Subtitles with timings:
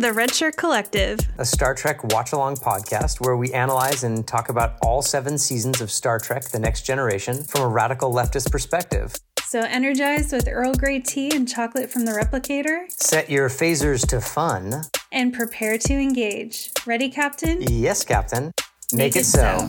[0.00, 4.02] Welcome to the Red Shirt Collective, a Star Trek watch along podcast where we analyze
[4.02, 8.10] and talk about all seven seasons of Star Trek The Next Generation from a radical
[8.10, 9.14] leftist perspective.
[9.42, 12.90] So, energized with Earl Grey tea and chocolate from the replicator.
[12.90, 14.84] Set your phasers to fun.
[15.12, 16.70] And prepare to engage.
[16.86, 17.60] Ready, Captain?
[17.60, 18.52] Yes, Captain.
[18.94, 19.68] Make, Make it, it, so.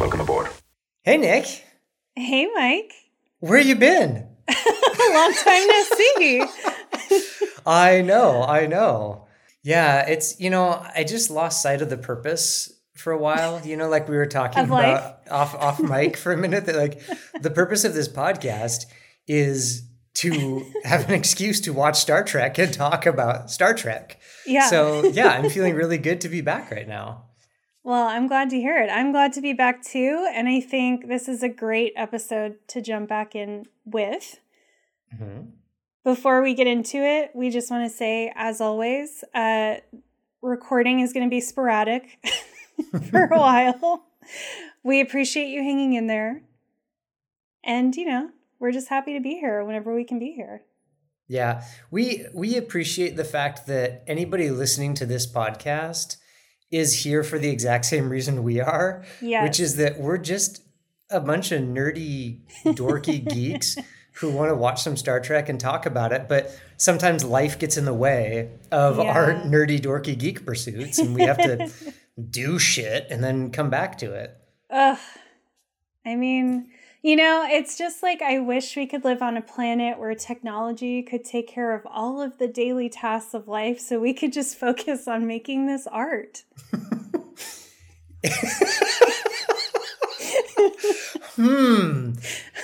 [0.00, 0.48] Welcome aboard.
[1.02, 1.66] Hey, Nic.
[2.16, 2.94] Hey, Mike.
[3.40, 4.29] Where you been?
[5.12, 6.44] Long time no see.
[7.66, 9.26] I know, I know.
[9.62, 13.64] Yeah, it's you know, I just lost sight of the purpose for a while.
[13.64, 16.66] You know, like we were talking about off off mic for a minute.
[16.66, 17.02] That like
[17.40, 18.86] the purpose of this podcast
[19.26, 19.82] is
[20.14, 24.20] to have an excuse to watch Star Trek and talk about Star Trek.
[24.46, 24.68] Yeah.
[24.68, 27.24] So yeah, I'm feeling really good to be back right now.
[27.82, 28.90] Well, I'm glad to hear it.
[28.90, 30.28] I'm glad to be back too.
[30.34, 34.38] And I think this is a great episode to jump back in with.
[35.14, 35.50] Mm-hmm.
[36.04, 39.76] Before we get into it, we just want to say, as always, uh,
[40.42, 42.18] recording is going to be sporadic
[43.10, 44.04] for a while.
[44.82, 46.42] We appreciate you hanging in there.
[47.64, 50.62] And, you know, we're just happy to be here whenever we can be here.
[51.28, 56.16] Yeah, we we appreciate the fact that anybody listening to this podcast
[56.70, 59.42] is here for the exact same reason we are, yes.
[59.42, 60.62] which is that we're just
[61.10, 63.76] a bunch of nerdy, dorky geeks
[64.14, 67.76] who want to watch some Star Trek and talk about it, but sometimes life gets
[67.76, 69.12] in the way of yeah.
[69.12, 71.70] our nerdy, dorky geek pursuits, and we have to
[72.30, 74.36] do shit and then come back to it.
[74.70, 74.98] Ugh.
[76.04, 76.70] I mean,
[77.02, 81.02] you know, it's just like I wish we could live on a planet where technology
[81.02, 84.56] could take care of all of the daily tasks of life so we could just
[84.60, 86.44] focus on making this art.
[91.36, 92.12] hmm.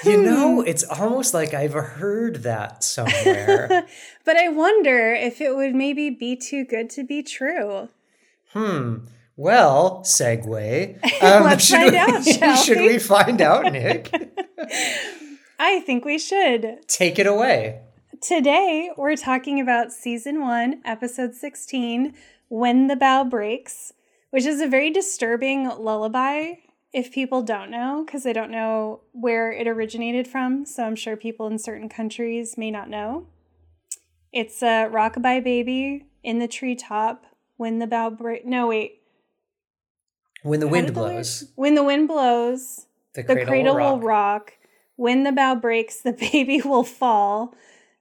[0.05, 3.87] You know, it's almost like I've heard that somewhere.
[4.25, 7.89] but I wonder if it would maybe be too good to be true.
[8.53, 8.99] Hmm.
[9.37, 10.99] Well, segue.
[11.23, 12.25] Um, Let's find we, out.
[12.25, 12.89] Shall should we?
[12.89, 14.11] we find out, Nic?
[15.59, 16.87] I think we should.
[16.89, 17.81] Take it away.
[18.21, 22.15] Today, we're talking about season one, episode 16,
[22.49, 23.95] When the Bough Breaks,
[24.31, 26.53] which is a very disturbing lullaby
[26.93, 30.67] if people don't know, because they don't know where it originated from.
[30.67, 33.27] So I'm sure people in certain countries may not know.
[34.33, 37.25] It's a rockabye baby in the treetop
[37.57, 38.45] when the bough Breaks.
[38.45, 39.01] No, wait.
[40.47, 41.45] When the wind blows.
[41.57, 43.93] when the wind blows, the cradle, the cradle will, rock.
[44.01, 44.53] will rock.
[44.95, 47.55] When the bough breaks, the baby will fall.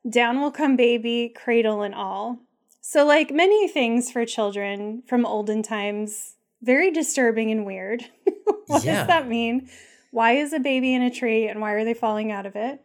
[0.07, 2.37] Down will come baby, cradle and all.
[2.81, 8.05] So, like many things for children from olden times, very disturbing and weird.
[8.67, 8.97] what yeah.
[8.97, 9.67] does that mean?
[10.11, 12.79] Why is a baby in a tree and why are they falling out of it?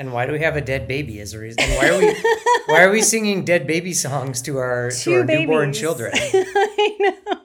[0.00, 1.60] And why do we have a dead baby as a reason?
[1.60, 2.14] And why are we
[2.66, 5.46] why are we singing dead baby songs to our Two to our babies.
[5.46, 6.10] newborn children?
[6.14, 7.40] I know.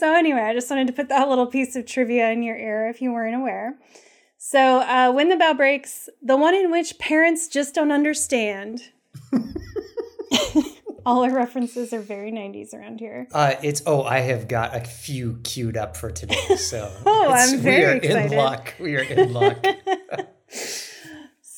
[0.00, 2.88] So, anyway, I just wanted to put that little piece of trivia in your ear
[2.88, 3.78] if you weren't aware.
[4.38, 8.80] So, uh, When the bell Breaks, the one in which parents just don't understand.
[11.04, 13.28] All our references are very 90s around here.
[13.34, 16.56] Uh, it's, oh, I have got a few queued up for today.
[16.56, 18.32] So, oh, I'm very we are excited.
[18.32, 18.74] in luck.
[18.80, 19.66] We are in luck.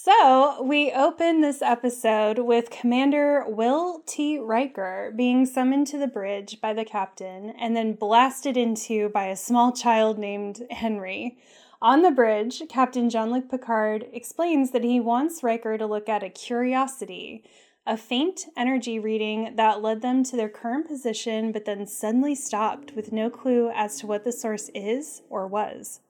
[0.04, 4.36] So, we open this episode with Commander Will T.
[4.36, 9.36] Riker being summoned to the bridge by the captain and then blasted into by a
[9.36, 11.38] small child named Henry.
[11.80, 16.24] On the bridge, Captain Jean Luc Picard explains that he wants Riker to look at
[16.24, 17.44] a curiosity,
[17.86, 22.96] a faint energy reading that led them to their current position but then suddenly stopped
[22.96, 26.00] with no clue as to what the source is or was.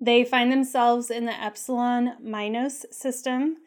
[0.00, 3.58] They find themselves in the Epsilon Mynos system.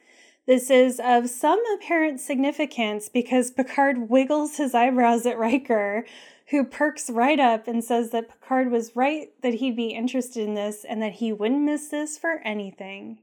[0.45, 6.05] This is of some apparent significance because Picard wiggles his eyebrows at Riker,
[6.49, 10.53] who perks right up and says that Picard was right that he'd be interested in
[10.53, 13.19] this and that he wouldn't miss this for anything.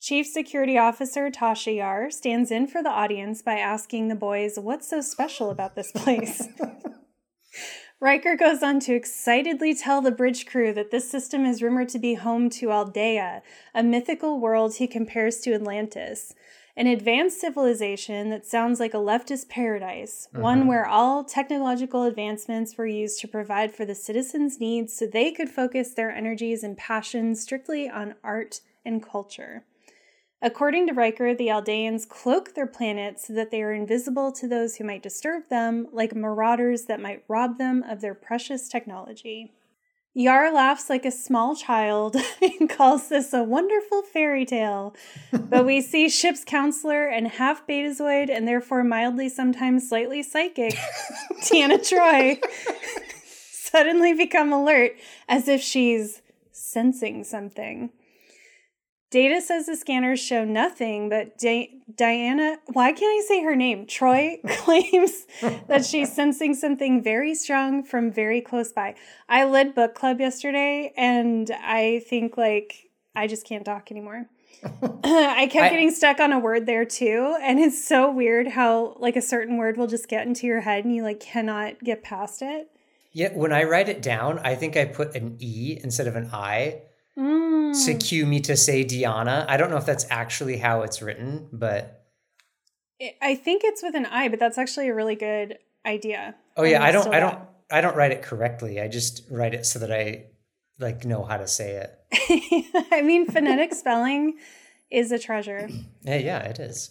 [0.00, 4.90] Chief Security Officer Tasha Yar stands in for the audience by asking the boys what's
[4.90, 6.46] so special about this place.
[8.00, 11.98] Riker goes on to excitedly tell the bridge crew that this system is rumored to
[11.98, 13.42] be home to Aldea,
[13.74, 16.34] a mythical world he compares to Atlantis.
[16.76, 20.42] An advanced civilization that sounds like a leftist paradise, uh-huh.
[20.42, 25.30] one where all technological advancements were used to provide for the citizens' needs so they
[25.30, 29.64] could focus their energies and passions strictly on art and culture.
[30.44, 34.76] According to Riker, the Aldeans cloak their planet so that they are invisible to those
[34.76, 39.54] who might disturb them, like marauders that might rob them of their precious technology.
[40.12, 44.94] Yar laughs like a small child and calls this a wonderful fairy tale.
[45.32, 50.74] but we see Ship's counselor and half betazoid and therefore mildly, sometimes slightly psychic,
[51.40, 52.38] Deanna Troi,
[53.50, 54.92] suddenly become alert
[55.26, 56.20] as if she's
[56.52, 57.88] sensing something.
[59.14, 63.86] Data says the scanners show nothing, but Di- Diana, why can't I say her name?
[63.86, 65.28] Troi claims
[65.68, 68.96] that she's sensing something very strong from very close by.
[69.28, 74.26] I led book club yesterday, and I think like I just can't talk anymore.
[75.04, 78.96] I kept I, getting stuck on a word there too, and it's so weird how
[78.98, 82.02] like a certain word will just get into your head and you like cannot get
[82.02, 82.68] past it.
[83.12, 86.30] Yeah, when I write it down, I think I put an E instead of an
[86.32, 86.82] I
[87.18, 87.72] Mm.
[87.72, 89.46] Secu me to say Diana.
[89.48, 92.04] I don't know if that's actually how it's written, but
[93.20, 96.34] I think it's with an I, but that's actually a really good idea.
[96.56, 97.38] Oh yeah, I don't I don't
[97.70, 98.80] I don't write it correctly.
[98.80, 100.26] I just write it so that I
[100.78, 102.86] like know how to say it.
[102.92, 104.34] I mean phonetic spelling
[104.90, 105.68] is a treasure.
[106.02, 106.90] Yeah, yeah, it is.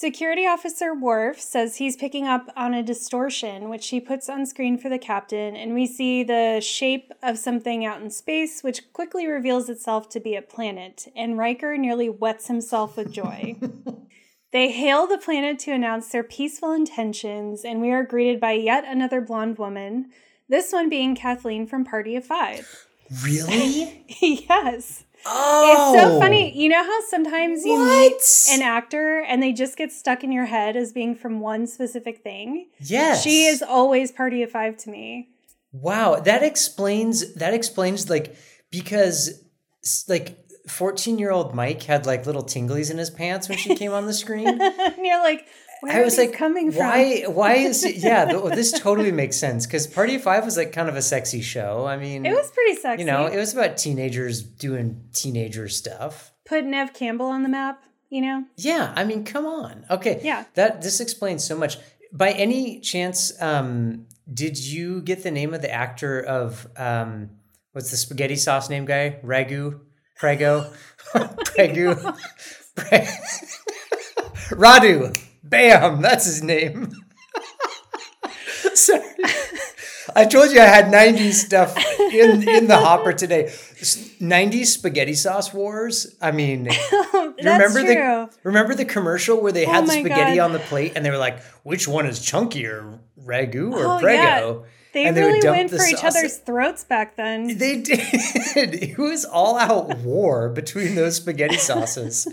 [0.00, 4.78] Security Officer Worf says he's picking up on a distortion, which he puts on screen
[4.78, 9.26] for the captain, and we see the shape of something out in space, which quickly
[9.26, 13.56] reveals itself to be a planet, and Riker nearly wets himself with joy.
[14.52, 18.84] they hail the planet to announce their peaceful intentions, and we are greeted by yet
[18.86, 20.10] another blonde woman,
[20.48, 22.87] this one being Kathleen from Party of Five.
[23.22, 24.04] Really?
[24.20, 25.04] yes.
[25.26, 25.92] Oh.
[25.94, 26.20] It's so oh.
[26.20, 26.56] funny.
[26.56, 28.12] You know how sometimes you what?
[28.12, 31.66] meet an actor and they just get stuck in your head as being from one
[31.66, 32.68] specific thing?
[32.78, 33.22] Yes.
[33.22, 35.28] She is always Party of Five to me.
[35.72, 38.34] Wow, that explains that explains like
[38.70, 39.42] because
[40.08, 40.38] like
[40.68, 44.06] 14 year old Mike had like little tinglies in his pants when she came on
[44.06, 44.48] the screen.
[44.60, 45.46] and you're like,
[45.80, 46.80] where I was like, coming from?
[46.80, 47.22] Why?
[47.26, 47.96] Why is it?
[47.96, 51.40] Yeah, this totally makes sense because Party of Five was like kind of a sexy
[51.40, 51.86] show.
[51.86, 53.02] I mean, it was pretty sexy.
[53.02, 56.32] You know, it was about teenagers doing teenager stuff.
[56.46, 57.84] Put Neve Campbell on the map.
[58.10, 58.44] You know.
[58.56, 59.84] Yeah, I mean, come on.
[59.90, 60.20] Okay.
[60.22, 60.44] Yeah.
[60.54, 61.76] That this explains so much.
[62.10, 67.30] By any chance, um, did you get the name of the actor of um,
[67.72, 69.18] what's the spaghetti sauce name guy?
[69.22, 69.80] Ragu,
[70.16, 70.72] Prego,
[71.14, 72.16] Pregu,
[74.50, 75.27] Radu.
[75.48, 76.92] Bam, that's his name.
[78.74, 79.02] Sorry.
[80.14, 81.76] I told you I had 90s stuff
[82.12, 83.44] in, in the hopper today.
[83.44, 86.16] 90s spaghetti sauce wars.
[86.20, 86.68] I mean,
[87.38, 87.86] remember true.
[87.86, 90.44] the remember the commercial where they oh had the spaghetti God.
[90.44, 94.64] on the plate and they were like, which one is chunkier, ragu or oh, prego?
[94.64, 94.68] Yeah.
[94.94, 97.58] They and really they went for each other's throats back then.
[97.58, 98.00] They did.
[98.56, 102.26] It was all out war between those spaghetti sauces.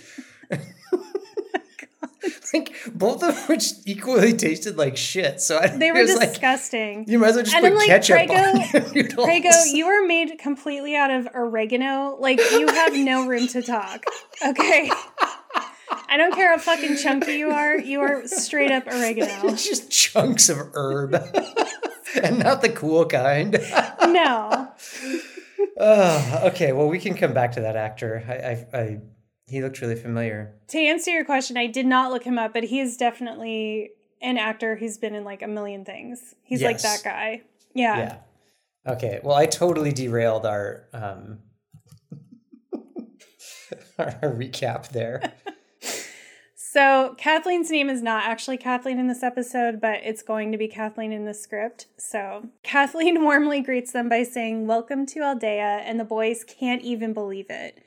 [2.53, 5.41] like both of which equally tasted like shit.
[5.41, 6.99] So I, they were disgusting.
[6.99, 9.87] Like, you might as well just and put then, like, ketchup Prego, on Prego, you
[9.87, 12.17] are made completely out of oregano.
[12.19, 14.03] Like you have no room to talk.
[14.45, 14.91] Okay.
[16.07, 17.77] I don't care how fucking chunky you are.
[17.77, 19.49] You are straight up oregano.
[19.49, 21.13] It's just chunks of herb,
[22.21, 23.53] and not the cool kind.
[24.01, 24.71] no.
[25.79, 28.23] Uh, okay, well, we can come back to that actor.
[28.27, 28.99] I, I, I
[29.47, 30.55] he looked really familiar.
[30.69, 34.37] To answer your question, I did not look him up, but he is definitely an
[34.37, 36.35] actor who's been in like a million things.
[36.43, 36.71] He's yes.
[36.71, 37.41] like that guy.
[37.73, 37.97] Yeah.
[37.97, 38.17] Yeah.
[38.93, 39.19] Okay.
[39.23, 41.39] Well, I totally derailed our um
[43.99, 45.33] our recap there.
[46.55, 50.67] so Kathleen's name is not actually Kathleen in this episode, but it's going to be
[50.67, 51.85] Kathleen in the script.
[51.97, 57.13] So Kathleen warmly greets them by saying, Welcome to Aldea, and the boys can't even
[57.13, 57.79] believe it.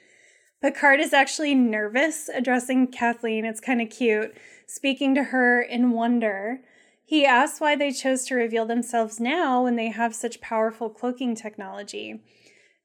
[0.61, 3.45] Picard is actually nervous addressing Kathleen.
[3.45, 4.37] It's kind of cute,
[4.67, 6.61] speaking to her in wonder.
[7.05, 11.37] He asks why they chose to reveal themselves now when they have such powerful cloaking
[11.37, 12.21] technology.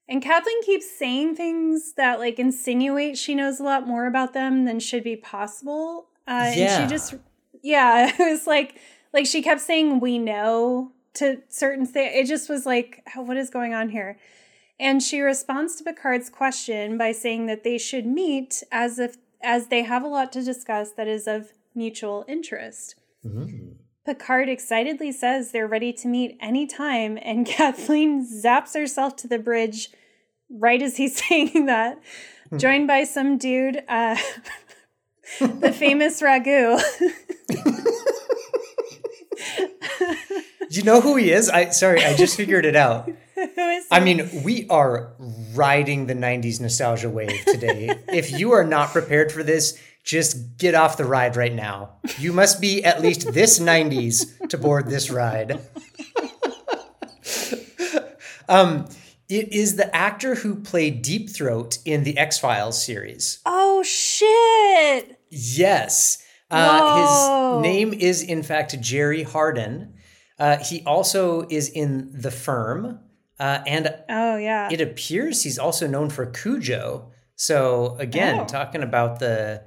[0.07, 4.65] And Kathleen keeps saying things that like insinuate she knows a lot more about them
[4.65, 6.07] than should be possible.
[6.27, 6.81] Uh, yeah.
[6.81, 7.15] And she just,
[7.61, 8.79] yeah, it was like,
[9.13, 12.11] like she kept saying we know to certain things.
[12.15, 14.17] It just was like, what is going on here?
[14.83, 19.67] And she responds to Picard's question by saying that they should meet as if as
[19.67, 22.95] they have a lot to discuss that is of mutual interest.
[23.25, 23.75] Mm-hmm.
[24.05, 29.89] Picard excitedly says they're ready to meet anytime, and Kathleen zaps herself to the bridge
[30.49, 32.01] right as he's saying that,
[32.49, 32.57] hmm.
[32.57, 34.17] joined by some dude, uh,
[35.39, 36.77] the famous Ragu.
[40.69, 41.49] Do you know who he is?
[41.49, 43.09] I sorry, I just figured it out.
[43.91, 45.13] I mean, we are
[45.53, 47.89] riding the 90s nostalgia wave today.
[48.07, 51.97] if you are not prepared for this, just get off the ride right now.
[52.17, 55.61] You must be at least this 90s to board this ride.
[58.49, 58.87] um,
[59.29, 63.39] It is the actor who played Deep Throat in the X Files series.
[63.45, 65.19] Oh shit!
[65.29, 66.19] Yes.
[66.51, 69.95] Uh, his name is, in fact, Jerry Hardin.
[70.37, 72.99] Uh, he also is in The Firm.
[73.43, 77.11] Uh, and oh yeah, it appears he's also known for Cujo.
[77.35, 78.45] So again, oh.
[78.45, 79.63] talking about the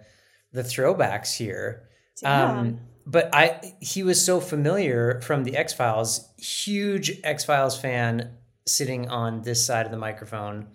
[0.50, 1.86] the throwbacks here.
[2.24, 8.38] Um, but I he was so familiar from the X Files, huge X Files fan,
[8.66, 10.68] sitting on this side of the microphone.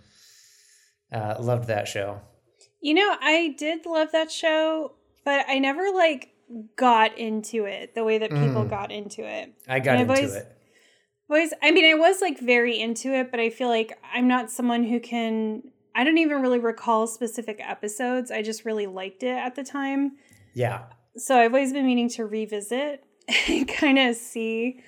[1.12, 2.22] Uh, loved that show.
[2.81, 4.93] You know, I did love that show,
[5.25, 6.36] but I never like
[6.75, 8.70] got into it the way that people mm.
[8.70, 9.55] got into it.
[9.67, 10.58] I got into always, it.
[11.33, 14.83] I mean, I was like very into it, but I feel like I'm not someone
[14.83, 15.63] who can.
[15.93, 18.31] I don't even really recall specific episodes.
[18.31, 20.13] I just really liked it at the time.
[20.53, 20.83] Yeah.
[21.17, 23.03] So I've always been meaning to revisit
[23.47, 24.79] and kind of see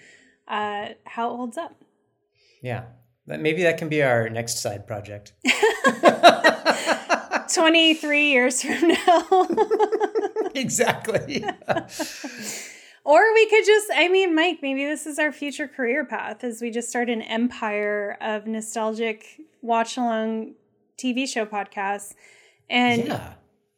[0.48, 1.84] uh, how it holds up.
[2.62, 2.86] Yeah.
[3.26, 5.34] Maybe that can be our next side project.
[7.54, 9.48] 23 years from now.
[10.56, 11.46] exactly.
[13.06, 16.62] Or we could just, I mean, Mike, maybe this is our future career path as
[16.62, 20.54] we just start an empire of nostalgic watch along
[20.98, 22.14] TV show podcasts
[22.70, 23.34] and, yeah.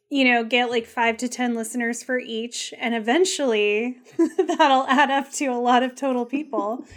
[0.08, 2.72] you know, get like five to 10 listeners for each.
[2.78, 6.84] And eventually that'll add up to a lot of total people.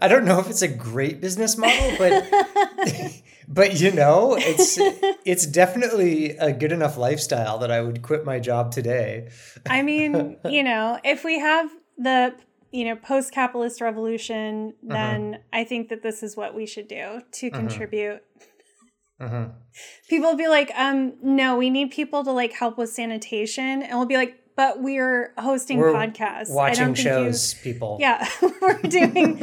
[0.00, 2.12] I don't know if it's a great business model, but
[3.48, 4.78] but you know, it's
[5.24, 9.28] it's definitely a good enough lifestyle that I would quit my job today.
[9.66, 12.34] I mean, you know, if we have the
[12.72, 14.94] you know post-capitalist revolution, uh-huh.
[14.94, 15.42] then uh-huh.
[15.52, 17.58] I think that this is what we should do to uh-huh.
[17.58, 18.22] contribute.
[19.18, 19.46] Uh-huh.
[20.08, 23.98] People will be like, um, no, we need people to like help with sanitation, and
[23.98, 26.50] we'll be like, but we're hosting we're podcasts.
[26.50, 27.98] Watching shows, you, people.
[28.00, 28.26] Yeah,
[28.60, 29.36] we're doing.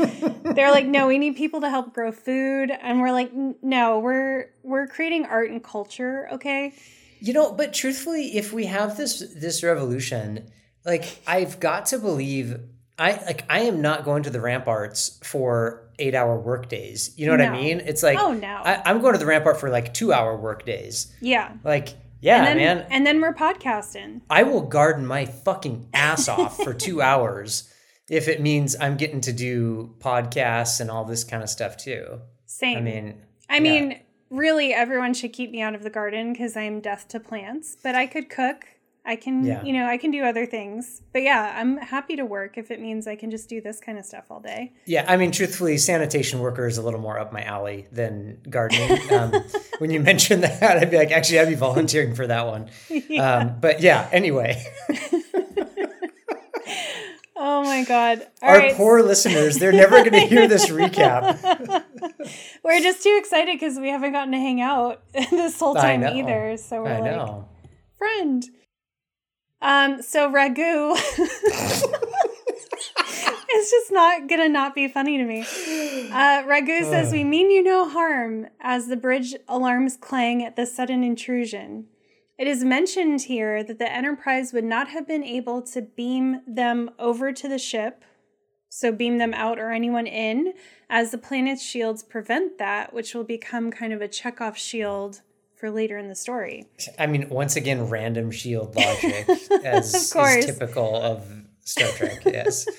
[0.44, 4.50] they're like, no, we need people to help grow food, and we're like, no, we're
[4.64, 6.28] we're creating art and culture.
[6.34, 6.74] Okay.
[7.20, 10.52] You know, but truthfully, if we have this this revolution,
[10.84, 12.60] like I've got to believe,
[12.98, 17.14] I like I am not going to the ramparts for eight hour work days.
[17.18, 17.46] You know what no.
[17.46, 17.82] I mean?
[17.82, 20.66] It's like, oh no, I, am going to the rampart for like two hour work
[20.66, 21.14] days.
[21.22, 21.54] Yeah.
[21.64, 21.90] Like
[22.24, 22.88] yeah, and then, man.
[22.90, 24.22] And then we're podcasting.
[24.30, 27.70] I will garden my fucking ass off for two hours
[28.10, 32.22] if it means I'm getting to do podcasts and all this kind of stuff too.
[32.46, 32.78] Same.
[32.78, 33.60] I mean, I yeah.
[33.60, 34.00] mean,
[34.30, 37.76] really, everyone should keep me out of the garden because I'm death to plants.
[37.84, 38.68] But I could cook.
[39.06, 39.62] I can, yeah.
[39.64, 41.02] you know, I can do other things.
[41.12, 43.98] But yeah, I'm happy to work if it means I can just do this kind
[43.98, 44.72] of stuff all day.
[44.86, 49.12] Yeah, I mean, truthfully, sanitation worker is a little more up my alley than gardening.
[49.12, 49.34] Um,
[49.80, 52.70] when you mentioned that, I'd be like, actually, I'd be volunteering for that one.
[53.10, 53.38] Yeah.
[53.38, 54.64] Um, but yeah, anyway.
[57.36, 58.26] oh my God.
[58.42, 58.76] All Our right.
[58.76, 61.84] poor listeners, they're never going to hear this recap.
[62.64, 66.56] We're just too excited because we haven't gotten to hang out this whole time either.
[66.58, 67.50] So we're I like, know.
[67.98, 68.44] friend.
[69.64, 70.94] Um, so ragu
[73.48, 75.40] it's just not gonna not be funny to me.
[75.40, 80.66] Uh, ragu says, "We mean you no harm." As the bridge alarms clang at the
[80.66, 81.88] sudden intrusion,
[82.38, 86.92] it is mentioned here that the Enterprise would not have been able to beam them
[87.00, 88.04] over to the ship,
[88.68, 90.56] so beam them out or anyone in,
[90.90, 95.22] as the planet's shields prevent that, which will become kind of a Chekhov shield
[95.64, 96.66] for later in the story.
[97.00, 99.30] I mean, once again, random shield logic,
[99.64, 101.26] as is typical of
[101.62, 102.22] Star Trek.
[102.26, 102.68] Yes.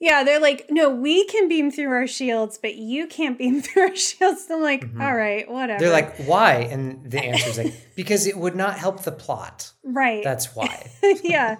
[0.00, 3.88] Yeah, they're like, no, we can beam through our shields, but you can't beam through
[3.88, 4.46] our shields.
[4.48, 5.02] I'm like, mm-hmm.
[5.02, 5.80] All right, whatever.
[5.80, 6.68] They're like, why?
[6.70, 9.72] And the answer is like, because it would not help the plot.
[9.82, 10.22] Right.
[10.22, 10.92] That's why.
[11.24, 11.56] yeah.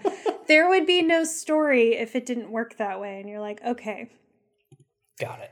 [0.47, 3.18] There would be no story if it didn't work that way.
[3.18, 4.09] And you're like, okay.
[5.18, 5.50] Got it.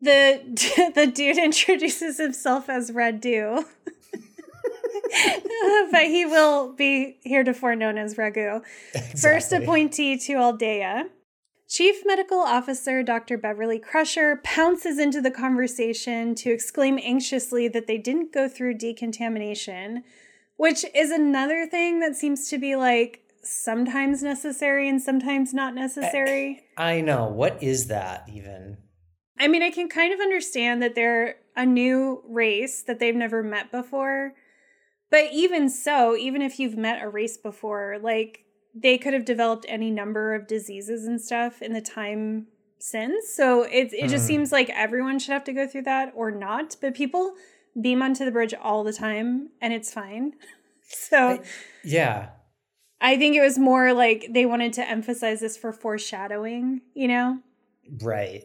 [0.00, 3.64] The the dude introduces himself as Radue.
[5.92, 8.62] but he will be heretofore known as Ragu.
[8.94, 9.20] Exactly.
[9.20, 11.10] First appointee to Aldea.
[11.68, 13.36] Chief Medical Officer Dr.
[13.36, 20.02] Beverly Crusher pounces into the conversation to exclaim anxiously that they didn't go through decontamination,
[20.56, 26.62] which is another thing that seems to be like sometimes necessary and sometimes not necessary.
[26.78, 27.26] I know.
[27.26, 28.78] What is that even?
[29.38, 33.42] I mean, I can kind of understand that they're a new race that they've never
[33.42, 34.32] met before.
[35.10, 39.64] But even so, even if you've met a race before, like they could have developed
[39.68, 42.46] any number of diseases and stuff in the time
[42.78, 43.32] since.
[43.34, 44.28] So it it just mm.
[44.28, 46.76] seems like everyone should have to go through that or not.
[46.80, 47.34] But people
[47.80, 50.34] beam onto the bridge all the time and it's fine.
[50.90, 51.40] So I,
[51.84, 52.30] yeah.
[52.98, 57.40] I think it was more like they wanted to emphasize this for foreshadowing, you know?
[58.02, 58.44] Right.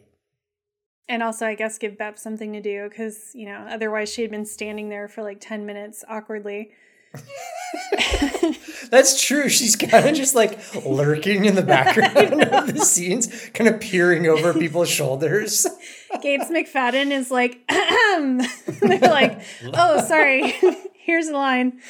[1.08, 4.30] And also, I guess, give Bev something to do because, you know, otherwise she had
[4.30, 6.70] been standing there for like 10 minutes awkwardly.
[8.90, 9.48] That's true.
[9.48, 14.26] She's kind of just like lurking in the background of the scenes, kind of peering
[14.26, 15.66] over people's shoulders.
[16.22, 19.42] Gates McFadden is like, they're like,
[19.74, 20.54] oh, sorry,
[20.94, 21.80] here's a line.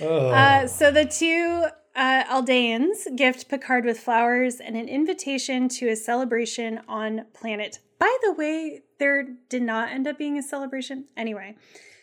[0.00, 0.28] oh.
[0.30, 5.96] uh, so the two uh, Aldeans gift Picard with flowers and an invitation to a
[5.96, 7.78] celebration on planet.
[7.98, 11.06] By the way, there did not end up being a celebration.
[11.16, 11.56] Anyway.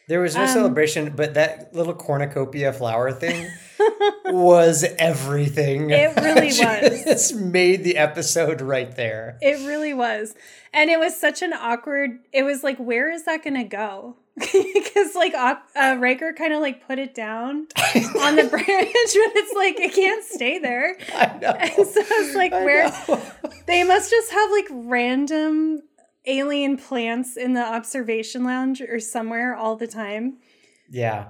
[0.07, 3.47] There was no um, celebration, but that little cornucopia flower thing
[4.25, 5.91] was everything.
[5.91, 7.05] It really was.
[7.05, 9.37] It's made the episode right there.
[9.39, 10.33] It really was.
[10.73, 14.15] And it was such an awkward, it was like, where is that going to go?
[14.89, 17.67] Because like uh, Riker kind of like put it down
[18.21, 20.97] on the branch, but it's like it can't stay there.
[21.13, 21.51] I know.
[21.51, 23.21] And so it's like, I where know.
[23.67, 25.81] they must just have like random
[26.25, 30.37] alien plants in the observation lounge or somewhere all the time.
[30.89, 31.27] Yeah.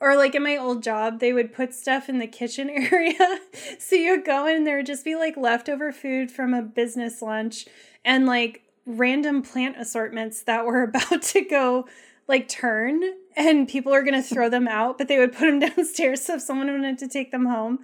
[0.00, 3.38] Or like in my old job, they would put stuff in the kitchen area.
[3.78, 6.62] so you would go in and there would just be like leftover food from a
[6.62, 7.66] business lunch
[8.04, 11.86] and like random plant assortments that were about to go
[12.28, 13.02] like turn
[13.36, 16.34] and people are going to throw them out, but they would put them downstairs so
[16.34, 17.80] if someone wanted to take them home.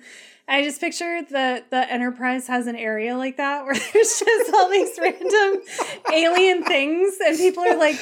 [0.48, 4.68] I just picture that the Enterprise has an area like that where there's just all
[4.70, 5.62] these random
[6.12, 7.96] alien things, and people are like,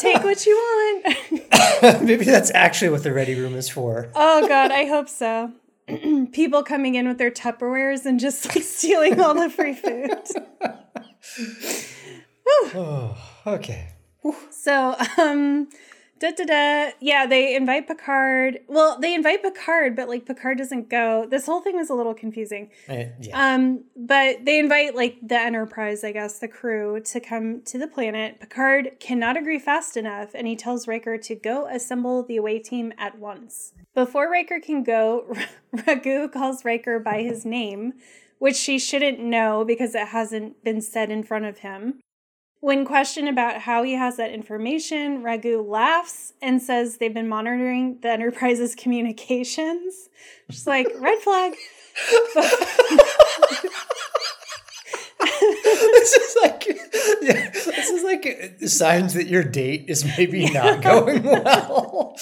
[0.00, 4.10] "Take what you want." Maybe that's actually what the ready room is for.
[4.14, 5.52] Oh God, I hope so.
[6.32, 10.10] people coming in with their Tupperwares and just like stealing all the free food.
[12.74, 13.93] oh, okay.
[14.50, 15.68] So, um,
[16.20, 16.90] Da, da, da.
[17.00, 18.60] Yeah, they invite Picard.
[18.68, 21.26] Well, they invite Picard, but like Picard doesn't go.
[21.28, 22.70] This whole thing was a little confusing.
[22.88, 23.54] Uh, yeah.
[23.54, 27.88] Um, but they invite like the Enterprise, I guess, the crew to come to the
[27.88, 28.40] planet.
[28.40, 32.92] Picard cannot agree fast enough, and he tells Riker to go assemble the away team
[32.96, 33.72] at once.
[33.94, 35.34] Before Riker can go,
[35.76, 37.94] Ragu calls Riker by his name,
[38.38, 42.00] which she shouldn't know because it hasn't been said in front of him.
[42.60, 47.98] When questioned about how he has that information, Ragu laughs and says they've been monitoring
[48.00, 50.08] the Enterprise's communications.
[50.50, 51.54] She's like, red flag.
[55.20, 56.66] this is like
[57.22, 62.16] yeah, this is like signs that your date is maybe not going well.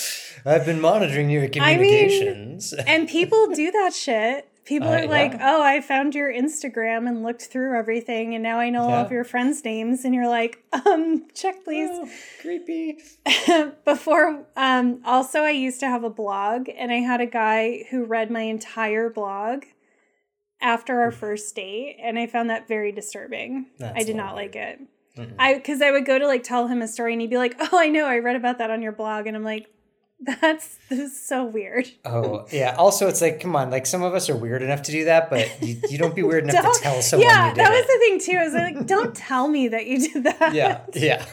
[0.44, 2.74] I've been monitoring your communications.
[2.74, 4.48] I mean, and people do that shit.
[4.64, 5.54] People uh, are like, yeah.
[5.54, 8.96] "Oh, I found your Instagram and looked through everything, and now I know yeah.
[8.96, 12.08] all of your friends' names." And you're like, "Um, check please." Oh,
[12.40, 12.98] creepy.
[13.84, 18.04] Before, um, also, I used to have a blog, and I had a guy who
[18.04, 19.64] read my entire blog
[20.60, 23.66] after our first date, and I found that very disturbing.
[23.78, 24.80] That's I did not like it.
[25.16, 25.34] Mm-hmm.
[25.38, 27.56] I because I would go to like tell him a story, and he'd be like,
[27.58, 29.68] "Oh, I know, I read about that on your blog," and I'm like,
[30.40, 30.78] that's
[31.12, 31.90] so weird.
[32.04, 32.76] Oh yeah.
[32.78, 35.30] Also, it's like, come on, like some of us are weird enough to do that,
[35.30, 37.28] but you, you don't be weird enough to tell someone.
[37.28, 37.86] Yeah, that was it.
[37.86, 38.38] the thing too.
[38.38, 40.54] I was like, don't tell me that you did that.
[40.54, 41.24] Yeah, yeah.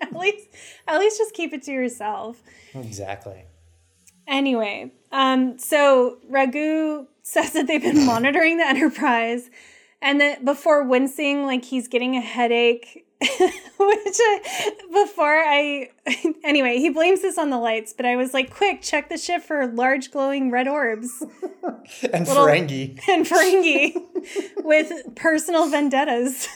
[0.00, 0.48] at least,
[0.88, 2.42] at least just keep it to yourself.
[2.74, 3.44] Exactly.
[4.26, 9.48] Anyway, um, so Ragu says that they've been monitoring the Enterprise,
[10.02, 15.90] and that before wincing, like he's getting a headache Which I, before I,
[16.44, 19.42] anyway, he blames this on the lights, but I was like, quick, check the ship
[19.42, 21.22] for large glowing red orbs.
[22.12, 23.00] and Little, Ferengi.
[23.08, 26.48] And Ferengi with personal vendettas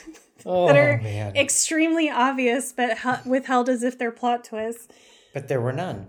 [0.44, 1.36] oh, that are man.
[1.36, 4.88] extremely obvious, but withheld as if they're plot twists.
[5.32, 6.08] But there were none.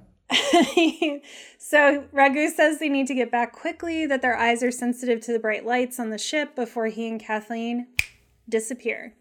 [1.58, 5.34] so Ragu says they need to get back quickly, that their eyes are sensitive to
[5.34, 7.88] the bright lights on the ship before he and Kathleen
[8.48, 9.14] disappear.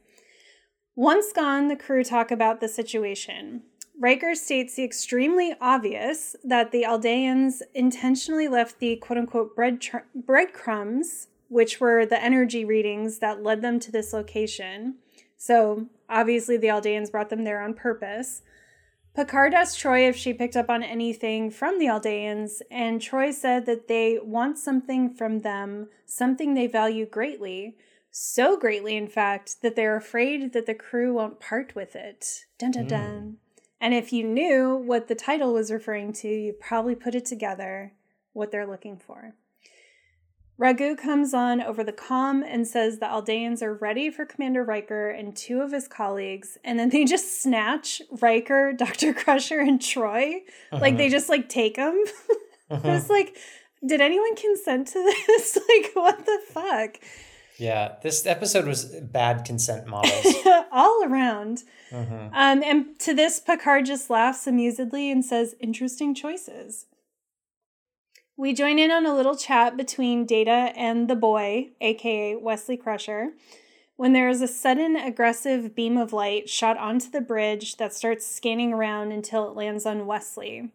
[0.98, 3.62] Once gone, the crew talk about the situation.
[4.00, 9.98] Riker states the extremely obvious that the Aldeans intentionally left the quote unquote bread tr-
[10.12, 14.96] breadcrumbs, which were the energy readings that led them to this location.
[15.36, 18.42] So obviously, the Aldeans brought them there on purpose.
[19.14, 23.66] Picard asked Troi if she picked up on anything from the Aldeans, and Troi said
[23.66, 27.76] that they want something from them, something they value greatly,
[28.10, 32.44] so greatly, in fact, that they're afraid that the crew won't part with it.
[32.58, 33.00] Dun dun dun.
[33.02, 33.34] Mm.
[33.80, 37.92] And if you knew what the title was referring to, you probably put it together
[38.32, 39.34] what they're looking for.
[40.60, 45.08] Ragu comes on over the com and says the Aldeans are ready for Commander Riker
[45.08, 49.14] and two of his colleagues, and then they just snatch Riker, Dr.
[49.14, 50.38] Crusher, and Troi.
[50.72, 50.80] Uh-huh.
[50.80, 52.02] Like they just like take them.
[52.70, 52.88] uh-huh.
[52.88, 53.36] It's like,
[53.86, 55.56] did anyone consent to this?
[55.68, 56.98] like, what the fuck?
[57.58, 60.34] Yeah, this episode was bad consent models.
[60.72, 61.64] All around.
[61.90, 62.32] Mm-hmm.
[62.32, 66.86] Um, and to this, Picard just laughs amusedly and says, interesting choices.
[68.36, 73.32] We join in on a little chat between Data and the boy, aka Wesley Crusher,
[73.96, 78.24] when there is a sudden aggressive beam of light shot onto the bridge that starts
[78.24, 80.70] scanning around until it lands on Wesley.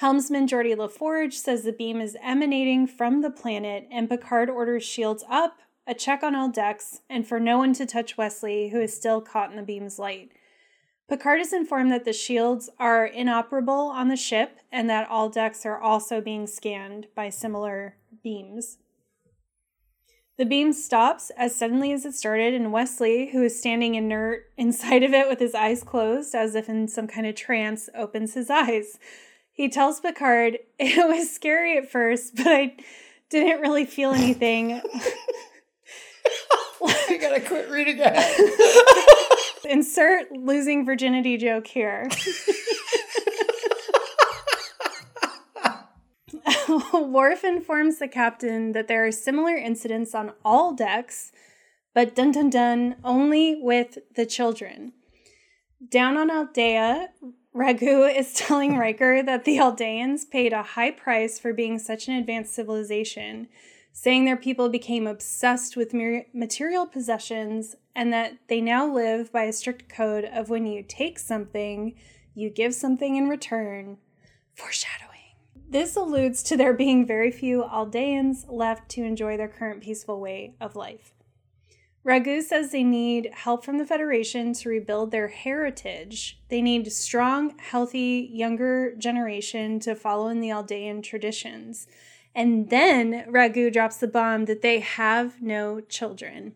[0.00, 5.22] Helmsman Geordi LaForge says the beam is emanating from the planet, and Picard orders shields
[5.30, 8.94] up, a check on all decks, and for no one to touch Wesley, who is
[8.94, 10.32] still caught in the beam's light.
[11.08, 15.64] Picard is informed that the shields are inoperable on the ship and that all decks
[15.64, 18.78] are also being scanned by similar beams.
[20.36, 25.02] The beam stops as suddenly as it started, and Wesley, who is standing inert inside
[25.02, 28.50] of it with his eyes closed, as if in some kind of trance, opens his
[28.50, 28.98] eyes.
[29.52, 32.76] He tells Picard, It was scary at first, but I
[33.30, 34.82] didn't really feel anything.
[37.08, 38.36] I gotta quit reading ahead.
[39.68, 42.08] Insert losing virginity joke here.
[46.92, 51.32] Worf informs the captain that there are similar incidents on all decks,
[51.94, 54.92] but dun dun dun, only with the children.
[55.88, 57.08] Down on Aldea,
[57.54, 62.14] Ragu is telling Riker that the Aldeans paid a high price for being such an
[62.14, 63.48] advanced civilization,
[63.98, 65.94] saying their people became obsessed with
[66.34, 71.18] material possessions and that they now live by a strict code of when you take
[71.18, 71.94] something,
[72.34, 73.96] you give something in return.
[74.52, 75.08] Foreshadowing.
[75.70, 80.56] This alludes to there being very few Aldeans left to enjoy their current peaceful way
[80.60, 81.14] of life.
[82.06, 86.38] Ragu says they need help from the Federation to rebuild their heritage.
[86.50, 91.86] They need strong, healthy, younger generation to follow in the Aldean traditions.
[92.36, 96.52] And then Ragu drops the bomb that they have no children.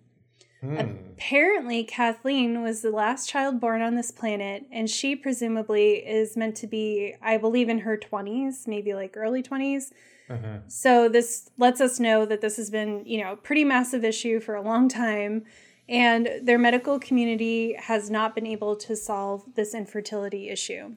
[0.63, 1.15] Mm.
[1.15, 6.55] Apparently, Kathleen was the last child born on this planet, and she presumably is meant
[6.57, 9.93] to be, I believe, in her 20s, maybe like early 20s.
[10.29, 10.59] Uh-huh.
[10.69, 14.39] So, this lets us know that this has been, you know, a pretty massive issue
[14.39, 15.45] for a long time,
[15.89, 20.95] and their medical community has not been able to solve this infertility issue.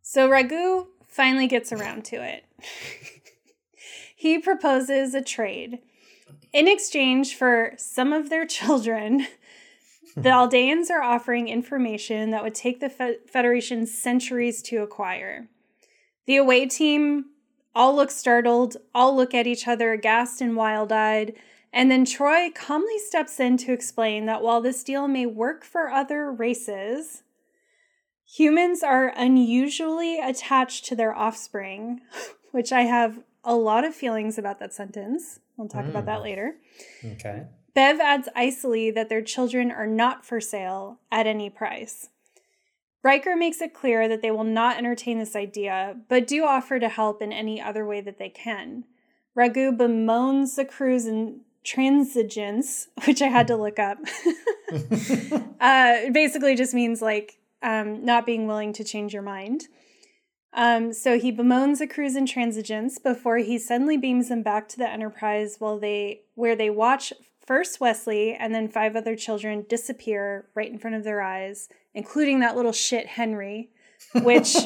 [0.00, 2.44] So, Ragu finally gets around to it.
[4.22, 5.80] he proposes a trade
[6.52, 9.26] in exchange for some of their children,
[10.16, 15.48] the Aldeans are offering information that would take the fe- Federation centuries to acquire.
[16.26, 17.26] The away team
[17.74, 21.34] all look startled, all look at each other aghast and wild eyed,
[21.72, 25.90] and then Troi calmly steps in to explain that while this deal may work for
[25.90, 27.22] other races,
[28.26, 32.02] humans are unusually attached to their offspring,
[32.52, 35.40] which I have a lot of feelings about that sentence.
[35.56, 35.90] We'll talk mm.
[35.90, 36.24] about that mm.
[36.24, 36.54] later.
[37.04, 37.44] Okay.
[37.74, 42.08] Bev adds icily that their children are not for sale at any price.
[43.02, 46.88] Riker makes it clear that they will not entertain this idea, but do offer to
[46.88, 48.84] help in any other way that they can.
[49.36, 53.98] Ragu bemoans the crew's intransigence, which I had to look up.
[55.60, 59.66] uh, basically just means like um, not being willing to change your mind.
[60.54, 64.88] Um, so he bemoans the crew's intransigence before he suddenly beams them back to the
[64.88, 67.12] Enterprise while they where they watch
[67.46, 72.40] first Wesley and then five other children disappear right in front of their eyes, including
[72.40, 73.70] that little shit Henry,
[74.22, 74.56] which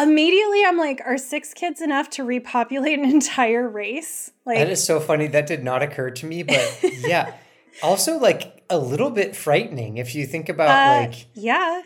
[0.00, 4.30] immediately I'm like, are six kids enough to repopulate an entire race?
[4.46, 5.26] Like That is so funny.
[5.26, 7.34] That did not occur to me, but yeah.
[7.82, 11.82] also like a little bit frightening if you think about uh, like yeah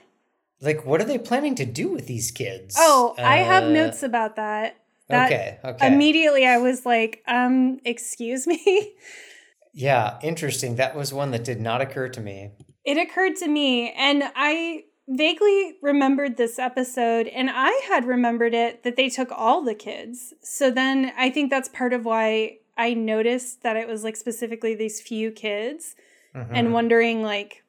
[0.64, 2.77] like what are they planning to do with these kids?
[2.79, 4.77] Oh, uh, I have uh, notes about that.
[5.09, 5.27] that.
[5.27, 5.87] Okay, okay.
[5.87, 8.94] Immediately I was like, um, excuse me.
[9.72, 10.77] yeah, interesting.
[10.77, 12.50] That was one that did not occur to me.
[12.85, 18.83] It occurred to me and I vaguely remembered this episode and I had remembered it
[18.85, 20.33] that they took all the kids.
[20.42, 24.74] So then I think that's part of why I noticed that it was like specifically
[24.74, 25.94] these few kids
[26.35, 26.55] mm-hmm.
[26.55, 27.63] and wondering like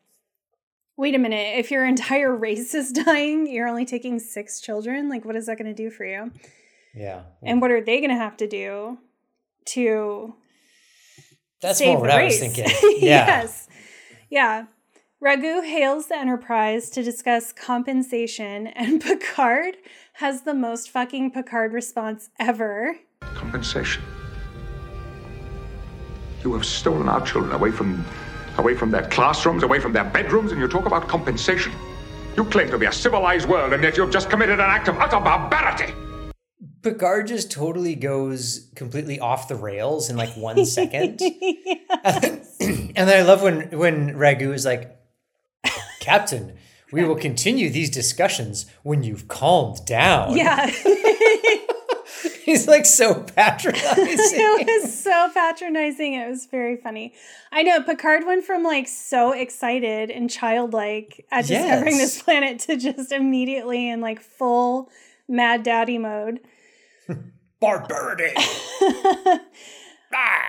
[0.98, 1.58] Wait a minute.
[1.58, 5.10] If your entire race is dying, you're only taking six children.
[5.10, 6.32] Like, what is that going to do for you?
[6.94, 7.24] Yeah.
[7.44, 8.98] And what are they going to have to do
[9.66, 10.34] to
[11.62, 12.42] That's save more the what race?
[12.42, 13.00] I was thinking.
[13.02, 13.28] Yeah.
[13.28, 13.68] yes.
[14.30, 14.66] Yeah.
[15.24, 19.78] Ragu hails the Enterprise to discuss compensation, and Picard
[20.14, 22.96] has the most fucking Picard response ever.
[23.22, 24.04] Compensation.
[26.44, 28.06] You have stolen our children away from
[28.58, 31.72] away from their classrooms, away from their bedrooms, and you talk about compensation.
[32.36, 34.98] You claim to be a civilized world, and yet you've just committed an act of
[34.98, 35.94] utter barbarity.
[36.82, 41.20] Picard just totally goes completely off the rails in like one second.
[42.96, 44.98] And then I love when when Ragu is like,
[46.00, 46.54] Captain,
[46.92, 50.38] we will continue these discussions when you've calmed down.
[50.38, 50.72] Yeah.
[52.52, 53.88] He's like so patronizing.
[53.96, 56.14] it was so patronizing.
[56.14, 57.16] It was very funny.
[57.52, 61.64] I know Picard went from like so excited and childlike at yes.
[61.64, 64.92] discovering this planet to just immediately in like full
[65.28, 66.40] mad daddy mode.
[67.60, 68.34] Barbarity.
[70.14, 70.44] ah!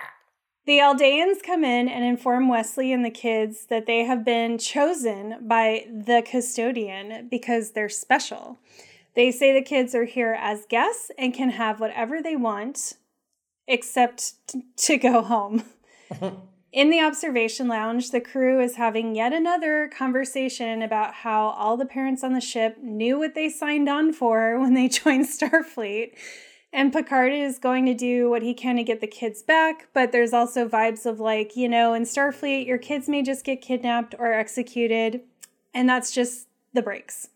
[0.67, 5.47] The Aldeans come in and inform Wesley and the kids that they have been chosen
[5.47, 8.59] by the custodian because they're special.
[9.17, 12.93] They say the kids are here as guests and can have whatever they want
[13.67, 15.63] except t- to go home.
[16.71, 21.85] In the observation lounge, the crew is having yet another conversation about how all the
[21.85, 26.11] parents on the ship knew what they signed on for when they joined Starfleet
[26.71, 30.11] and Picard is going to do what he can to get the kids back, but
[30.11, 34.13] there's also vibes of like, you know, in Starfleet, your kids may just get kidnapped
[34.19, 35.21] or executed,
[35.73, 37.29] and that's just the breaks.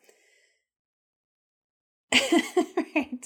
[2.96, 3.26] right.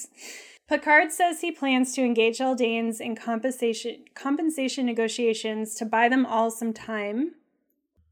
[0.67, 6.50] Picard says he plans to engage Aldeans in compensation compensation negotiations to buy them all
[6.50, 7.36] some time.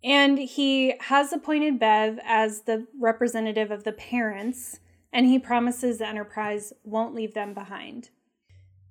[0.03, 4.79] And he has appointed Bev as the representative of the parents
[5.13, 8.09] and he promises the Enterprise won't leave them behind.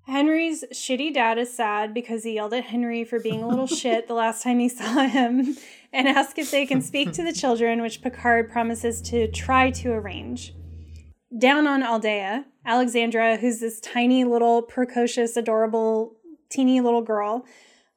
[0.06, 4.08] Henry's shitty dad is sad because he yelled at Henry for being a little shit
[4.08, 5.56] the last time he saw him
[5.92, 9.92] and asks if they can speak to the children, which Picard promises to try to
[9.92, 10.54] arrange.
[11.36, 16.16] Down on Aldea, Alexandra, who's this tiny little precocious, adorable,
[16.50, 17.46] teeny little girl,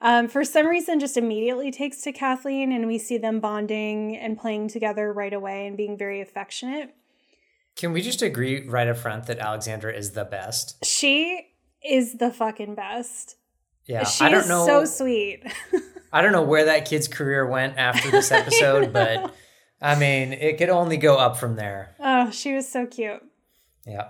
[0.01, 4.37] um, for some reason just immediately takes to Kathleen, and we see them bonding and
[4.37, 6.93] playing together right away and being very affectionate.
[7.75, 10.83] Can we just agree right up front that Alexandra is the best?
[10.85, 11.47] She
[11.83, 13.35] is the fucking best.
[13.85, 14.65] Yeah, she I don't know.
[14.65, 15.43] So sweet.
[16.13, 19.33] I don't know where that kid's career went after this episode, but
[19.85, 21.95] I mean, it could only go up from there.
[21.99, 23.21] Oh, she was so cute.
[23.85, 24.09] Yeah.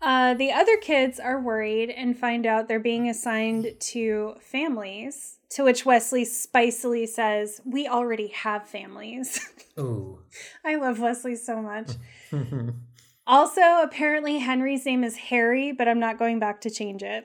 [0.00, 5.62] Uh, the other kids are worried and find out they're being assigned to families, to
[5.62, 9.46] which Wesley spicily says, We already have families.
[9.78, 10.20] Ooh.
[10.64, 11.90] I love Wesley so much.
[13.26, 17.24] also, apparently, Henry's name is Harry, but I'm not going back to change it.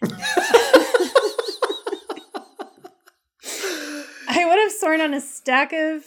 [4.26, 6.04] I would have sworn on a stack of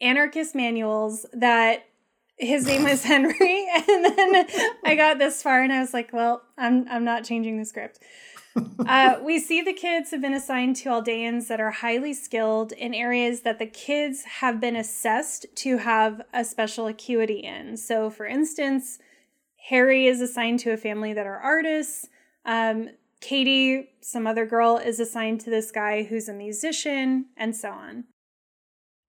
[0.00, 1.84] anarchist manuals that
[2.36, 4.46] his name was Henry, and then
[4.84, 7.98] I got this far, and I was like, "Well, I'm I'm not changing the script."
[8.86, 12.94] uh, we see the kids have been assigned to Aldeans that are highly skilled in
[12.94, 17.76] areas that the kids have been assessed to have a special acuity in.
[17.76, 18.98] So, for instance,
[19.68, 22.06] Harry is assigned to a family that are artists.
[22.44, 27.70] Um, Katie, some other girl, is assigned to this guy who's a musician, and so
[27.70, 28.04] on.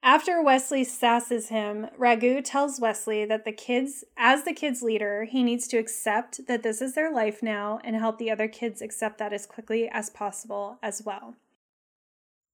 [0.01, 5.43] After Wesley sasses him, Ragu tells Wesley that the kids, as the kids' leader, he
[5.43, 9.17] needs to accept that this is their life now and help the other kids accept
[9.17, 11.35] that as quickly as possible as well.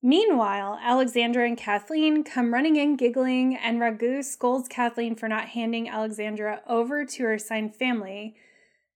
[0.02, 5.88] Meanwhile, Alexandra and Kathleen come running in giggling, and Ragu scolds Kathleen for not handing
[5.88, 8.34] Alexandra over to her assigned family.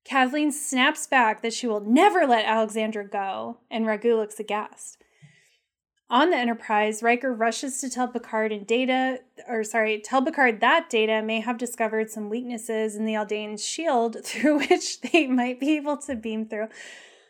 [0.05, 4.99] Kathleen snaps back that she will never let Alexandra go, and Ragu looks aghast.
[6.11, 10.91] On the Enterprise, Riker rushes to tell Picard and Data, or sorry, tell Picard that
[10.91, 15.77] Data may have discovered some weaknesses in the Aldean shield through which they might be
[15.77, 16.67] able to beam through.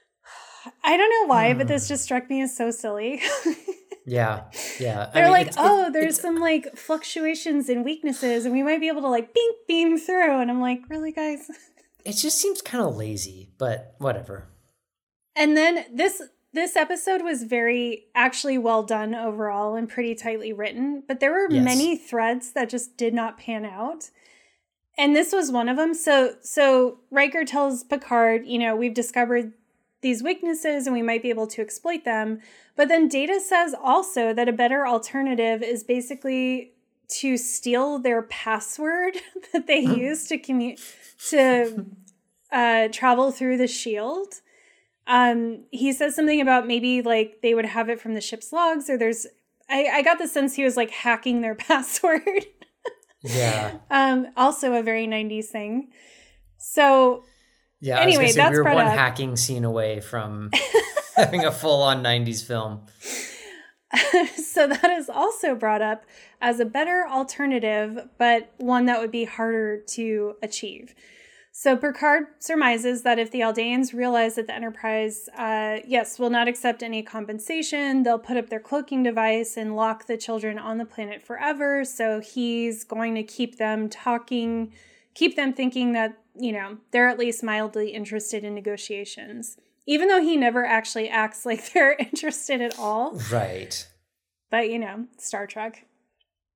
[0.83, 3.21] I don't know why, but this just struck me as so silly.
[4.07, 4.45] yeah,
[4.79, 5.11] yeah.
[5.12, 8.55] They're I mean, like, it's, oh, it's, there's it's, some like fluctuations and weaknesses, and
[8.55, 10.40] we might be able to like beam beam through.
[10.40, 11.51] And I'm like, really, guys?
[12.03, 14.49] It just seems kind of lazy, but whatever.
[15.37, 21.03] And then this this episode was very actually well done overall and pretty tightly written,
[21.07, 21.65] but there were yes.
[21.65, 24.11] many threads that just did not pan out.
[24.99, 25.95] And this was one of them.
[25.95, 29.53] So so Riker tells Picard, you know, we've discovered
[30.03, 32.41] these weaknesses and we might be able to exploit them.
[32.75, 36.73] But then Data says also that a better alternative is basically
[37.19, 39.17] to steal their password
[39.53, 40.81] that they use to commute
[41.29, 41.87] to
[42.51, 44.41] uh, travel through the shield
[45.11, 48.88] um, he says something about maybe like they would have it from the ship's logs,
[48.88, 49.27] or there's.
[49.68, 52.46] I, I got the sense he was like hacking their password.
[53.23, 53.79] yeah.
[53.90, 55.90] Um, also a very 90s thing.
[56.59, 57.25] So
[57.81, 58.96] yeah, anyway, say, that's we were one up.
[58.96, 60.51] hacking scene away from
[61.16, 62.87] having a full on 90s film.
[64.37, 66.05] so that is also brought up
[66.40, 70.94] as a better alternative, but one that would be harder to achieve.
[71.61, 76.49] So Picard surmises that if the Aldeans realize that the Enterprise, uh, yes, will not
[76.49, 80.87] accept any compensation, they'll put up their cloaking device and lock the children on the
[80.87, 81.85] planet forever.
[81.85, 84.73] So he's going to keep them talking,
[85.12, 89.59] keep them thinking that, you know, they're at least mildly interested in negotiations.
[89.85, 93.20] Even though he never actually acts like they're interested at all.
[93.31, 93.87] Right.
[94.49, 95.85] But, you know, Star Trek.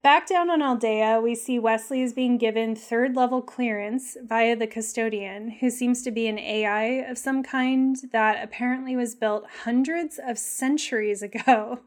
[0.05, 4.67] Back down on Aldea, we see Wesley is being given third level clearance via the
[4.67, 10.21] custodian, who seems to be an AI of some kind that apparently was built hundreds
[10.23, 11.81] of centuries ago,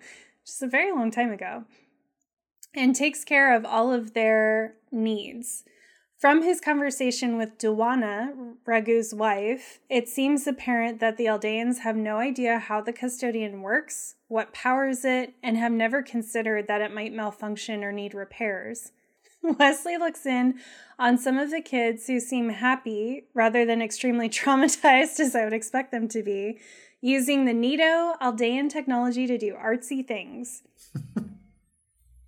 [0.43, 1.65] just a very long time ago,
[2.73, 5.63] and takes care of all of their needs.
[6.19, 12.17] From his conversation with Duana, Ragu's wife, it seems apparent that the Aldeans have no
[12.17, 17.13] idea how the custodian works, what powers it, and have never considered that it might
[17.13, 18.93] malfunction or need repairs.
[19.43, 20.55] Wesley looks in
[20.97, 25.53] on some of the kids who seem happy rather than extremely traumatized, as I would
[25.53, 26.57] expect them to be,
[26.99, 30.63] using the Nito Aldean technology to do artsy things.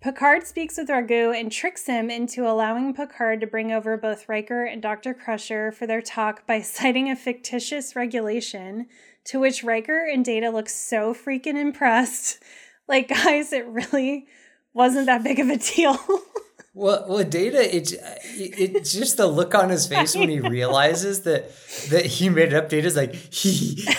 [0.00, 4.64] Picard speaks with Ragu and tricks him into allowing Picard to bring over both Riker
[4.64, 5.12] and Dr.
[5.12, 8.86] Crusher for their talk by citing a fictitious regulation,
[9.24, 12.42] to which Riker and Data look so freaking impressed.
[12.88, 14.26] Like, guys, it really
[14.74, 15.96] wasn't that big of a deal.
[16.72, 17.94] Well, well, Data, it's
[18.36, 21.50] it's just the look on his face when he realizes that
[21.90, 22.68] that he made it up.
[22.68, 23.90] Data's like he he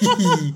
[0.00, 0.54] he.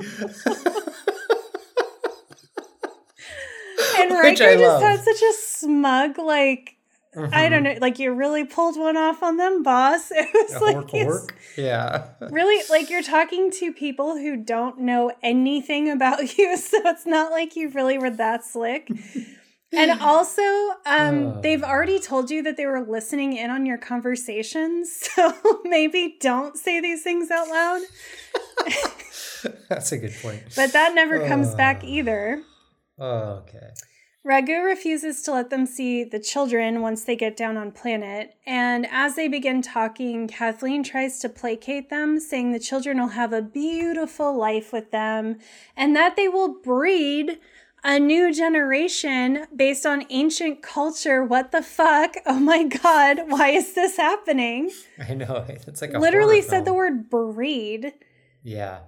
[3.98, 6.76] And Riker just had such a smug, like,
[7.14, 7.32] mm-hmm.
[7.32, 7.74] I don't mm-hmm.
[7.74, 10.10] know, like you really pulled one off on them, boss.
[10.14, 15.12] It was a like, work, yeah, really, like you're talking to people who don't know
[15.22, 18.88] anything about you, so it's not like you really were that slick.
[19.72, 20.42] and also,
[20.86, 26.16] um, they've already told you that they were listening in on your conversations, so maybe
[26.20, 27.82] don't say these things out loud.
[29.68, 30.42] That's a good point.
[30.56, 32.42] But that never comes back either.
[32.98, 33.70] Oh, okay.
[34.28, 38.86] Ragu refuses to let them see the children once they get down on planet, and
[38.90, 43.40] as they begin talking, Kathleen tries to placate them, saying the children will have a
[43.40, 45.38] beautiful life with them
[45.74, 47.38] and that they will breed
[47.82, 51.24] a new generation based on ancient culture.
[51.24, 52.16] What the fuck?
[52.26, 54.70] Oh my god, why is this happening?
[55.08, 55.46] I know.
[55.66, 57.94] It's like literally said the word breed.
[58.42, 58.80] Yeah.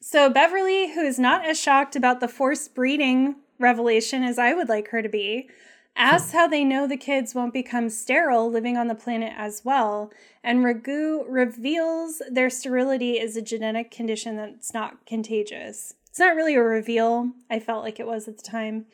[0.00, 4.68] So Beverly, who is not as shocked about the forced breeding revelation as I would
[4.68, 5.48] like her to be,
[5.96, 10.10] asks how they know the kids won't become sterile living on the planet as well.
[10.42, 15.94] And Ragu reveals their sterility is a genetic condition that's not contagious.
[16.08, 17.30] It's not really a reveal.
[17.50, 18.86] I felt like it was at the time.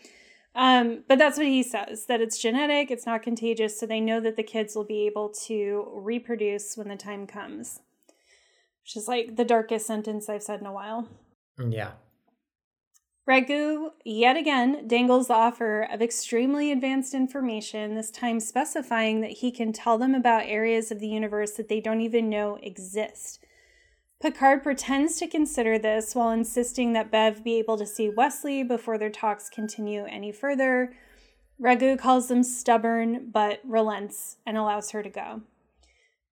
[0.55, 4.20] Um, but that's what he says that it's genetic, it's not contagious, so they know
[4.20, 7.81] that the kids will be able to reproduce when the time comes
[8.87, 11.09] which is like the darkest sentence I've said in a while.
[11.59, 11.92] Yeah.
[13.28, 19.50] Ragu yet again dangles the offer of extremely advanced information, this time specifying that he
[19.50, 23.44] can tell them about areas of the universe that they don't even know exist.
[24.22, 28.96] Picard pretends to consider this while insisting that Bev be able to see Wesley before
[28.96, 30.94] their talks continue any further.
[31.60, 35.42] Ragu calls them stubborn but relents and allows her to go.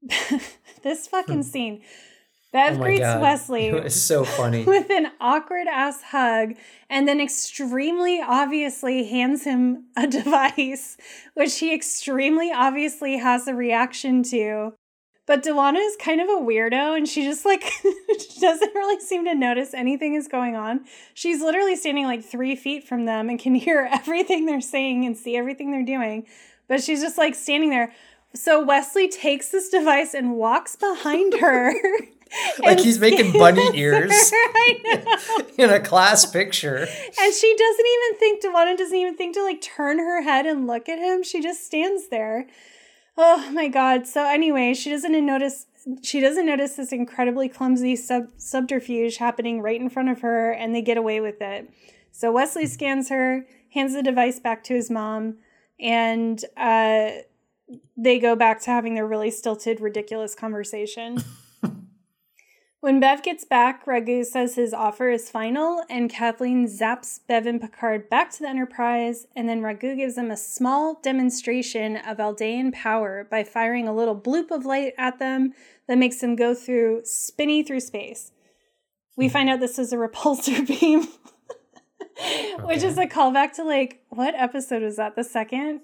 [0.83, 1.83] this fucking scene
[2.55, 3.21] Bev oh greets God.
[3.21, 3.91] Wesley.
[3.91, 4.65] So funny.
[4.65, 6.55] With an awkward ass hug
[6.89, 10.97] and then extremely obviously hands him a device,
[11.35, 14.73] which he extremely obviously has a reaction to.
[15.27, 17.65] But Duana is kind of a weirdo and she just like
[18.41, 20.85] doesn't really seem to notice anything is going on.
[21.13, 25.17] She's literally standing like three feet from them and can hear everything they're saying and
[25.17, 26.25] see everything they're doing.
[26.69, 27.93] But she's just like standing there.
[28.37, 31.75] So Wesley takes this device and walks behind her
[32.61, 34.13] like he's making bunny ears
[35.59, 36.77] in a class picture.
[36.79, 40.67] And she doesn't even think Duana doesn't even think to like turn her head and
[40.67, 41.23] look at him.
[41.23, 42.47] She just stands there.
[43.17, 44.07] Oh my god.
[44.07, 45.67] So anyway, she doesn't notice
[46.03, 50.75] she doesn't notice this incredibly clumsy sub- subterfuge happening right in front of her and
[50.75, 51.71] they get away with it.
[52.11, 55.39] So Wesley scans her, hands the device back to his mom,
[55.81, 57.11] and uh,
[57.97, 61.19] they go back to having their really stilted, ridiculous conversation.
[62.85, 67.59] When Bev gets back, Ragu says his offer is final, and Kathleen zaps Bev and
[67.59, 72.75] Picard back to the Enterprise, and then Ragu gives them a small demonstration of Aldean
[72.75, 75.55] power by firing a little bloop of light at them
[75.89, 78.33] that makes them go through spinny through space.
[79.17, 81.09] We find out this is a repulsor beam,
[82.67, 85.17] which is a callback to like what episode was that?
[85.17, 85.81] The second?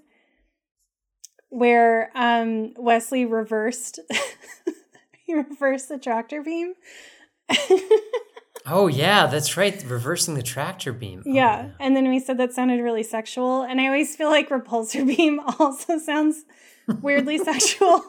[1.51, 3.99] where um, Wesley reversed
[5.31, 6.75] he reversed the tractor beam.
[8.67, 11.23] oh yeah, that's right, reversing the tractor beam.
[11.27, 11.63] Oh, yeah.
[11.63, 15.07] yeah, and then we said that sounded really sexual, and I always feel like repulsor
[15.17, 16.45] beam also sounds
[17.01, 18.03] weirdly sexual.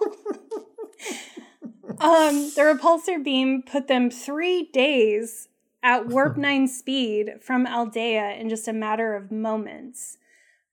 [1.99, 5.47] um, the repulsor beam put them three days
[5.83, 10.17] at warp nine speed from Aldea in just a matter of moments.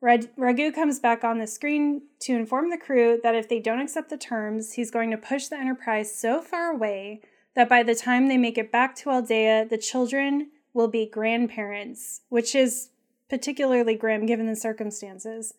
[0.03, 4.11] Ragu comes back on the screen to inform the crew that if they don't accept
[4.11, 7.21] the terms, he's going to push the Enterprise so far away
[7.57, 12.21] that by the time they make it back to Aldea, the children will be grandparents,
[12.29, 12.91] which is
[13.29, 15.55] particularly grim given the circumstances.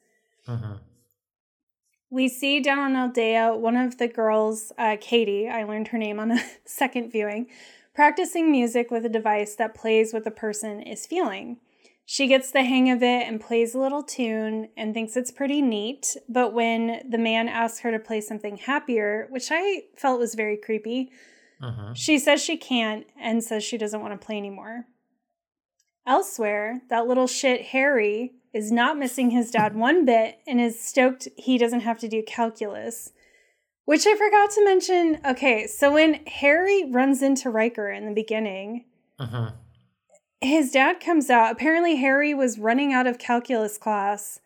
[0.47, 0.75] Uh-huh.
[2.09, 6.19] We see down on Aldea one of the girls, uh, Katie, I learned her name
[6.19, 7.47] on a second viewing,
[7.93, 11.57] practicing music with a device that plays what the person is feeling.
[12.11, 15.61] She gets the hang of it and plays a little tune and thinks it's pretty
[15.61, 16.17] neat.
[16.27, 20.57] But when the man asks her to play something happier, which I felt was very
[20.57, 21.11] creepy,
[21.61, 21.93] uh-huh.
[21.93, 24.85] she says she can't and says she doesn't want to play anymore.
[26.07, 31.27] Elsewhere, that little shit Harry is not missing his dad one bit and is stoked
[31.37, 33.11] he doesn't have to do calculus.
[33.85, 35.19] Which I forgot to mention.
[35.23, 38.85] Okay, so when Harry runs into Riker in the beginning,
[39.19, 39.51] uh-huh
[40.41, 41.51] his dad comes out.
[41.51, 44.39] Apparently, Harry was running out of calculus class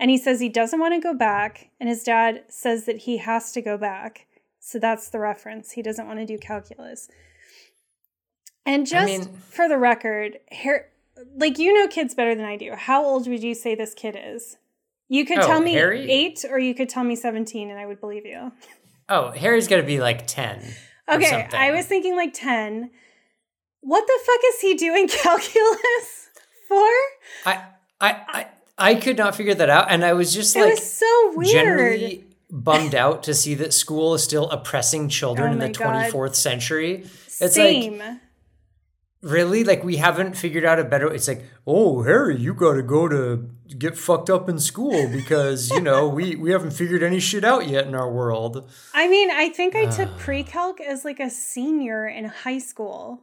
[0.00, 1.70] and he says he doesn't want to go back.
[1.80, 4.26] And his dad says that he has to go back.
[4.60, 5.72] So that's the reference.
[5.72, 7.08] He doesn't want to do calculus.
[8.66, 10.82] And just I mean, for the record, Harry,
[11.36, 12.72] like you know kids better than I do.
[12.72, 14.56] How old would you say this kid is?
[15.08, 16.10] You could oh, tell me Harry?
[16.10, 18.52] eight or you could tell me 17 and I would believe you.
[19.08, 20.62] Oh, Harry's got to be like 10.
[21.08, 22.90] Okay, I was thinking like 10
[23.80, 26.30] what the fuck is he doing calculus
[26.66, 26.88] for?
[27.46, 27.64] I
[28.00, 28.46] I I,
[28.78, 31.52] I could not figure that out, and I was just it like, was so weird.
[31.52, 36.10] Generally bummed out to see that school is still oppressing children oh in the twenty
[36.10, 37.06] fourth century.
[37.40, 37.98] It's Same.
[37.98, 38.18] like
[39.20, 43.08] really like we haven't figured out a better it's like oh harry you gotta go
[43.08, 47.42] to get fucked up in school because you know we we haven't figured any shit
[47.42, 51.28] out yet in our world i mean i think i took pre-calc as like a
[51.28, 53.20] senior in high school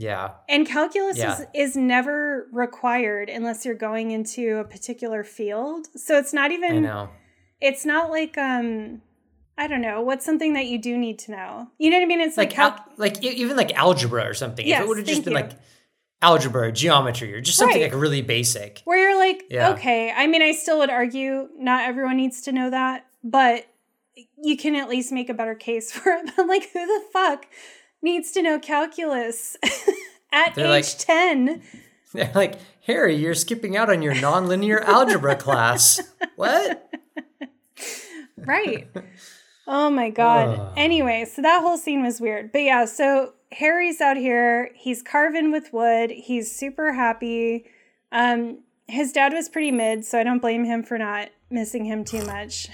[0.00, 0.30] yeah.
[0.48, 1.40] And calculus yeah.
[1.40, 5.88] is, is never required unless you're going into a particular field.
[5.94, 7.08] So it's not even I know.
[7.60, 9.02] It's not like um
[9.58, 11.68] I don't know, what's something that you do need to know.
[11.76, 12.20] You know what I mean?
[12.22, 14.66] It's like like, cal- like even like algebra or something.
[14.66, 15.40] Yes, if it would have just been you.
[15.40, 15.52] like
[16.22, 17.92] algebra, geometry, or just something right.
[17.92, 18.80] like really basic.
[18.84, 19.72] Where you're like, yeah.
[19.72, 23.66] okay, I mean I still would argue not everyone needs to know that, but
[24.42, 26.30] you can at least make a better case for it.
[26.34, 27.44] But like who the fuck
[28.02, 29.56] needs to know calculus
[30.32, 31.62] at their age like, 10.
[32.12, 36.00] They're like, Harry, you're skipping out on your nonlinear algebra class.
[36.36, 36.90] What?
[38.36, 38.88] Right.
[39.66, 40.72] Oh my God.
[40.76, 42.50] Anyway, so that whole scene was weird.
[42.50, 44.70] But yeah, so Harry's out here.
[44.74, 46.10] He's carving with wood.
[46.10, 47.66] He's super happy.
[48.10, 52.04] Um, his dad was pretty mid, so I don't blame him for not missing him
[52.04, 52.68] too much.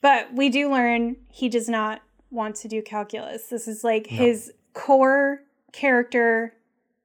[0.00, 2.00] but we do learn he does not
[2.32, 3.46] want to do calculus.
[3.48, 4.16] This is like no.
[4.16, 6.54] his core character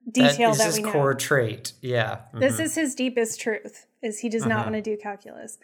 [0.09, 0.91] detail that, that we know.
[0.91, 1.73] core trait.
[1.82, 2.15] Yeah.
[2.15, 2.39] Mm-hmm.
[2.39, 4.71] This is his deepest truth is he does not uh-huh.
[4.71, 5.57] want to do calculus.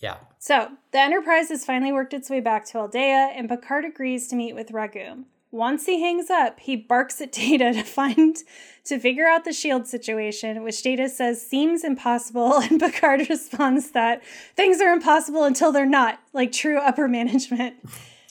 [0.00, 0.18] Yeah.
[0.38, 4.36] So the Enterprise has finally worked its way back to Aldea, and Picard agrees to
[4.36, 5.24] meet with Ragu.
[5.50, 8.36] Once he hangs up, he barks at Data to find
[8.84, 14.22] to figure out the shield situation, which Data says seems impossible, and Picard responds that
[14.54, 17.76] things are impossible until they're not, like true upper management.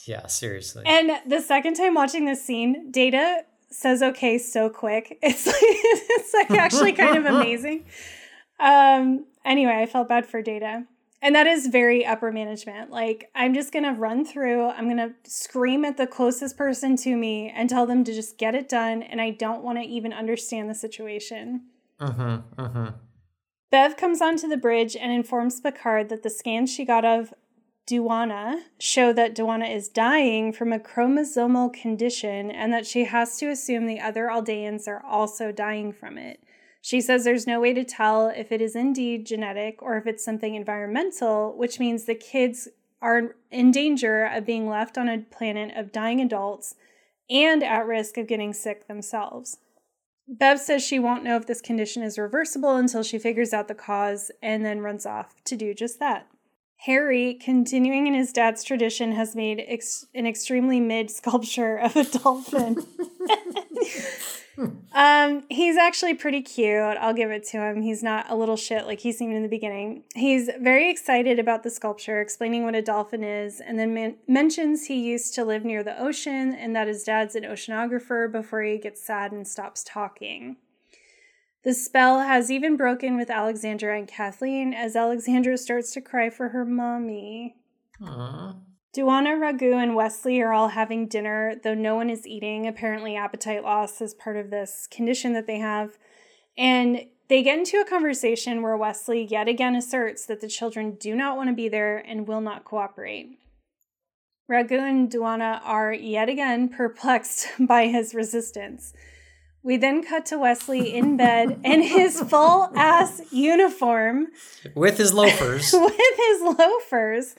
[0.06, 0.84] Yeah, seriously.
[0.86, 5.18] And the second time watching this scene, Data says okay so quick.
[5.22, 7.84] It's like it's like actually kind of amazing.
[8.58, 10.84] Um anyway, I felt bad for Data.
[11.22, 12.90] And that is very upper management.
[12.90, 16.96] Like I'm just going to run through, I'm going to scream at the closest person
[16.98, 19.84] to me and tell them to just get it done and I don't want to
[19.84, 21.62] even understand the situation.
[21.98, 22.40] Uh-huh.
[22.58, 22.92] Uh-huh.
[23.70, 27.34] Bev comes onto the bridge and informs Picard that the scans she got of
[27.86, 33.48] Duana show that Duana is dying from a chromosomal condition and that she has to
[33.48, 36.42] assume the other Aldeans are also dying from it.
[36.80, 40.24] She says there's no way to tell if it is indeed genetic or if it's
[40.24, 42.68] something environmental, which means the kids
[43.00, 46.74] are in danger of being left on a planet of dying adults
[47.30, 49.58] and at risk of getting sick themselves.
[50.28, 53.74] Bev says she won't know if this condition is reversible until she figures out the
[53.74, 56.26] cause and then runs off to do just that.
[56.80, 62.04] Harry, continuing in his dad's tradition, has made ex- an extremely mid sculpture of a
[62.04, 62.86] dolphin.
[64.92, 66.96] um, he's actually pretty cute.
[66.98, 67.82] I'll give it to him.
[67.82, 70.04] He's not a little shit like he seemed in the beginning.
[70.14, 74.86] He's very excited about the sculpture, explaining what a dolphin is, and then man- mentions
[74.86, 78.78] he used to live near the ocean and that his dad's an oceanographer before he
[78.78, 80.56] gets sad and stops talking.
[81.66, 86.50] The spell has even broken with Alexandra and Kathleen as Alexandra starts to cry for
[86.50, 87.56] her mommy.
[88.00, 88.60] Aww.
[88.96, 92.68] Duana, Raghu, and Wesley are all having dinner, though no one is eating.
[92.68, 95.98] Apparently, appetite loss is part of this condition that they have.
[96.56, 101.16] And they get into a conversation where Wesley yet again asserts that the children do
[101.16, 103.40] not want to be there and will not cooperate.
[104.46, 108.94] Raghu and Duana are yet again perplexed by his resistance.
[109.66, 114.28] We then cut to Wesley in bed in his full ass uniform.
[114.76, 115.72] With his loafers.
[115.74, 117.34] with his loafers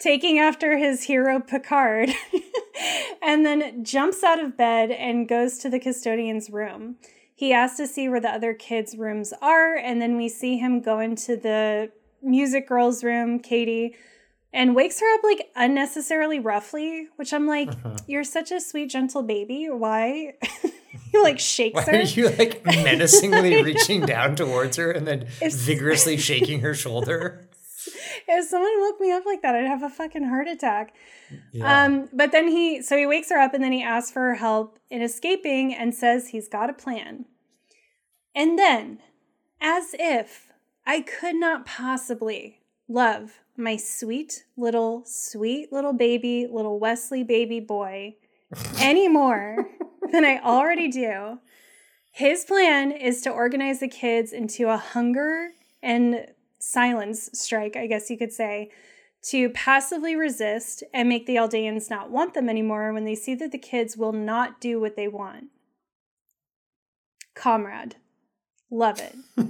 [0.00, 2.10] taking after his hero Picard,
[3.22, 6.96] and then jumps out of bed and goes to the custodian's room.
[7.32, 10.80] He asks to see where the other kids' rooms are, and then we see him
[10.80, 13.94] go into the music girl's room, Katie,
[14.52, 17.98] and wakes her up like unnecessarily roughly, which I'm like, uh-huh.
[18.08, 19.68] you're such a sweet, gentle baby.
[19.70, 20.34] Why?
[21.12, 21.98] he like shakes Why her.
[21.98, 27.48] Are you like menacingly reaching down towards her and then if, vigorously shaking her shoulder?
[28.28, 30.94] if someone woke me up like that, I'd have a fucking heart attack.
[31.52, 31.84] Yeah.
[31.84, 34.34] Um, but then he, so he wakes her up and then he asks for her
[34.34, 37.24] help in escaping and says he's got a plan.
[38.34, 38.98] And then,
[39.60, 40.52] as if
[40.86, 48.16] I could not possibly love my sweet little, sweet little baby, little Wesley baby boy
[48.78, 49.68] any more
[50.12, 51.38] than I already do,
[52.12, 55.50] his plan is to organize the kids into a hunger
[55.82, 56.26] and
[56.58, 58.70] silence strike, I guess you could say,
[59.22, 63.52] to passively resist and make the Aldeans not want them anymore when they see that
[63.52, 65.46] the kids will not do what they want.
[67.34, 67.96] Comrade.
[68.70, 69.16] Love it.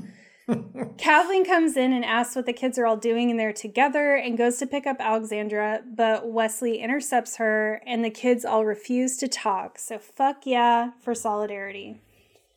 [0.98, 4.38] Kathleen comes in and asks what the kids are all doing, and they're together and
[4.38, 9.28] goes to pick up Alexandra, but Wesley intercepts her, and the kids all refuse to
[9.28, 9.78] talk.
[9.78, 12.00] So, fuck yeah for solidarity.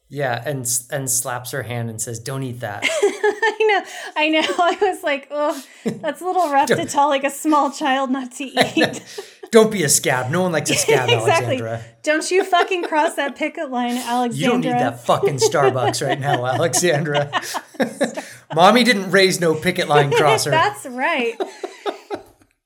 [0.10, 3.84] Yeah, and and slaps her hand and says, "Don't eat that." I know,
[4.18, 4.42] I know.
[4.60, 8.34] I was like, "Oh, that's a little rough to tell like a small child not
[8.34, 9.04] to eat."
[9.52, 10.32] Don't be a scab.
[10.32, 11.58] No one likes a scab, exactly.
[11.58, 11.84] Alexandra.
[12.04, 14.32] Don't you fucking cross that picket line, Alexandra.
[14.38, 17.30] You don't need that fucking Starbucks right now, Alexandra.
[18.56, 20.50] Mommy didn't raise no picket line crosser.
[20.52, 21.38] that's right.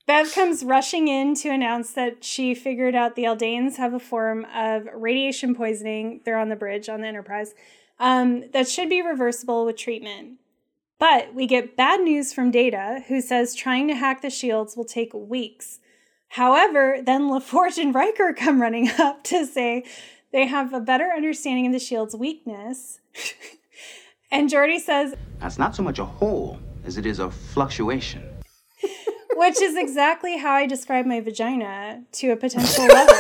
[0.06, 4.46] Bev comes rushing in to announce that she figured out the Aldeans have a form
[4.54, 6.22] of radiation poisoning.
[6.24, 7.56] They're on the bridge on the Enterprise
[8.00, 10.40] um, that should be reversible with treatment.
[11.00, 14.86] But we get bad news from Data, who says trying to hack the shields will
[14.86, 15.80] take weeks.
[16.30, 19.84] However, then LaForge and Riker come running up to say
[20.32, 23.00] they have a better understanding of the shield's weakness.
[24.32, 28.24] and Geordi says, That's not so much a hole as it is a fluctuation.
[29.36, 33.12] Which is exactly how I describe my vagina to a potential lover.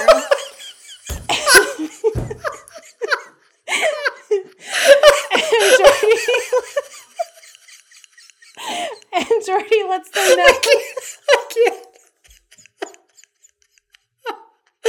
[5.35, 6.17] and Geordi,
[9.13, 10.45] and Geordi lets them know.
[10.45, 11.85] I can't.
[11.87, 11.94] I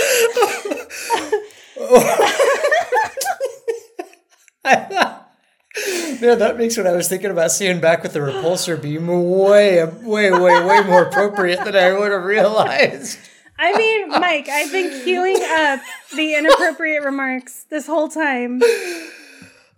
[6.21, 9.85] Man, that makes what I was thinking about seeing back with the repulsor beam way,
[9.85, 13.19] way, way, way more appropriate than I would have realized.
[13.59, 15.81] I mean, Mike, I've been queuing up
[16.15, 18.61] the inappropriate remarks this whole time.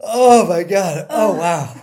[0.01, 1.07] Oh my god!
[1.11, 1.75] Oh, wow.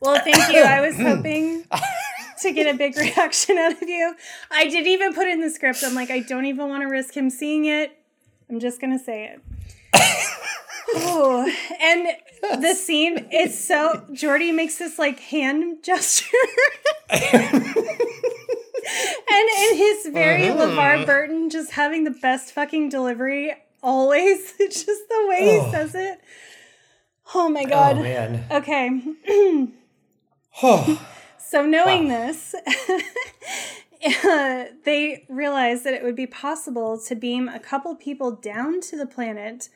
[0.00, 0.62] well, thank you.
[0.62, 1.64] I was hoping
[2.42, 4.14] to get a big reaction out of you.
[4.50, 5.82] I did even put in the script.
[5.84, 7.98] I'm like, I don't even want to risk him seeing it.
[8.50, 9.42] I'm just gonna say it.
[10.94, 16.36] oh, and the scene is so Geordi makes this like hand gesture.
[17.10, 17.24] and
[19.60, 20.58] in his very mm-hmm.
[20.58, 24.54] LeVar Burton just having the best fucking delivery always.
[24.58, 25.64] It's just the way oh.
[25.64, 26.20] he says it.
[27.34, 27.98] Oh my god.
[27.98, 28.46] Oh man.
[28.50, 29.02] Okay.
[30.62, 31.08] oh.
[31.48, 32.26] So knowing wow.
[32.26, 32.54] this,
[34.24, 38.96] uh, they realized that it would be possible to beam a couple people down to
[38.96, 39.68] the planet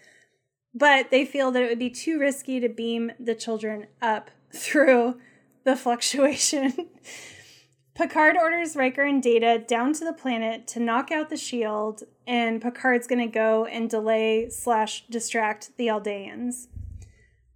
[0.74, 5.18] but they feel that it would be too risky to beam the children up through
[5.64, 6.88] the fluctuation.
[7.94, 12.62] Picard orders Riker and Data down to the planet to knock out the shield, and
[12.62, 16.68] Picard's going to go and delay slash distract the Aldeans.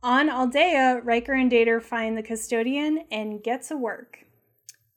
[0.03, 4.19] On Aldea, Riker and Data find the custodian and get to work.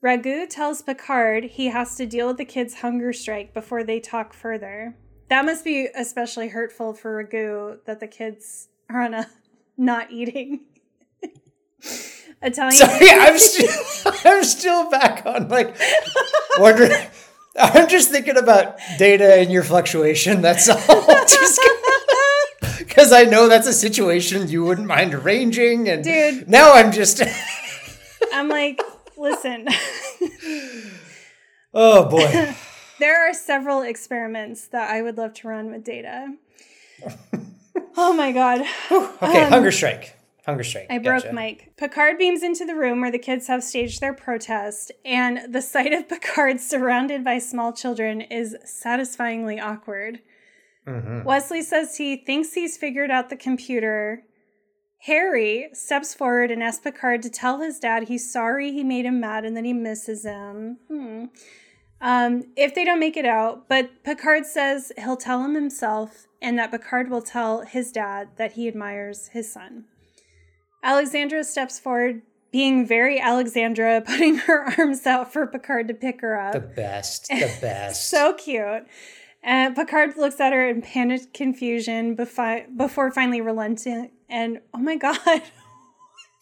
[0.02, 4.32] Raghu tells Picard he has to deal with the kids' hunger strike before they talk
[4.32, 4.96] further.
[5.28, 9.26] that must be especially hurtful for Ragu that the kids are on a
[9.76, 10.60] not eating
[12.42, 12.72] Italian.
[12.76, 15.76] Sorry, I'm still I'm still back on like
[16.58, 16.92] wondering.
[17.58, 20.40] I'm just thinking about data and your fluctuation.
[20.40, 20.76] That's all.
[21.26, 21.60] Just
[22.90, 26.48] because I know that's a situation you wouldn't mind arranging, and Dude.
[26.48, 27.22] now I'm just.
[28.32, 28.82] I'm like,
[29.16, 29.68] listen.
[31.74, 32.54] oh boy.
[32.98, 36.34] there are several experiments that I would love to run with data.
[37.96, 38.62] oh my god.
[38.90, 40.16] Okay, um, hunger strike.
[40.44, 40.86] Hunger strike.
[40.90, 41.34] I broke gotcha.
[41.34, 41.72] Mike.
[41.76, 45.92] Picard beams into the room where the kids have staged their protest, and the sight
[45.92, 50.22] of Picard surrounded by small children is satisfyingly awkward.
[50.90, 51.24] Mm-hmm.
[51.24, 54.24] Wesley says he thinks he's figured out the computer.
[55.04, 59.20] Harry steps forward and asks Picard to tell his dad he's sorry he made him
[59.20, 60.78] mad and that he misses him.
[60.88, 61.24] Hmm.
[62.02, 66.58] Um, if they don't make it out, but Picard says he'll tell him himself and
[66.58, 69.84] that Picard will tell his dad that he admires his son.
[70.82, 76.38] Alexandra steps forward, being very Alexandra, putting her arms out for Picard to pick her
[76.38, 76.52] up.
[76.54, 78.08] The best, the best.
[78.08, 78.86] so cute.
[79.42, 84.10] And Picard looks at her in panicked confusion befi- before finally relenting.
[84.28, 85.42] And oh my God,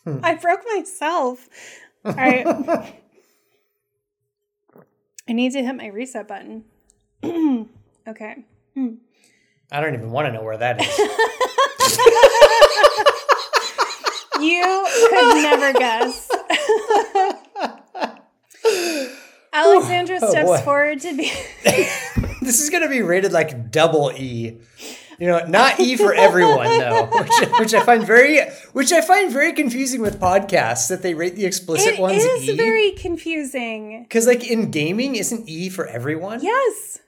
[0.05, 0.19] hmm.
[0.23, 1.49] I broke myself.
[2.05, 2.47] All right.
[5.29, 6.65] I need to hit my reset button.
[8.09, 8.45] okay.
[8.75, 8.95] Hmm.
[9.71, 10.99] I don't even want to know where that is.
[14.41, 16.31] you could never guess.
[19.53, 21.31] Alexandra oh, steps forward to be.
[22.49, 24.59] This is going to be rated like double E.
[25.19, 28.41] You know, not E for everyone though, which, which I find very,
[28.73, 32.25] which I find very confusing with podcasts that they rate the explicit it ones.
[32.25, 32.57] It is e.
[32.57, 36.41] very confusing because, like in gaming, isn't E for everyone?
[36.41, 37.01] Yes,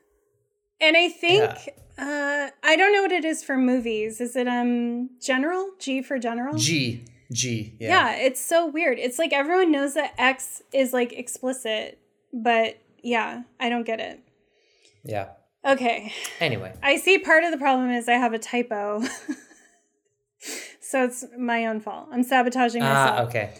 [0.80, 2.50] and I think yeah.
[2.52, 4.20] uh, I don't know what it is for movies.
[4.20, 6.58] Is it um general G for general?
[6.58, 7.76] G G.
[7.78, 7.88] Yeah.
[7.88, 8.98] yeah, it's so weird.
[8.98, 11.98] It's like everyone knows that X is like explicit,
[12.32, 14.20] but yeah, I don't get it.
[15.04, 15.28] Yeah.
[15.64, 16.12] Okay.
[16.40, 16.72] Anyway.
[16.82, 19.02] I see part of the problem is I have a typo.
[20.80, 22.08] so it's my own fault.
[22.10, 23.18] I'm sabotaging ah, myself.
[23.18, 23.50] Ah, okay.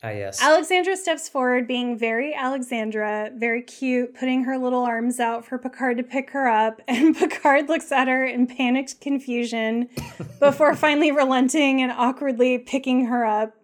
[0.00, 0.40] Ah, yes.
[0.40, 5.96] Alexandra steps forward, being very Alexandra, very cute, putting her little arms out for Picard
[5.96, 6.80] to pick her up.
[6.88, 9.88] And Picard looks at her in panicked confusion
[10.40, 13.54] before finally relenting and awkwardly picking her up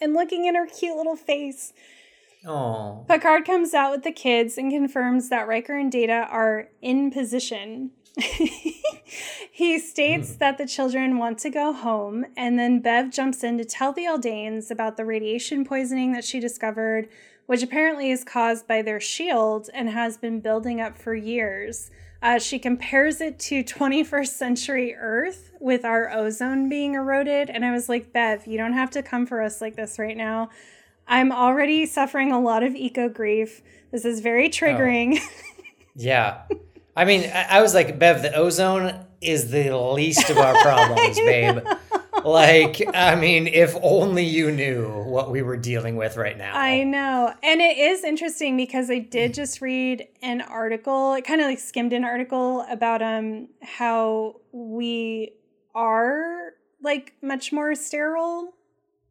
[0.00, 1.72] and looking in her cute little face.
[2.46, 3.04] Oh.
[3.08, 7.90] Picard comes out with the kids and confirms that Riker and Data are in position.
[9.50, 10.38] he states mm.
[10.38, 14.04] that the children want to go home, and then Bev jumps in to tell the
[14.04, 17.08] Aldeans about the radiation poisoning that she discovered,
[17.46, 21.90] which apparently is caused by their shield and has been building up for years.
[22.22, 27.50] Uh, she compares it to 21st century Earth with our ozone being eroded.
[27.50, 30.16] And I was like, Bev, you don't have to come for us like this right
[30.16, 30.48] now.
[31.06, 33.62] I'm already suffering a lot of eco grief.
[33.92, 35.18] This is very triggering.
[35.20, 35.28] Oh.
[35.98, 36.42] Yeah.
[36.94, 41.16] I mean, I, I, was like, Bev, the ozone is the least of our problems,
[41.16, 41.60] babe.
[42.22, 46.54] Like, I mean, if only you knew what we were dealing with right now.
[46.54, 47.32] I know.
[47.42, 51.60] And it is interesting because I did just read an article, it kind of like
[51.60, 55.32] skimmed an article about um how we
[55.74, 56.52] are
[56.82, 58.54] like much more sterile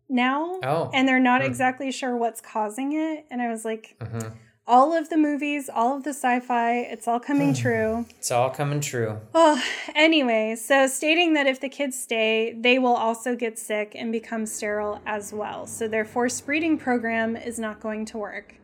[0.10, 0.60] now.
[0.64, 0.89] Oh.
[0.93, 1.45] And they're not mm.
[1.45, 3.26] exactly sure what's causing it.
[3.30, 4.30] And I was like, mm-hmm.
[4.68, 8.06] all of the movies, all of the sci fi, it's all coming true.
[8.18, 9.20] It's all coming true.
[9.34, 9.62] Oh,
[9.95, 14.45] anyway, so stating that if the kids stay, they will also get sick and become
[14.45, 15.68] sterile as well.
[15.68, 18.56] So their forced breeding program is not going to work.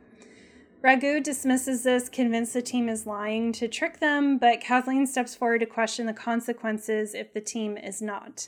[0.84, 5.60] Ragu dismisses this, convinced the team is lying to trick them, but Kathleen steps forward
[5.60, 8.48] to question the consequences if the team is not.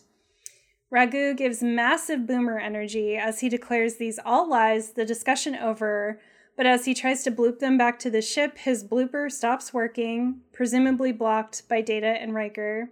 [0.93, 6.19] Ragu gives massive boomer energy as he declares these all lies, the discussion over,
[6.55, 10.41] but as he tries to bloop them back to the ship, his blooper stops working,
[10.51, 12.89] presumably blocked by Data and Riker.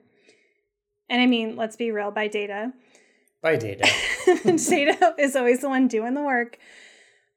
[1.09, 2.73] And I mean, let's be real, by Data.
[3.43, 3.87] By Data.
[4.45, 6.57] Data is always the one doing the work.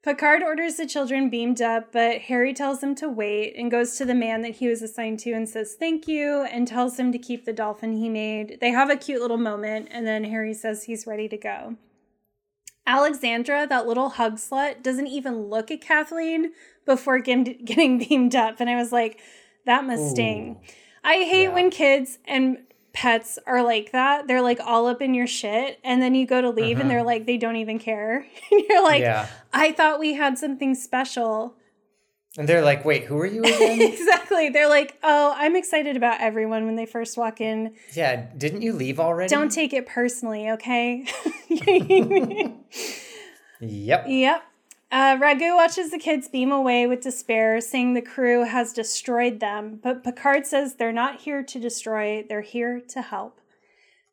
[0.04, 4.04] Picard orders the children beamed up, but Harry tells him to wait and goes to
[4.04, 7.18] the man that he was assigned to and says thank you and tells him to
[7.18, 8.58] keep the dolphin he made.
[8.60, 11.76] They have a cute little moment, and then Harry says he's ready to go.
[12.86, 16.52] Alexandra, that little hug slut, doesn't even look at Kathleen
[16.84, 18.60] before getting beamed up.
[18.60, 19.20] And I was like,
[19.64, 20.10] that must Ooh.
[20.10, 20.60] sting.
[21.02, 21.54] I hate yeah.
[21.54, 22.58] when kids and
[22.94, 24.26] pets are like that.
[24.26, 25.78] They're like all up in your shit.
[25.84, 26.82] And then you go to leave uh-huh.
[26.82, 28.18] and they're like, they don't even care.
[28.50, 29.26] and you're like, yeah.
[29.52, 31.56] I thought we had something special.
[32.38, 33.82] And they're like, wait, who are you again?
[33.82, 34.48] exactly.
[34.48, 37.74] They're like, oh, I'm excited about everyone when they first walk in.
[37.92, 39.28] Yeah, didn't you leave already?
[39.28, 41.04] Don't take it personally, okay?
[43.60, 44.06] yep.
[44.08, 44.42] Yep.
[44.94, 49.80] Uh, Ragu watches the kids beam away with despair, saying the crew has destroyed them.
[49.82, 53.40] But Picard says they're not here to destroy, they're here to help.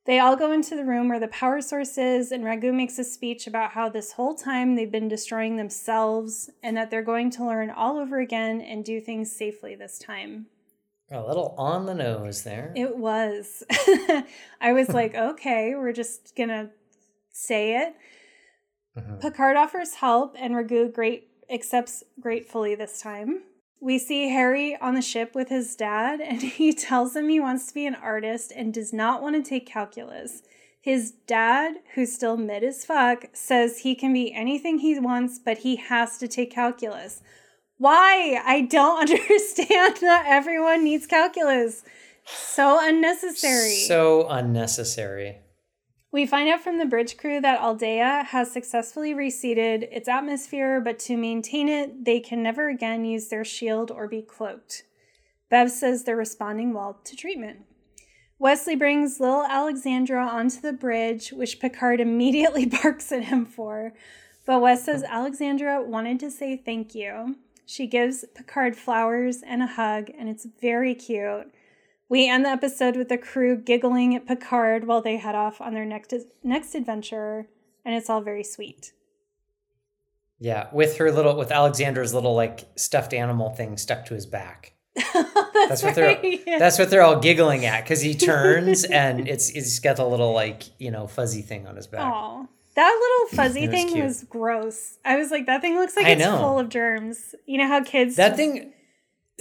[0.08, 3.04] They all go into the room where the power source is, and Ragu makes a
[3.04, 7.46] speech about how this whole time they've been destroying themselves and that they're going to
[7.46, 10.48] learn all over again and do things safely this time.
[11.12, 12.74] A little on the nose there.
[12.76, 13.62] It was.
[14.60, 16.72] I was like, okay, we're just going to
[17.32, 17.94] say it.
[18.98, 19.20] Mm-hmm.
[19.20, 23.44] Picard offers help, and Ragu great accepts gratefully this time.
[23.80, 27.68] We see Harry on the ship with his dad, and he tells him he wants
[27.68, 30.44] to be an artist and does not want to take calculus.
[30.82, 35.60] His dad, who's still mid as fuck, says he can be anything he wants, but
[35.60, 37.22] he has to take calculus.
[37.78, 38.42] Why?
[38.44, 41.84] I don't understand that everyone needs calculus.
[42.26, 43.76] So unnecessary.
[43.76, 45.41] So unnecessary.
[46.12, 51.00] We find out from the bridge crew that Aldea has successfully reseeded its atmosphere, but
[51.00, 54.84] to maintain it, they can never again use their shield or be cloaked.
[55.50, 57.60] Bev says they're responding well to treatment.
[58.40, 63.94] Wesley brings Lil Alexandra onto the bridge, which Picard immediately barks at him for.
[64.46, 67.38] But Wes says Alexandra wanted to say thank you.
[67.66, 71.54] She gives Picard flowers and a hug, and it's very cute.
[72.12, 75.74] We end the episode with the crew giggling at Picard while they head off on
[75.74, 77.48] their next next adventure,
[77.86, 78.92] and it's all very sweet.
[80.38, 84.74] Yeah, with her little with Alexandra's little like stuffed animal thing stuck to his back.
[84.94, 85.14] that's,
[85.54, 86.60] that's, what right, they're yeah.
[86.60, 90.34] that's what they're all giggling at because he turns and it's it's got the little
[90.34, 92.02] like you know fuzzy thing on his back.
[92.02, 92.46] Aww.
[92.76, 94.04] That little fuzzy was thing cute.
[94.04, 94.98] was gross.
[95.06, 96.40] I was like, that thing looks like I it's know.
[96.40, 97.36] full of germs.
[97.46, 98.74] You know how kids that thing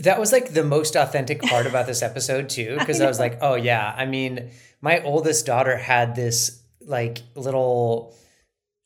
[0.03, 3.19] that was like the most authentic part about this episode too, because I, I, was
[3.19, 3.95] like, oh yeah.
[3.97, 8.17] I mean, my oldest daughter had this like little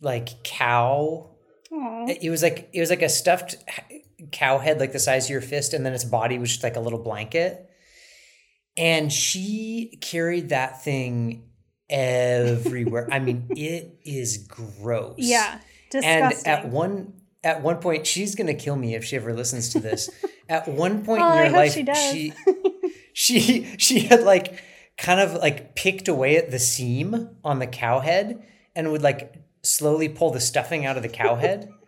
[0.01, 1.31] like cow.
[1.73, 2.19] Aww.
[2.21, 3.57] It was like it was like a stuffed
[4.33, 6.77] cow head, like the size of your fist, and then its body was just like
[6.77, 7.71] a little blanket.
[8.77, 11.49] And she carried that thing
[11.89, 13.09] everywhere.
[13.11, 15.15] I mean, it is gross.
[15.19, 15.61] Yeah.
[15.91, 16.47] Disgusting.
[16.47, 17.13] And at one
[17.45, 20.11] at one point, she's gonna kill me if she ever listens to this.
[20.49, 22.33] at one point oh, in her life, she, she
[23.13, 24.63] she she had like
[24.97, 28.43] kind of like picked away at the seam on the cow head
[28.75, 31.71] and would like slowly pull the stuffing out of the cow head.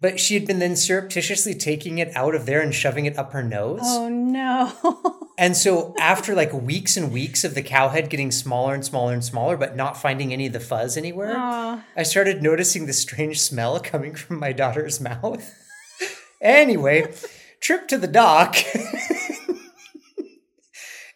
[0.00, 3.32] but she had been then surreptitiously taking it out of there and shoving it up
[3.32, 3.80] her nose.
[3.82, 5.26] Oh no.
[5.38, 9.14] and so after like weeks and weeks of the cow head getting smaller and smaller
[9.14, 11.82] and smaller, but not finding any of the fuzz anywhere, Aww.
[11.96, 15.54] I started noticing the strange smell coming from my daughter's mouth.
[16.42, 17.14] anyway,
[17.60, 18.56] trip to the doc.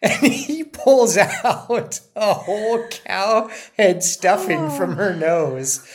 [0.01, 4.69] and he pulls out a whole cow head stuffing oh.
[4.71, 5.87] from her nose.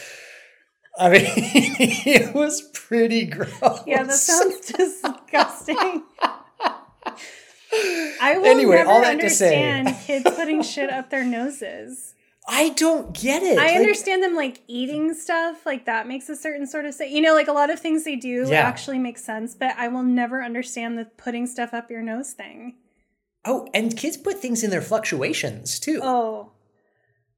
[0.98, 3.82] I mean, it was pretty gross.
[3.86, 6.02] Yeah, that sounds disgusting.
[8.20, 10.06] I will anyway, never all that understand to say.
[10.06, 12.14] kids putting shit up their noses.
[12.48, 13.58] I don't get it.
[13.58, 17.10] I like, understand them like eating stuff, like that makes a certain sort of sense.
[17.10, 18.60] You know, like a lot of things they do yeah.
[18.60, 22.76] actually make sense, but I will never understand the putting stuff up your nose thing.
[23.44, 26.00] Oh, and kids put things in their fluctuations too.
[26.02, 26.52] Oh.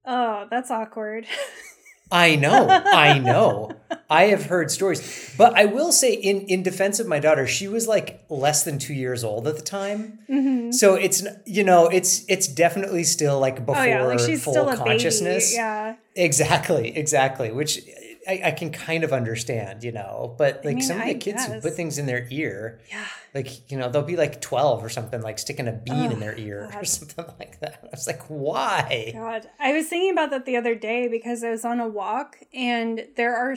[0.05, 1.27] Oh, that's awkward.
[2.11, 3.73] I know, I know.
[4.11, 7.69] I have heard stories, but I will say, in in defense of my daughter, she
[7.69, 10.73] was like less than two years old at the time, mm-hmm.
[10.73, 14.05] so it's you know it's it's definitely still like before oh, yeah.
[14.05, 15.55] like she's full still consciousness.
[15.55, 17.51] Yeah, exactly, exactly.
[17.51, 17.81] Which
[18.29, 21.11] I, I, can kind of understand, you know, but like I mean, some of the
[21.11, 21.53] I kids guess.
[21.53, 24.91] who put things in their ear, yeah, like you know they'll be like twelve or
[24.91, 26.83] something, like sticking a bean oh, in their ear God.
[26.83, 27.81] or something like that.
[27.85, 29.12] I was like, why?
[29.14, 32.37] God, I was thinking about that the other day because I was on a walk
[32.53, 33.57] and there are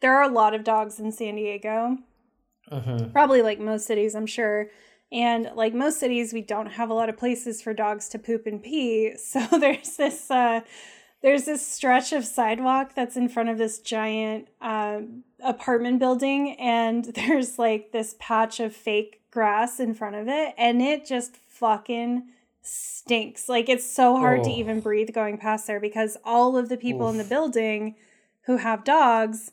[0.00, 1.96] there are a lot of dogs in San Diego,
[2.70, 3.10] mm-hmm.
[3.10, 4.68] probably like most cities, I'm sure.
[5.10, 8.46] And like most cities, we don't have a lot of places for dogs to poop
[8.46, 9.14] and pee.
[9.18, 10.60] So there's this uh,
[11.24, 15.00] there's this stretch of sidewalk that's in front of this giant uh,
[15.42, 20.82] apartment building and there's like this patch of fake grass in front of it and
[20.82, 22.28] it just fucking
[22.60, 24.44] stinks like it's so hard oh.
[24.44, 27.12] to even breathe going past there because all of the people Oof.
[27.12, 27.94] in the building
[28.42, 29.50] who have dogs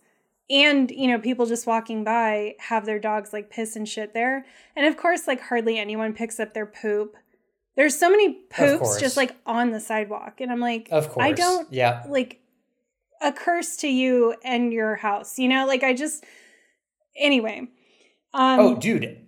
[0.49, 4.45] and you know people just walking by have their dogs like piss and shit there
[4.75, 7.15] and of course like hardly anyone picks up their poop
[7.75, 10.41] there's so many poops just like on the sidewalk.
[10.41, 11.25] And I'm like, of course.
[11.25, 12.03] I don't yeah.
[12.07, 12.41] like
[13.21, 15.39] a curse to you and your house.
[15.39, 16.23] You know, like I just
[17.15, 17.67] anyway.
[18.33, 19.25] Um, oh, dude,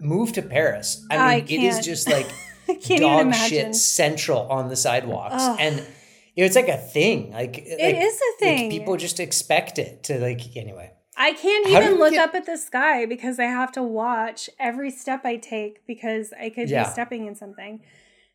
[0.00, 1.04] move to Paris.
[1.10, 2.28] I mean, I it is just like
[2.98, 5.56] dog shit central on the sidewalks, Ugh.
[5.60, 5.86] and
[6.34, 7.32] it's like a thing.
[7.32, 8.70] Like it like, is a thing.
[8.70, 10.92] Like people just expect it to like anyway.
[11.20, 12.28] I can't even look get...
[12.28, 16.48] up at the sky because I have to watch every step I take because I
[16.48, 16.84] could yeah.
[16.84, 17.80] be stepping in something.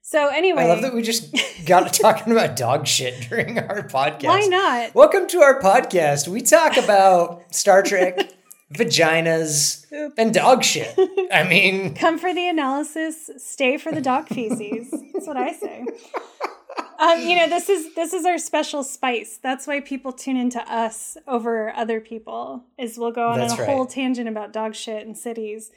[0.01, 1.33] So anyway, I love that we just
[1.65, 4.25] got talking about dog shit during our podcast.
[4.25, 4.93] Why not?
[4.93, 6.27] Welcome to our podcast.
[6.27, 8.33] We talk about Star Trek,
[8.73, 9.85] vaginas,
[10.17, 10.93] and dog shit.
[11.31, 14.91] I mean, come for the analysis, stay for the dog feces.
[15.13, 15.85] That's what I say.
[17.03, 19.37] Um, you know, this is this is our special spice.
[19.41, 22.63] That's why people tune into us over other people.
[22.77, 23.67] Is we'll go on a right.
[23.67, 25.71] whole tangent about dog shit and cities.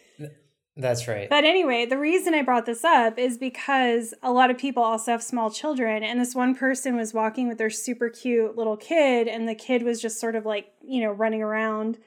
[0.78, 1.28] That's right.
[1.28, 5.12] But anyway, the reason I brought this up is because a lot of people also
[5.12, 9.26] have small children, and this one person was walking with their super cute little kid,
[9.26, 11.98] and the kid was just sort of like, you know, running around.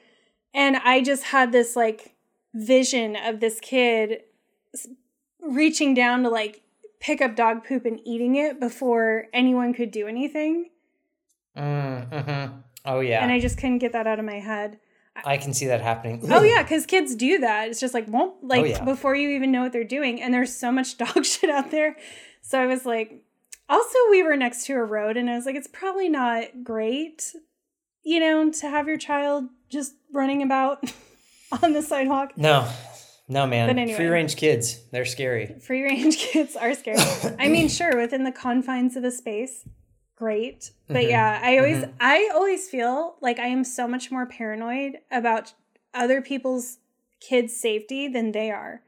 [0.54, 2.14] And I just had this like
[2.54, 4.22] vision of this kid
[5.42, 6.62] reaching down to like
[7.00, 10.70] pick up dog poop and eating it before anyone could do anything.
[11.56, 13.22] Mm, hmm Oh, yeah.
[13.22, 14.78] And I just couldn't get that out of my head.
[15.24, 16.22] I can see that happening.
[16.32, 17.68] Oh yeah, because kids do that.
[17.68, 18.84] It's just like won't like oh, yeah.
[18.84, 21.96] before you even know what they're doing, and there's so much dog shit out there.
[22.42, 23.22] So I was like,
[23.68, 27.34] also we were next to a road, and I was like, it's probably not great,
[28.02, 30.92] you know, to have your child just running about
[31.62, 32.32] on the sidewalk.
[32.36, 32.70] No,
[33.30, 33.68] no, man.
[33.68, 35.54] But anyway, free range kids, they're scary.
[35.60, 36.98] Free range kids are scary.
[37.38, 39.66] I mean, sure, within the confines of a space,
[40.16, 40.72] great.
[40.88, 41.10] But mm-hmm.
[41.10, 41.96] yeah, I always mm-hmm.
[42.00, 45.54] I always feel like I am so much more paranoid about
[45.94, 46.78] other people's
[47.20, 48.82] kids' safety than they are.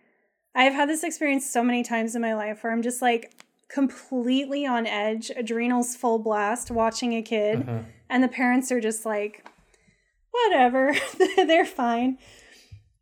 [0.54, 4.66] I've had this experience so many times in my life where I'm just like completely
[4.66, 7.88] on edge, adrenals full blast watching a kid mm-hmm.
[8.10, 9.46] and the parents are just like
[10.32, 10.94] whatever,
[11.36, 12.18] they're fine.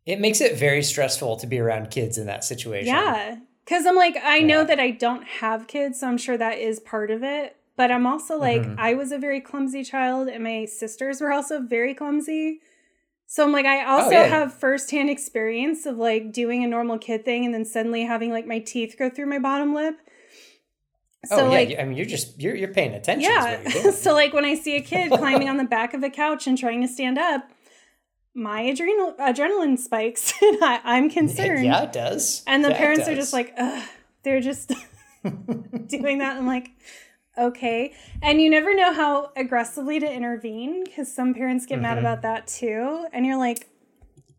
[0.05, 2.87] It makes it very stressful to be around kids in that situation.
[2.87, 3.37] Yeah.
[3.67, 4.45] Cause I'm like, I yeah.
[4.47, 7.55] know that I don't have kids, so I'm sure that is part of it.
[7.77, 8.79] But I'm also like, mm-hmm.
[8.79, 12.59] I was a very clumsy child, and my sisters were also very clumsy.
[13.27, 14.25] So I'm like, I oh, also oh, yeah.
[14.25, 18.45] have firsthand experience of like doing a normal kid thing and then suddenly having like
[18.45, 19.95] my teeth go through my bottom lip.
[21.25, 21.49] So oh, yeah.
[21.49, 23.31] like, I mean, you're just you're you're paying attention.
[23.31, 23.91] Yeah.
[23.91, 26.57] so like when I see a kid climbing on the back of a couch and
[26.57, 27.49] trying to stand up,
[28.33, 31.65] my adrenal adrenaline spikes and I, am concerned.
[31.65, 32.43] Yeah, it does.
[32.47, 33.87] And the parents are just like, Ugh,
[34.23, 34.69] they're just
[35.87, 36.37] doing that.
[36.37, 36.71] I'm like,
[37.37, 37.93] okay.
[38.21, 41.83] And you never know how aggressively to intervene because some parents get mm-hmm.
[41.83, 43.05] mad about that too.
[43.13, 43.67] And you're like,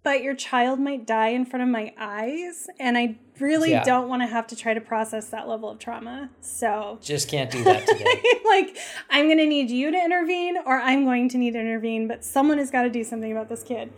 [0.02, 2.66] but your child might die in front of my eyes.
[2.80, 3.84] And I really yeah.
[3.84, 6.30] don't want to have to try to process that level of trauma.
[6.40, 8.40] So just can't do that today.
[8.44, 8.76] like,
[9.10, 12.24] I'm going to need you to intervene or I'm going to need to intervene, but
[12.24, 13.92] someone has got to do something about this kid.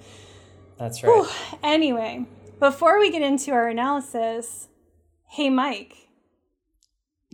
[0.79, 1.11] That's right.
[1.11, 1.29] Whew.
[1.63, 2.27] Anyway,
[2.61, 4.69] before we get into our analysis,
[5.29, 5.97] hey, Mike.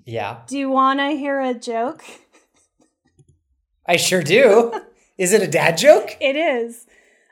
[0.05, 0.43] Yeah.
[0.47, 2.05] Do you want to hear a joke?
[3.87, 4.81] I sure do.
[5.19, 6.17] is it a dad joke?
[6.21, 6.87] It is.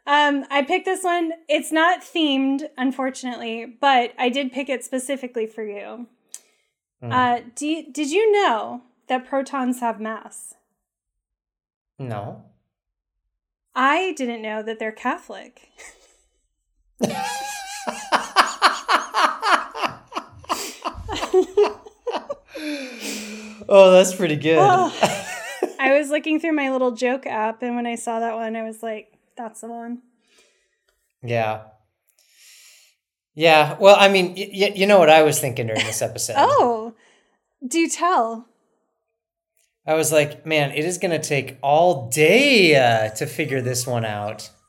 [0.09, 1.33] Um, I picked this one.
[1.51, 6.07] It's not themed, unfortunately, but I did pick it specifically for you.
[7.03, 7.13] Mm.
[7.13, 10.55] Uh, do did you know that protons have mass?
[11.99, 12.45] No.
[13.75, 15.69] I didn't know that they're Catholic.
[23.69, 24.57] oh, that's pretty good.
[24.59, 24.91] Oh,
[25.79, 28.63] I was looking through my little joke app, and when I saw that one, I
[28.63, 30.03] was like, that's the one.
[31.23, 31.63] Yeah.
[33.35, 33.77] Yeah.
[33.79, 36.35] Well, I mean, y- you know what I was thinking during this episode?
[36.37, 36.95] oh,
[37.67, 38.47] do tell.
[39.87, 43.87] I was like, man, it is going to take all day uh, to figure this
[43.87, 44.51] one out.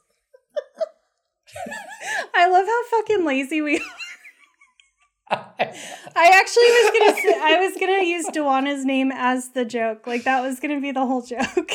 [2.34, 3.82] I love how fucking lazy we are.
[5.32, 10.08] I actually was gonna say, I was gonna use Duana's name as the joke.
[10.08, 11.70] Like that was gonna be the whole joke.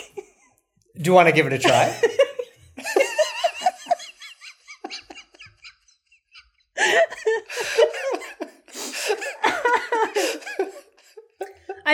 [0.97, 1.97] Do you want to give it a try?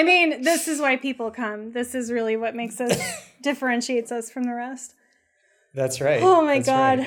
[0.01, 1.73] I mean, this is why people come.
[1.73, 2.99] This is really what makes us
[3.43, 4.95] differentiates us from the rest.
[5.75, 6.23] That's right.
[6.23, 7.07] Oh my That's god.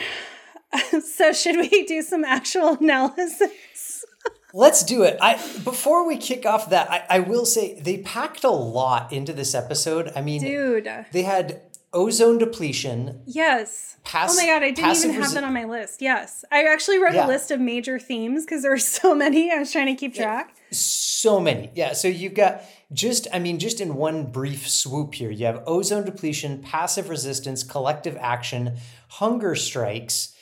[0.94, 1.04] Right.
[1.04, 4.06] so should we do some actual analysis?
[4.54, 5.18] Let's do it.
[5.20, 5.34] I
[5.64, 9.56] before we kick off that, I, I will say they packed a lot into this
[9.56, 10.12] episode.
[10.16, 11.62] I mean, dude, they had
[11.94, 13.22] ozone depletion.
[13.26, 13.96] Yes.
[13.98, 16.00] Oh pass- oh my god, I didn't even have resi- that on my list.
[16.00, 17.26] Yes, I actually wrote yeah.
[17.26, 19.52] a list of major themes because there are so many.
[19.52, 20.56] I was trying to keep track.
[20.74, 21.94] So many, yeah.
[21.94, 26.06] So you've got just, I mean, just in one brief swoop here, you have ozone
[26.06, 30.34] depletion, passive resistance, collective action, hunger strikes.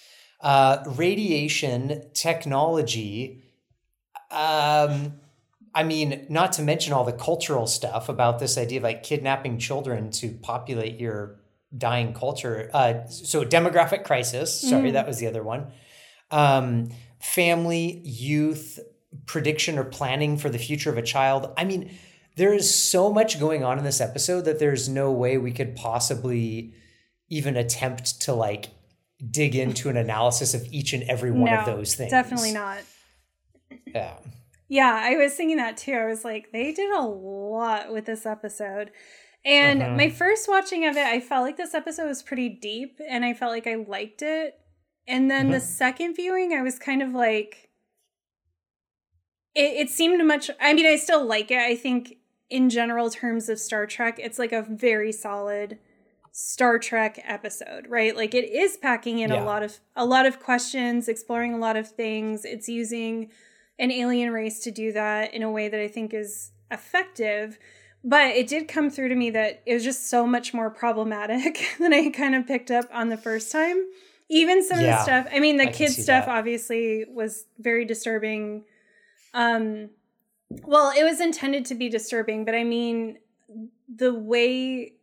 [0.42, 3.44] uh, radiation technology.
[4.32, 5.14] Um,
[5.74, 9.58] I mean, not to mention all the cultural stuff about this idea of like kidnapping
[9.58, 11.40] children to populate your
[11.78, 12.70] dying culture.
[12.74, 14.54] Uh, so demographic crisis.
[14.60, 14.94] Sorry, mm.
[14.94, 15.68] that was the other one.
[16.30, 18.80] Um, family, youth,
[19.26, 21.54] prediction or planning for the future of a child.
[21.58, 21.92] I mean,
[22.36, 25.76] there is so much going on in this episode that there's no way we could
[25.76, 26.74] possibly
[27.30, 28.70] even attempt to like
[29.30, 32.12] dig into an analysis of each and every one no, of those things.
[32.12, 32.80] Definitely not.
[33.86, 34.16] Yeah.
[34.68, 35.94] Yeah, I was thinking that too.
[35.94, 38.92] I was like, they did a lot with this episode.
[39.44, 39.96] And uh-huh.
[39.96, 43.34] my first watching of it, I felt like this episode was pretty deep and I
[43.34, 44.54] felt like I liked it.
[45.08, 45.56] And then uh-huh.
[45.56, 47.71] the second viewing, I was kind of like,
[49.56, 51.60] it, it seemed much, I mean, I still like it.
[51.60, 52.18] I think
[52.50, 55.80] in general terms of Star Trek, it's like a very solid
[56.32, 58.16] Star Trek episode, right?
[58.16, 59.44] Like it is packing in yeah.
[59.44, 62.46] a lot of a lot of questions, exploring a lot of things.
[62.46, 63.30] It's using
[63.78, 67.58] an alien race to do that in a way that I think is effective.
[68.04, 71.68] But it did come through to me that it was just so much more problematic
[71.80, 73.86] than I kind of picked up on the first time.
[74.30, 76.30] Even some yeah, of the stuff, I mean, the I kids stuff that.
[76.38, 78.64] obviously was very disturbing.
[79.34, 79.90] Um,
[80.64, 83.20] well, it was intended to be disturbing, but I mean,
[83.94, 84.94] the way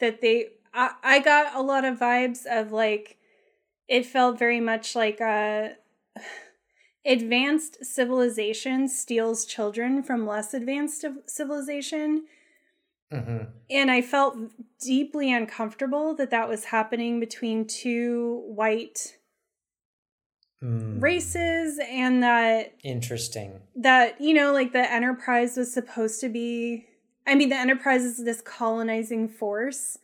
[0.00, 3.18] that they I, I got a lot of vibes of like
[3.88, 5.76] it felt very much like a
[7.06, 12.24] advanced civilization steals children from less advanced civilization.
[13.12, 13.44] Mm-hmm.
[13.70, 14.36] And I felt
[14.80, 19.18] deeply uncomfortable that that was happening between two white
[20.62, 21.00] mm.
[21.02, 26.86] races and that interesting that you know like the enterprise was supposed to be
[27.26, 29.98] i mean the enterprise is this colonizing force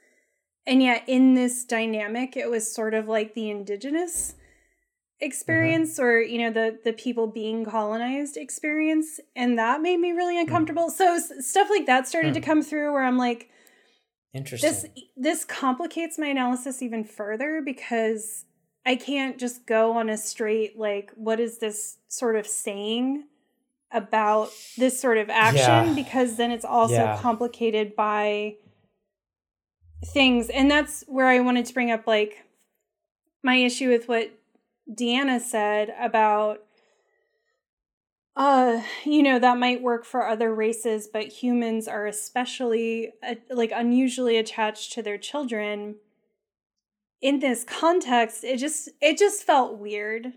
[0.67, 4.35] and yet, in this dynamic, it was sort of like the indigenous
[5.23, 6.09] experience uh-huh.
[6.09, 10.41] or you know the the people being colonized experience and that made me really hmm.
[10.41, 10.93] uncomfortable mm.
[10.93, 12.35] so stuff like that started mm.
[12.35, 13.51] to come through where i'm like
[14.33, 14.87] interesting this
[15.19, 18.47] this complicates my analysis even further because
[18.87, 23.25] i can't just go on a straight like what is this sort of saying
[23.93, 25.95] about this sort of action yeah.
[25.95, 27.19] because then it's also yeah.
[27.19, 28.55] complicated by
[30.07, 32.45] things and that's where i wanted to bring up like
[33.43, 34.31] my issue with what
[34.91, 36.63] deanna said about
[38.37, 43.73] uh you know that might work for other races but humans are especially uh, like
[43.75, 45.97] unusually attached to their children
[47.21, 50.33] in this context it just it just felt weird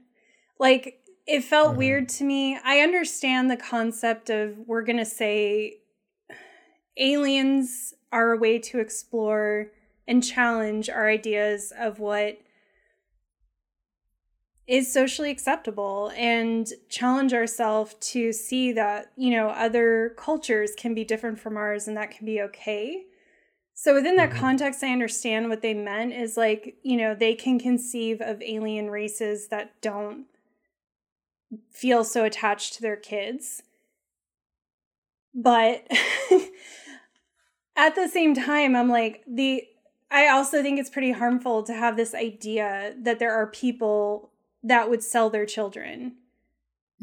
[0.59, 1.79] like it felt mm-hmm.
[1.79, 5.77] weird to me i understand the concept of we're going to say
[6.97, 9.71] aliens are a way to explore
[10.07, 12.39] and challenge our ideas of what
[14.67, 21.03] is socially acceptable and challenge ourselves to see that, you know, other cultures can be
[21.03, 23.03] different from ours and that can be okay.
[23.74, 24.39] So within that mm-hmm.
[24.39, 28.89] context, I understand what they meant is like, you know, they can conceive of alien
[28.89, 30.26] races that don't
[31.71, 33.63] feel so attached to their kids.
[35.34, 35.88] But
[37.76, 39.63] at the same time, I'm like, the
[40.11, 44.30] I also think it's pretty harmful to have this idea that there are people
[44.61, 46.17] that would sell their children.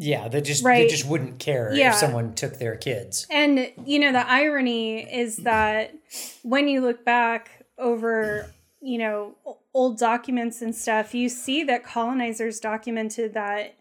[0.03, 0.79] Yeah, they just right?
[0.79, 1.91] they just wouldn't care yeah.
[1.91, 3.27] if someone took their kids.
[3.31, 5.95] And you know, the irony is that
[6.43, 9.37] when you look back over, you know,
[9.75, 13.77] old documents and stuff, you see that colonizers documented that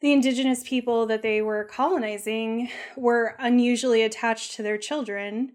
[0.00, 5.52] the indigenous people that they were colonizing were unusually attached to their children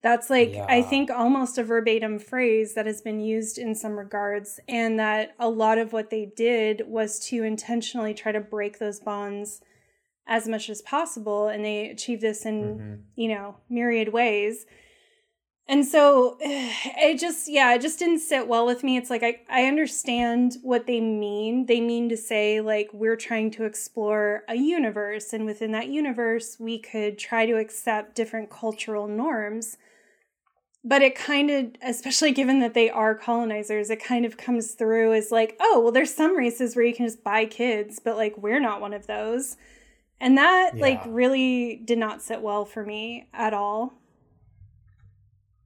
[0.00, 0.66] that's like, yeah.
[0.68, 5.34] I think, almost a verbatim phrase that has been used in some regards, and that
[5.38, 9.60] a lot of what they did was to intentionally try to break those bonds
[10.26, 11.48] as much as possible.
[11.48, 12.94] And they achieved this in, mm-hmm.
[13.16, 14.66] you know, myriad ways.
[15.66, 18.96] And so it just, yeah, it just didn't sit well with me.
[18.96, 21.66] It's like, I, I understand what they mean.
[21.66, 26.56] They mean to say, like, we're trying to explore a universe, and within that universe,
[26.60, 29.76] we could try to accept different cultural norms
[30.88, 35.12] but it kind of especially given that they are colonizers it kind of comes through
[35.12, 38.36] as like oh well there's some races where you can just buy kids but like
[38.38, 39.56] we're not one of those.
[40.20, 40.82] And that yeah.
[40.82, 43.92] like really did not sit well for me at all.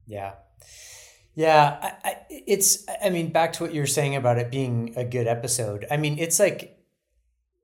[0.05, 0.33] Yeah.
[1.33, 4.93] Yeah I, I, it's i mean back to what you were saying about it being
[4.95, 6.77] a good episode i mean it's like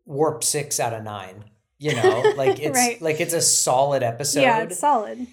[0.06, 1.44] warp six out of nine
[1.78, 2.34] you know?
[2.36, 3.02] Like it's right.
[3.02, 4.42] like it's a solid episode.
[4.42, 5.28] Yeah it's solid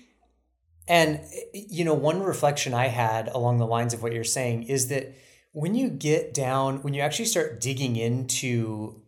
[0.89, 1.21] and,
[1.53, 5.15] you know, one reflection I had along the lines of what you're saying is that
[5.53, 9.03] when you get down, when you actually start digging into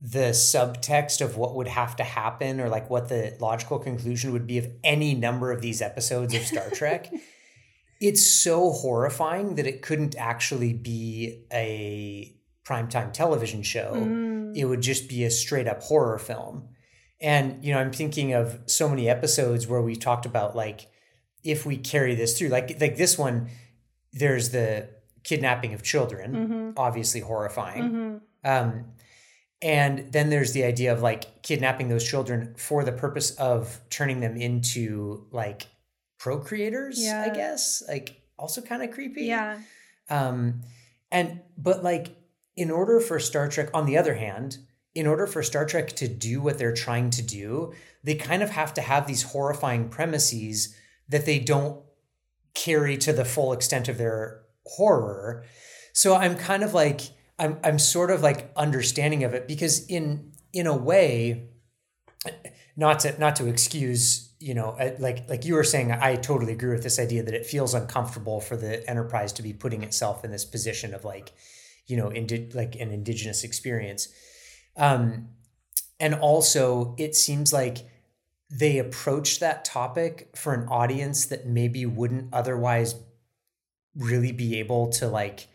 [0.00, 4.46] the subtext of what would have to happen or like what the logical conclusion would
[4.46, 7.12] be of any number of these episodes of Star Trek,
[8.00, 13.92] it's so horrifying that it couldn't actually be a primetime television show.
[13.94, 14.56] Mm.
[14.56, 16.68] It would just be a straight up horror film.
[17.20, 20.86] And, you know, I'm thinking of so many episodes where we talked about like,
[21.44, 23.48] if we carry this through, like, like this one,
[24.12, 24.88] there's the
[25.24, 26.70] kidnapping of children, mm-hmm.
[26.76, 27.82] obviously horrifying.
[27.82, 28.16] Mm-hmm.
[28.44, 28.84] Um,
[29.60, 34.20] and then there's the idea of like kidnapping those children for the purpose of turning
[34.20, 35.66] them into like
[36.18, 37.26] procreators, yeah.
[37.28, 37.82] I guess.
[37.88, 39.24] Like also kind of creepy.
[39.24, 39.58] Yeah.
[40.08, 40.62] Um,
[41.10, 42.16] and but like
[42.56, 44.58] in order for Star Trek, on the other hand,
[44.94, 47.72] in order for Star Trek to do what they're trying to do,
[48.04, 50.74] they kind of have to have these horrifying premises
[51.08, 51.82] that they don't
[52.54, 55.44] carry to the full extent of their horror.
[55.92, 57.00] So I'm kind of like
[57.38, 61.48] I'm I'm sort of like understanding of it because in in a way,
[62.76, 66.72] not to not to excuse you know like like you were saying i totally agree
[66.72, 70.30] with this idea that it feels uncomfortable for the enterprise to be putting itself in
[70.30, 71.32] this position of like
[71.86, 74.08] you know indi- like an indigenous experience
[74.76, 75.28] um
[75.98, 77.78] and also it seems like
[78.50, 82.94] they approach that topic for an audience that maybe wouldn't otherwise
[83.94, 85.48] really be able to like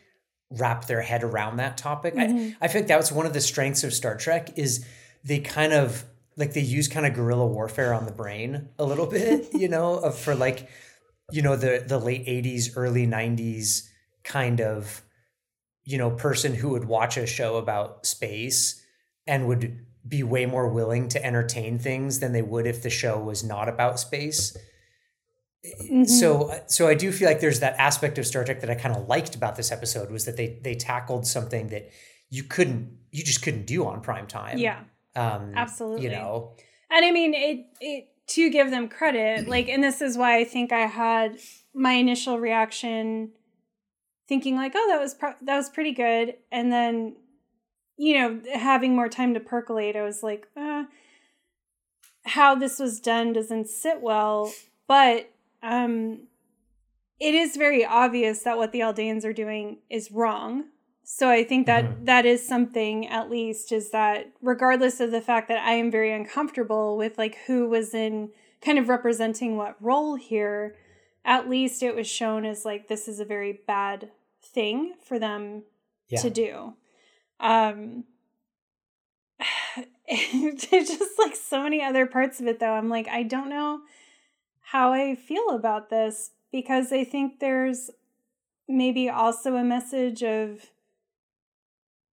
[0.52, 2.14] wrap their head around that topic.
[2.14, 2.62] Mm-hmm.
[2.62, 4.86] I, I feel like that was one of the strengths of Star Trek is
[5.24, 9.08] they kind of like they use kind of guerrilla warfare on the brain a little
[9.08, 10.70] bit, you know, of, for like,
[11.32, 13.88] you know, the the late 80s, early 90s
[14.24, 15.02] kind of,
[15.84, 18.82] you know, person who would watch a show about space
[19.26, 23.20] and would be way more willing to entertain things than they would if the show
[23.20, 24.56] was not about space.
[25.82, 26.04] Mm-hmm.
[26.06, 28.96] So so I do feel like there's that aspect of Star Trek that I kind
[28.96, 31.90] of liked about this episode was that they they tackled something that
[32.30, 34.58] you couldn't you just couldn't do on prime time.
[34.58, 34.80] Yeah.
[35.16, 36.04] Um absolutely.
[36.04, 36.56] You know.
[36.90, 40.44] And I mean it it to give them credit, like and this is why I
[40.44, 41.38] think I had
[41.74, 43.32] my initial reaction
[44.28, 47.16] thinking like, "Oh, that was pro- that was pretty good." And then
[47.98, 50.86] you know, having more time to percolate, I was like, uh,
[52.26, 54.52] how this was done doesn't sit well,
[54.88, 55.30] but
[55.62, 56.28] um,
[57.20, 60.66] it is very obvious that what the Aldeans are doing is wrong.
[61.04, 62.06] So I think that, mm-hmm.
[62.06, 66.14] that is something at least is that regardless of the fact that I am very
[66.14, 68.30] uncomfortable with like who was in
[68.62, 70.76] kind of representing what role here,
[71.26, 75.64] at least it was shown as like this is a very bad thing for them
[76.08, 76.22] yeah.
[76.22, 76.74] to do.
[77.40, 78.06] Um
[80.08, 82.74] there's just like so many other parts of it though.
[82.74, 83.82] I'm like I don't know
[84.62, 87.90] how I feel about this because I think there's
[88.68, 90.72] maybe also a message of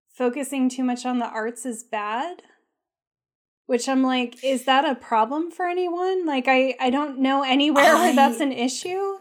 [0.08, 2.42] focusing too much on the arts is bad
[3.66, 7.84] which i'm like is that a problem for anyone like i i don't know anywhere
[7.84, 9.18] I, where that's an issue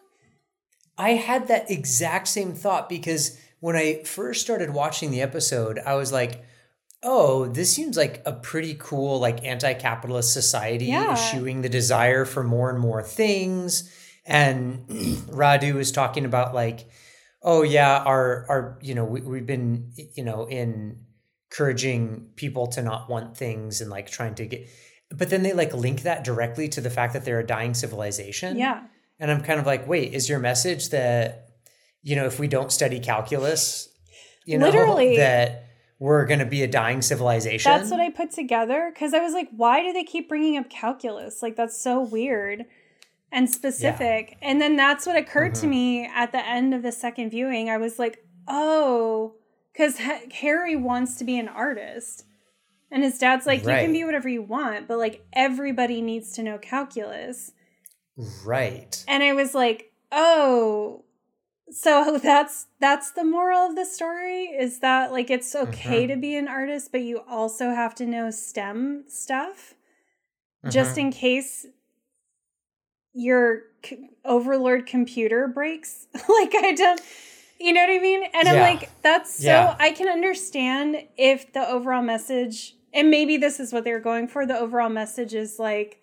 [0.97, 5.95] i had that exact same thought because when i first started watching the episode i
[5.95, 6.43] was like
[7.03, 11.13] oh, this seems like a pretty cool, like anti capitalist society yeah.
[11.13, 13.93] eschewing the desire for more and more things.
[14.25, 16.89] And Radue is talking about, like,
[17.41, 21.05] oh, yeah, our, our, you know, we, we've been, you know, in
[21.51, 24.69] encouraging people to not want things and like trying to get,
[25.09, 28.55] but then they like link that directly to the fact that they're a dying civilization.
[28.55, 28.83] Yeah.
[29.19, 31.48] And I'm kind of like, wait, is your message that,
[32.03, 33.89] you know, if we don't study calculus,
[34.45, 35.17] you know, Literally.
[35.17, 35.65] that,
[35.99, 37.69] we're going to be a dying civilization.
[37.69, 40.69] That's what I put together because I was like, why do they keep bringing up
[40.69, 41.41] calculus?
[41.41, 42.65] Like, that's so weird
[43.31, 44.37] and specific.
[44.41, 44.49] Yeah.
[44.49, 45.61] And then that's what occurred mm-hmm.
[45.61, 47.69] to me at the end of the second viewing.
[47.69, 49.35] I was like, oh,
[49.73, 52.25] because Harry wants to be an artist.
[52.91, 53.81] And his dad's like, right.
[53.81, 57.51] you can be whatever you want, but like everybody needs to know calculus.
[58.43, 59.03] Right.
[59.07, 61.03] And I was like, oh,
[61.71, 66.13] so that's that's the moral of the story is that like it's okay mm-hmm.
[66.13, 69.75] to be an artist but you also have to know stem stuff
[70.63, 70.69] mm-hmm.
[70.69, 71.65] just in case
[73.13, 77.01] your c- overlord computer breaks like i don't
[77.59, 78.53] you know what i mean and yeah.
[78.53, 79.75] i'm like that's so yeah.
[79.79, 84.45] i can understand if the overall message and maybe this is what they're going for
[84.45, 86.01] the overall message is like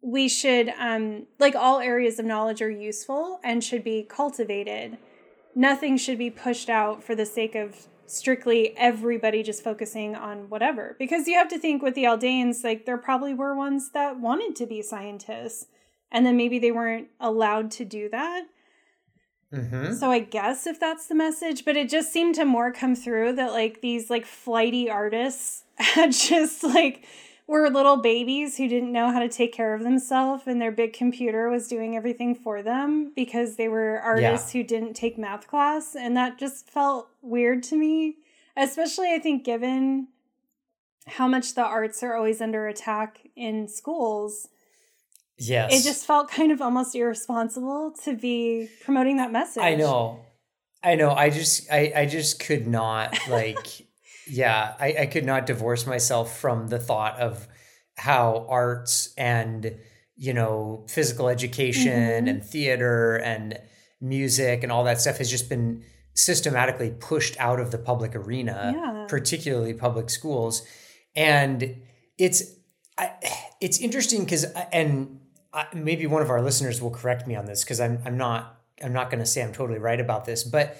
[0.00, 4.98] we should um like all areas of knowledge are useful and should be cultivated.
[5.54, 10.96] Nothing should be pushed out for the sake of strictly everybody just focusing on whatever.
[10.98, 14.56] Because you have to think with the aldeans like there probably were ones that wanted
[14.56, 15.66] to be scientists
[16.10, 18.44] and then maybe they weren't allowed to do that.
[19.52, 19.94] Mm-hmm.
[19.94, 23.34] So I guess if that's the message, but it just seemed to more come through
[23.34, 27.04] that like these like flighty artists had just like
[27.48, 30.92] were little babies who didn't know how to take care of themselves and their big
[30.92, 34.60] computer was doing everything for them because they were artists yeah.
[34.60, 38.16] who didn't take math class and that just felt weird to me
[38.56, 40.06] especially i think given
[41.08, 44.48] how much the arts are always under attack in schools.
[45.40, 45.72] Yes.
[45.72, 49.62] it just felt kind of almost irresponsible to be promoting that message.
[49.62, 50.20] i know.
[50.82, 51.10] I know.
[51.10, 53.86] I just i i just could not like
[54.28, 57.48] yeah, I, I could not divorce myself from the thought of
[57.96, 59.76] how arts and
[60.16, 62.28] you know physical education mm-hmm.
[62.28, 63.58] and theater and
[64.00, 65.82] music and all that stuff has just been
[66.14, 69.06] systematically pushed out of the public arena, yeah.
[69.08, 70.66] particularly public schools,
[71.14, 71.76] and
[72.18, 72.42] it's
[72.96, 73.12] I,
[73.60, 75.20] it's interesting because and
[75.52, 78.58] I, maybe one of our listeners will correct me on this because I'm I'm not
[78.82, 80.76] I'm not going to say I'm totally right about this, but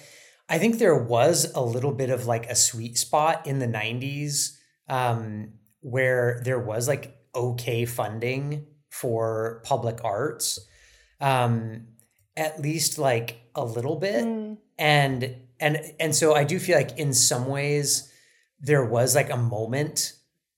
[0.49, 4.57] I think there was a little bit of like a sweet spot in the 90s
[4.89, 10.59] um, where there was like okay funding for public arts,
[11.21, 11.87] um,
[12.35, 14.25] at least like a little bit.
[14.25, 14.57] Mm.
[14.79, 18.11] And and and so I do feel like in some ways
[18.59, 20.13] there was like a moment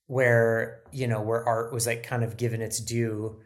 [0.08, 3.40] where you know where art was like kind of given its due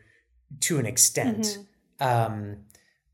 [0.61, 1.59] to an extent.
[1.99, 2.33] Mm-hmm.
[2.33, 2.57] Um,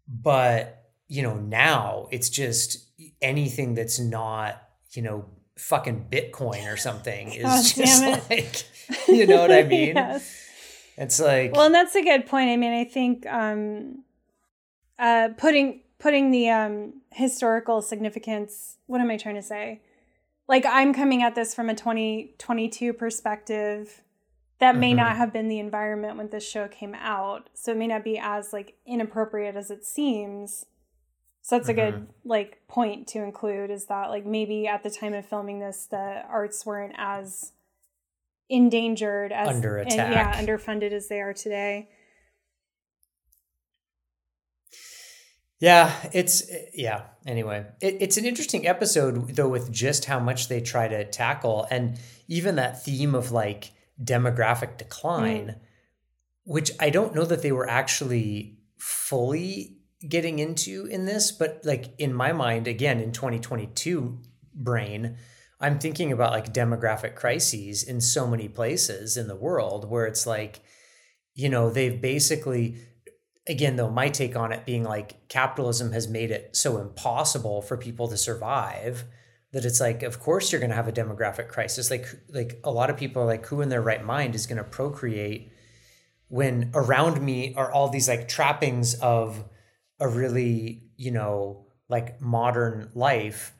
[0.07, 2.90] but you know now it's just
[3.21, 4.61] anything that's not,
[4.91, 5.25] you know,
[5.57, 8.63] fucking Bitcoin or something is God just like,
[9.07, 9.95] you know what I mean?
[9.95, 10.49] yes.
[10.97, 12.49] It's like Well, and that's a good point.
[12.49, 14.03] I mean, I think um
[14.99, 19.81] uh putting putting the um historical significance, what am I trying to say?
[20.47, 24.01] Like I'm coming at this from a 2022 perspective
[24.59, 24.97] that may mm-hmm.
[24.97, 27.49] not have been the environment when this show came out.
[27.53, 30.67] So it may not be as like inappropriate as it seems.
[31.51, 32.29] So that's a good mm-hmm.
[32.29, 36.23] like point to include is that like maybe at the time of filming this the
[36.29, 37.51] arts weren't as
[38.49, 39.99] endangered as under attack.
[39.99, 41.89] And, yeah, underfunded as they are today.
[45.59, 47.07] Yeah, it's yeah.
[47.27, 51.67] Anyway, it, it's an interesting episode though with just how much they try to tackle
[51.69, 51.99] and
[52.29, 55.55] even that theme of like demographic decline, mm.
[56.45, 61.93] which I don't know that they were actually fully getting into in this, but like
[61.97, 64.19] in my mind, again, in 2022
[64.53, 65.17] brain,
[65.59, 70.25] I'm thinking about like demographic crises in so many places in the world where it's
[70.25, 70.61] like,
[71.35, 72.77] you know, they've basically,
[73.47, 77.77] again, though, my take on it being like capitalism has made it so impossible for
[77.77, 79.05] people to survive
[79.53, 81.91] that it's like, of course, you're going to have a demographic crisis.
[81.91, 84.57] Like, like a lot of people are like, who in their right mind is going
[84.57, 85.51] to procreate
[86.27, 89.43] when around me are all these like trappings of
[90.01, 93.53] a really, you know, like modern life,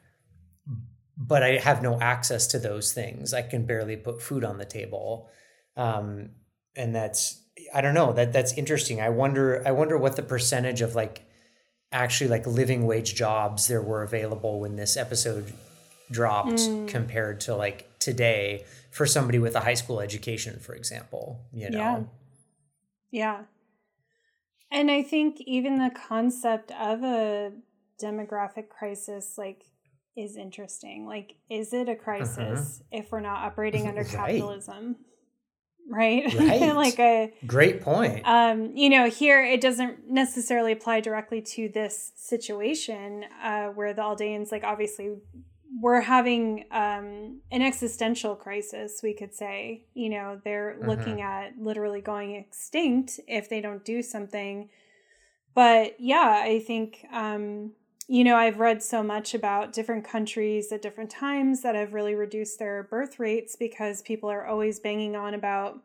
[1.16, 3.32] but I have no access to those things.
[3.32, 5.30] I can barely put food on the table.
[5.76, 6.30] Um,
[6.76, 7.38] and that's
[7.72, 9.00] I don't know, that that's interesting.
[9.00, 11.22] I wonder I wonder what the percentage of like
[11.92, 15.52] actually like living wage jobs there were available when this episode
[16.10, 16.88] dropped mm.
[16.88, 21.40] compared to like today for somebody with a high school education, for example.
[21.52, 21.78] You know?
[21.78, 22.02] Yeah.
[23.10, 23.42] Yeah.
[24.72, 27.52] And I think even the concept of a
[28.02, 29.64] demographic crisis, like,
[30.16, 31.06] is interesting.
[31.06, 32.98] Like, is it a crisis uh-huh.
[32.98, 34.10] if we're not operating under right.
[34.10, 34.96] capitalism?
[35.90, 36.32] Right.
[36.38, 36.74] right.
[36.74, 38.26] like a great point.
[38.26, 44.02] Um, you know, here it doesn't necessarily apply directly to this situation, uh, where the
[44.02, 45.10] Aldeans, like, obviously
[45.80, 49.84] we're having um, an existential crisis, we could say.
[49.94, 50.88] You know, they're mm-hmm.
[50.88, 54.68] looking at literally going extinct if they don't do something.
[55.54, 57.72] But yeah, I think, um,
[58.08, 62.14] you know, I've read so much about different countries at different times that have really
[62.14, 65.78] reduced their birth rates because people are always banging on about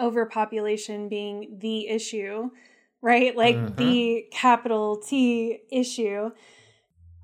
[0.00, 2.50] overpopulation being the issue,
[3.00, 3.36] right?
[3.36, 3.76] Like mm-hmm.
[3.76, 6.30] the capital T issue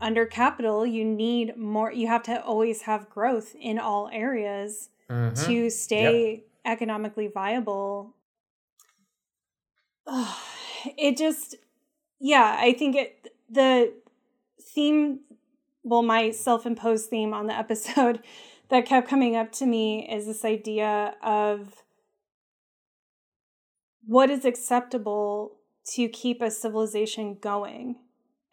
[0.01, 5.35] under capital, you need more, you have to always have growth in all areas mm-hmm.
[5.47, 6.43] to stay yep.
[6.65, 8.15] economically viable.
[10.97, 11.57] it just,
[12.21, 13.93] yeah, I think it, the
[14.61, 15.21] theme,
[15.83, 18.23] well, my self imposed theme on the episode
[18.69, 21.83] that kept coming up to me is this idea of
[24.07, 27.97] what is acceptable to keep a civilization going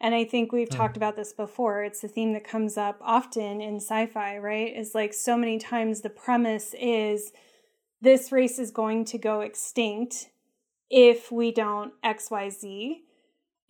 [0.00, 0.76] and I think we've mm.
[0.76, 1.82] talked about this before.
[1.82, 4.76] It's a theme that comes up often in sci fi, right?
[4.76, 7.32] Is like so many times the premise is
[8.00, 10.30] this race is going to go extinct
[10.90, 13.00] if we don't XYZ.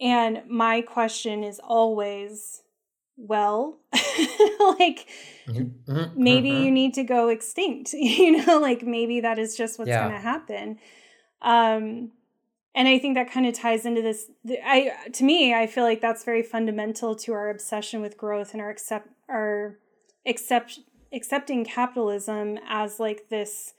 [0.01, 2.62] And my question is always,
[3.16, 5.07] well, like
[5.47, 6.23] mm-hmm.
[6.23, 6.65] maybe mm-hmm.
[6.65, 10.01] you need to go extinct, you know, like maybe that is just what's yeah.
[10.01, 10.78] going to happen.
[11.40, 12.11] Um,
[12.77, 14.31] and I think that kind of ties into this.
[14.65, 18.61] I to me, I feel like that's very fundamental to our obsession with growth and
[18.61, 19.78] our accept our
[20.27, 20.81] accept
[21.11, 23.73] accepting capitalism as like this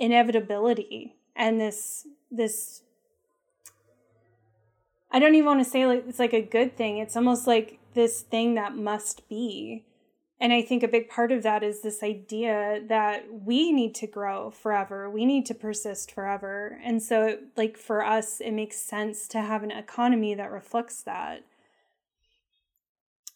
[0.00, 2.82] inevitability and this this
[5.12, 6.98] I don't even want to say like it's like a good thing.
[6.98, 9.84] It's almost like this thing that must be.
[10.40, 14.06] And I think a big part of that is this idea that we need to
[14.06, 15.08] grow forever.
[15.08, 16.78] We need to persist forever.
[16.82, 21.44] And so like for us it makes sense to have an economy that reflects that.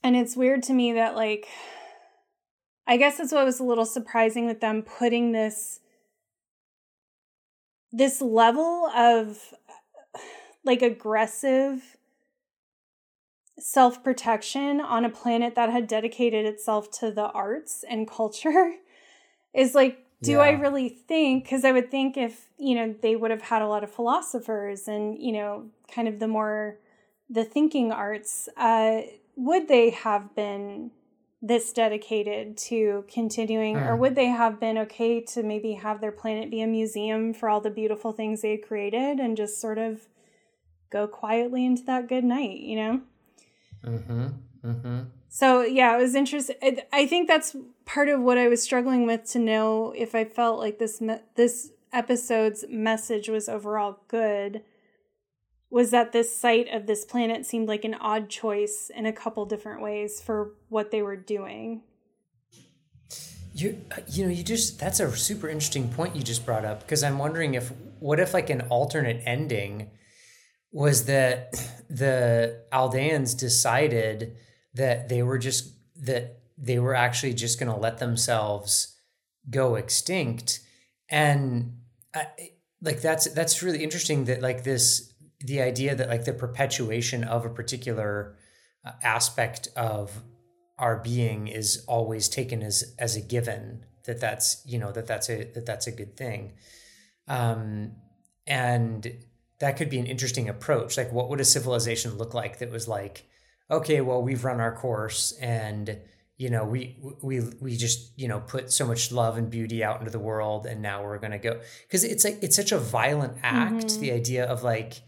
[0.02, 1.48] And it's weird to me that like
[2.86, 5.80] I guess that's what was a little surprising with them putting this
[7.92, 9.54] this level of
[10.64, 11.97] like aggressive
[13.58, 18.74] self protection on a planet that had dedicated itself to the arts and culture
[19.54, 20.38] is like, do yeah.
[20.38, 21.44] I really think?
[21.44, 24.88] Because I would think if, you know, they would have had a lot of philosophers
[24.88, 26.78] and, you know, kind of the more
[27.30, 29.02] the thinking arts, uh,
[29.36, 30.90] would they have been
[31.40, 33.86] this dedicated to continuing, mm.
[33.86, 37.48] or would they have been okay to maybe have their planet be a museum for
[37.48, 40.08] all the beautiful things they had created and just sort of
[40.90, 43.00] go quietly into that good night, you know?
[43.84, 44.26] Mm-hmm.
[44.64, 45.00] Mm-hmm.
[45.28, 46.56] So yeah, it was interesting.
[46.92, 50.58] I think that's part of what I was struggling with to know if I felt
[50.58, 54.62] like this me- this episode's message was overall good
[55.70, 59.44] was that this site of this planet seemed like an odd choice in a couple
[59.44, 61.82] different ways for what they were doing.
[63.52, 67.02] You you know, you just that's a super interesting point you just brought up because
[67.02, 69.90] I'm wondering if what if like an alternate ending
[70.72, 71.52] was that
[71.88, 74.36] the Aldeans decided
[74.74, 78.96] that they were just that they were actually just going to let themselves
[79.48, 80.60] go extinct.
[81.08, 81.78] And
[82.14, 82.26] I,
[82.82, 87.44] like that's that's really interesting that like this the idea that like the perpetuation of
[87.44, 88.36] a particular
[88.84, 90.22] uh, aspect of
[90.78, 95.28] our being is always taken as as a given that that's you know that that's
[95.28, 96.52] a that that's a good thing.
[97.26, 97.92] Um
[98.46, 99.12] and
[99.60, 102.88] that could be an interesting approach like what would a civilization look like that was
[102.88, 103.26] like
[103.70, 105.98] okay well we've run our course and
[106.38, 109.98] you know we we we just you know put so much love and beauty out
[109.98, 112.78] into the world and now we're going to go because it's like it's such a
[112.78, 114.00] violent act mm-hmm.
[114.00, 115.02] the idea of like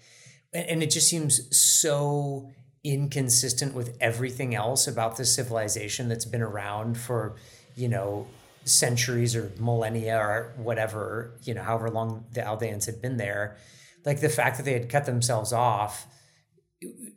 [0.52, 2.50] and it just seems so
[2.82, 7.36] inconsistent with everything else about this civilization that's been around for
[7.76, 8.26] you know
[8.64, 13.56] centuries or millennia or whatever you know however long the Aldeans had been there
[14.04, 16.06] like the fact that they had cut themselves off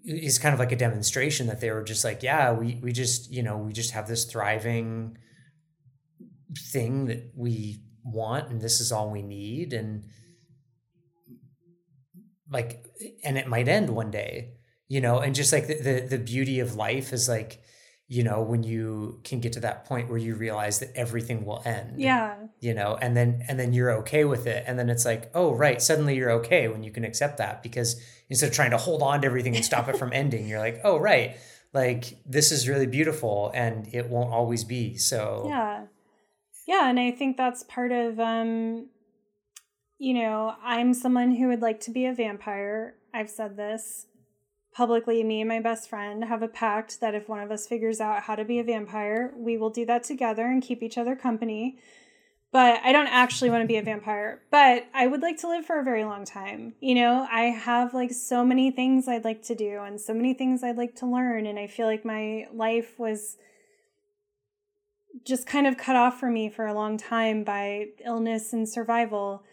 [0.05, 3.31] is kind of like a demonstration that they were just like yeah we we just
[3.31, 5.17] you know we just have this thriving
[6.71, 9.73] thing that we want and this is all we need.
[9.73, 10.05] And
[12.49, 12.85] like
[13.23, 14.53] and it might end one day
[14.87, 17.59] you know and just like the, the, the beauty of life is like
[18.07, 21.61] you know when you can get to that point where you realize that everything will
[21.65, 21.99] end.
[21.99, 22.35] Yeah.
[22.59, 24.63] You know and then and then you're okay with it.
[24.67, 28.01] And then it's like oh right suddenly you're okay when you can accept that because
[28.29, 30.81] instead of trying to hold on to everything and stop it from ending you're like
[30.83, 31.37] oh right
[31.73, 34.97] like this is really beautiful and it won't always be.
[34.97, 35.85] So yeah.
[36.67, 38.87] Yeah and i think that's part of um
[40.03, 42.95] you know, I'm someone who would like to be a vampire.
[43.13, 44.07] I've said this
[44.73, 45.23] publicly.
[45.23, 48.23] Me and my best friend have a pact that if one of us figures out
[48.23, 51.77] how to be a vampire, we will do that together and keep each other company.
[52.51, 55.65] But I don't actually want to be a vampire, but I would like to live
[55.65, 56.75] for a very long time.
[56.81, 60.35] You know, I have like so many things I'd like to do and so many
[60.35, 61.47] things I'd like to learn.
[61.47, 63.37] And I feel like my life was
[65.25, 69.43] just kind of cut off for me for a long time by illness and survival.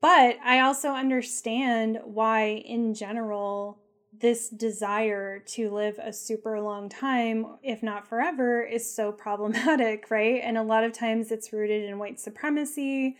[0.00, 3.78] But I also understand why, in general,
[4.20, 10.40] this desire to live a super long time, if not forever, is so problematic, right?
[10.42, 13.16] And a lot of times it's rooted in white supremacy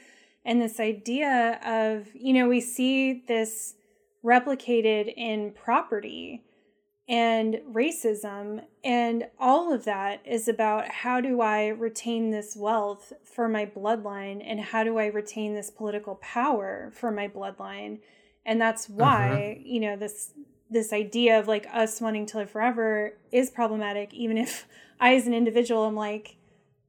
[0.48, 3.74] and this idea of, you know, we see this
[4.24, 6.42] replicated in property
[7.06, 8.62] and racism.
[8.82, 14.42] And all of that is about how do I retain this wealth for my bloodline
[14.42, 17.98] and how do I retain this political power for my bloodline.
[18.46, 19.62] And that's why, uh-huh.
[19.64, 20.32] you know, this
[20.70, 24.66] this idea of like us wanting to live forever is problematic, even if
[25.00, 26.36] I as an individual am like,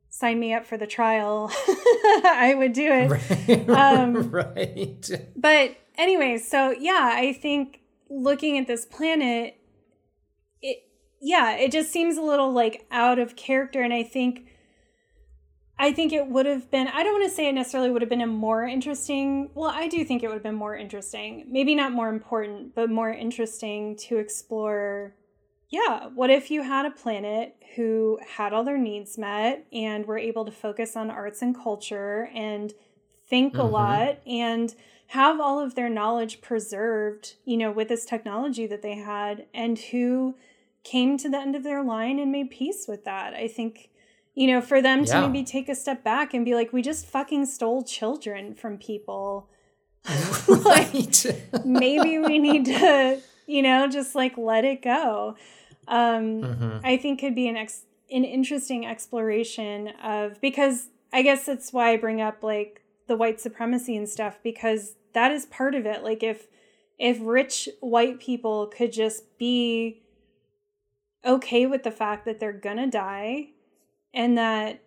[0.09, 1.51] sign me up for the trial.
[1.67, 3.09] I would do it.
[3.09, 3.69] Right.
[3.69, 5.09] Um, right.
[5.35, 9.55] But anyway, so yeah, I think looking at this planet
[10.61, 10.83] it
[11.21, 13.81] yeah, it just seems a little like out of character.
[13.81, 14.47] And I think,
[15.81, 18.09] I think it would have been, I don't want to say it necessarily would have
[18.09, 21.45] been a more interesting, well, I do think it would have been more interesting.
[21.47, 25.15] Maybe not more important, but more interesting to explore.
[25.69, 30.17] Yeah, what if you had a planet who had all their needs met and were
[30.17, 32.73] able to focus on arts and culture and
[33.29, 33.61] think mm-hmm.
[33.61, 34.75] a lot and
[35.07, 39.79] have all of their knowledge preserved, you know, with this technology that they had, and
[39.79, 40.35] who
[40.83, 43.33] came to the end of their line and made peace with that.
[43.33, 43.89] I think,
[44.39, 45.19] you know, for them yeah.
[45.19, 48.77] to maybe take a step back and be like, we just fucking stole children from
[48.77, 49.49] people.
[50.47, 51.13] like,
[51.65, 55.35] maybe we need to, you know, just like let it go.
[55.89, 56.77] Um, mm-hmm.
[56.85, 61.91] I think could be an ex- an interesting exploration of because I guess that's why
[61.91, 66.01] I bring up like the white supremacy and stuff because that is part of it.
[66.01, 66.47] Like if
[66.97, 70.01] if rich white people could just be
[71.25, 73.49] okay with the fact that they're gonna die
[74.13, 74.81] and that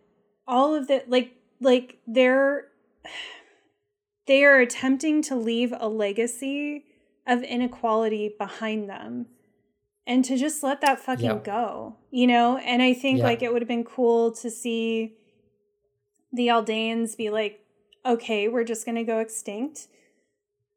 [0.47, 2.69] all of the like like they're
[4.27, 6.85] they are attempting to leave a legacy
[7.27, 9.27] of inequality behind them
[10.07, 11.39] and to just let that fucking yeah.
[11.43, 13.25] go you know and i think yeah.
[13.25, 15.15] like it would have been cool to see
[16.33, 17.61] the aldeans be like
[18.05, 19.87] okay we're just going to go extinct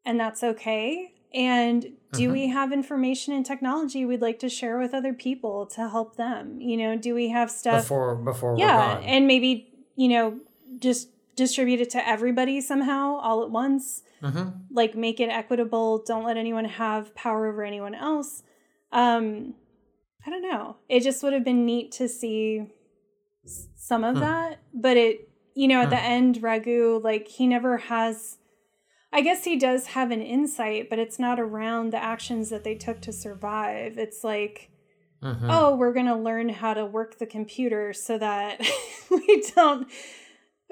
[0.06, 1.14] and that's okay.
[1.34, 2.34] And do uh-huh.
[2.34, 6.60] we have information and technology we'd like to share with other people to help them?
[6.62, 10.40] You know, do we have stuff before before yeah, and maybe you know
[10.80, 14.04] just distribute it to everybody somehow all at once.
[14.22, 14.52] Uh-huh.
[14.72, 16.04] Like make it equitable.
[16.06, 18.44] Don't let anyone have power over anyone else.
[18.92, 19.56] Um,
[20.26, 20.78] I don't know.
[20.90, 22.68] It just would have been neat to see
[23.76, 24.22] some of hmm.
[24.22, 28.38] that, but it you know at the end Radue like he never has
[29.16, 32.76] I guess he does have an insight, but it's not around the actions that they
[32.76, 33.98] took to survive.
[33.98, 34.70] It's like,
[35.24, 35.50] mm-hmm.
[35.50, 38.60] oh, we're going to learn how to work the computer so that
[39.10, 39.88] we don't,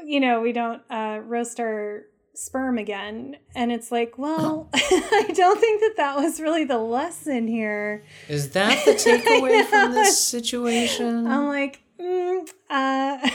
[0.04, 2.04] you know, we don't uh, roast our
[2.34, 3.38] sperm again.
[3.56, 8.04] And it's like, well, I don't think that that was really the lesson here.
[8.28, 11.28] Is that the takeaway from this situation?
[11.28, 13.26] I'm like, mm, uh,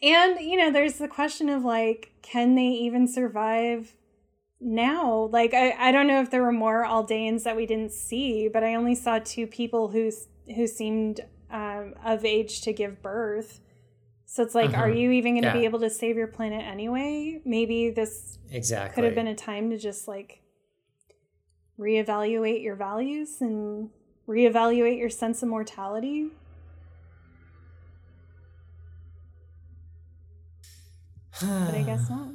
[0.00, 3.96] and, you know, there's the question of like, can they even survive
[4.64, 8.48] now like I, I don't know if there were more aldeans that we didn't see
[8.48, 10.10] but i only saw two people who
[10.56, 11.20] who seemed
[11.54, 13.60] um, of age to give birth.
[14.26, 14.98] So it's like are mm-hmm.
[14.98, 15.54] you even going to yeah.
[15.60, 17.40] be able to save your planet anyway?
[17.44, 20.42] Maybe this exactly could have been a time to just like
[21.78, 23.90] reevaluate your values and
[24.28, 26.30] reevaluate your sense of mortality.
[31.40, 32.28] But i guess not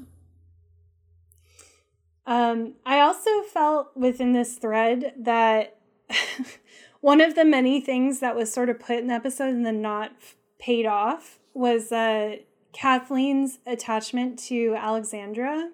[2.29, 5.79] um, I also felt within this thread that
[7.01, 9.81] one of the many things that was sort of put in the episode and then
[9.81, 10.11] not
[10.59, 12.35] paid off was uh,
[12.71, 15.71] Kathleen's attachment to Alexandra.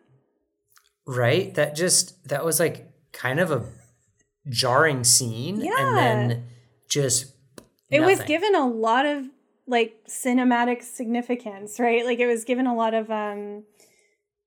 [1.06, 1.54] Right?
[1.56, 3.66] That just, that was like kind of a
[4.48, 5.60] jarring scene.
[5.60, 5.74] Yeah.
[5.78, 6.46] And then
[6.88, 7.34] just.
[7.90, 9.26] It was given a lot of
[9.68, 12.06] like cinematic significance, right?
[12.06, 13.64] Like it was given a lot of um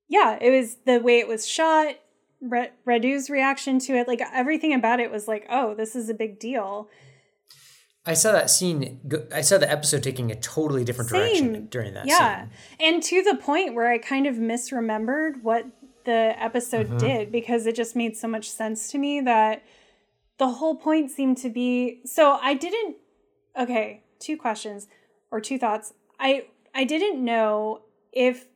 [0.09, 1.95] yeah, it was the way it was shot,
[2.41, 6.13] Re- Radue's reaction to it, like everything about it was like, oh, this is a
[6.13, 6.89] big deal.
[8.05, 8.99] I saw that scene.
[9.33, 11.21] I saw the episode taking a totally different Same.
[11.21, 12.07] direction during that.
[12.07, 12.51] Yeah, scene.
[12.79, 15.67] and to the point where I kind of misremembered what
[16.05, 16.97] the episode mm-hmm.
[16.97, 19.63] did because it just made so much sense to me that
[20.39, 21.99] the whole point seemed to be.
[22.05, 22.95] So I didn't.
[23.59, 24.87] Okay, two questions
[25.29, 25.93] or two thoughts.
[26.19, 27.81] I I didn't know
[28.11, 28.47] if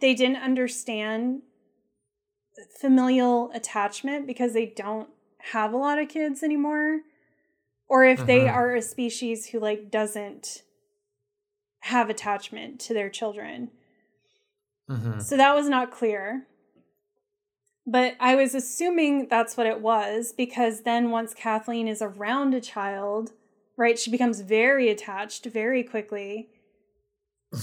[0.00, 1.42] they didn't understand
[2.78, 5.08] familial attachment because they don't
[5.52, 7.00] have a lot of kids anymore
[7.88, 8.26] or if uh-huh.
[8.26, 10.62] they are a species who like doesn't
[11.80, 13.70] have attachment to their children.
[14.88, 15.18] Uh-huh.
[15.20, 16.46] So that was not clear.
[17.86, 22.60] But I was assuming that's what it was because then once Kathleen is around a
[22.60, 23.32] child,
[23.76, 26.50] right, she becomes very attached very quickly.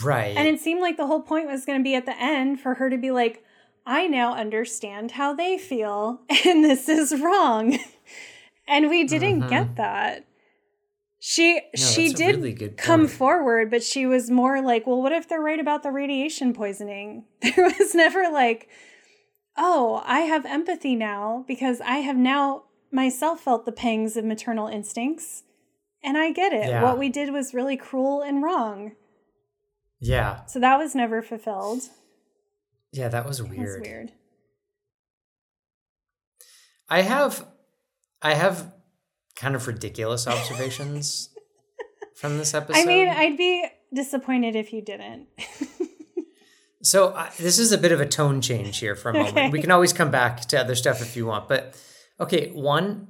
[0.04, 0.36] Right.
[0.36, 2.76] And it seemed like the whole point was going to be at the end for
[2.76, 3.44] her to be like,
[3.86, 7.80] I now understand how they feel, and this is wrong.
[8.68, 9.50] and we didn't uh-huh.
[9.50, 10.26] get that.
[11.20, 15.28] She no, she did really come forward, but she was more like, well, what if
[15.28, 17.26] they're right about the radiation poisoning?
[17.42, 18.70] There was never like,
[19.58, 24.68] oh, I have empathy now because I have now myself felt the pangs of maternal
[24.68, 25.44] instincts.
[26.04, 26.68] And I get it.
[26.68, 26.84] Yeah.
[26.84, 28.92] What we did was really cruel and wrong.
[30.00, 30.46] Yeah.
[30.46, 31.84] So that was never fulfilled.
[32.92, 33.82] Yeah, that was weird.
[33.82, 34.12] Was weird.
[36.90, 37.46] I have
[38.22, 38.74] I have
[39.36, 41.30] kind of ridiculous observations
[42.16, 42.82] from this episode.
[42.82, 45.28] I mean, I'd be disappointed if you didn't.
[46.82, 49.38] so uh, this is a bit of a tone change here for a moment.
[49.38, 49.50] Okay.
[49.50, 51.76] We can always come back to other stuff if you want, but
[52.20, 53.10] okay, one,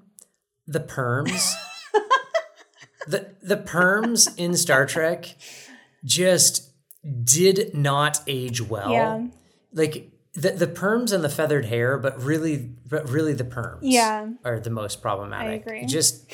[0.66, 1.54] the perms.
[3.08, 5.36] the the perms in Star Trek
[6.04, 6.67] just
[7.08, 8.92] did not age well.
[8.92, 9.28] Yeah.
[9.74, 14.30] Like the the perms and the feathered hair, but really but really the perms yeah.
[14.46, 15.48] are the most problematic.
[15.48, 15.86] I agree.
[15.86, 16.32] Just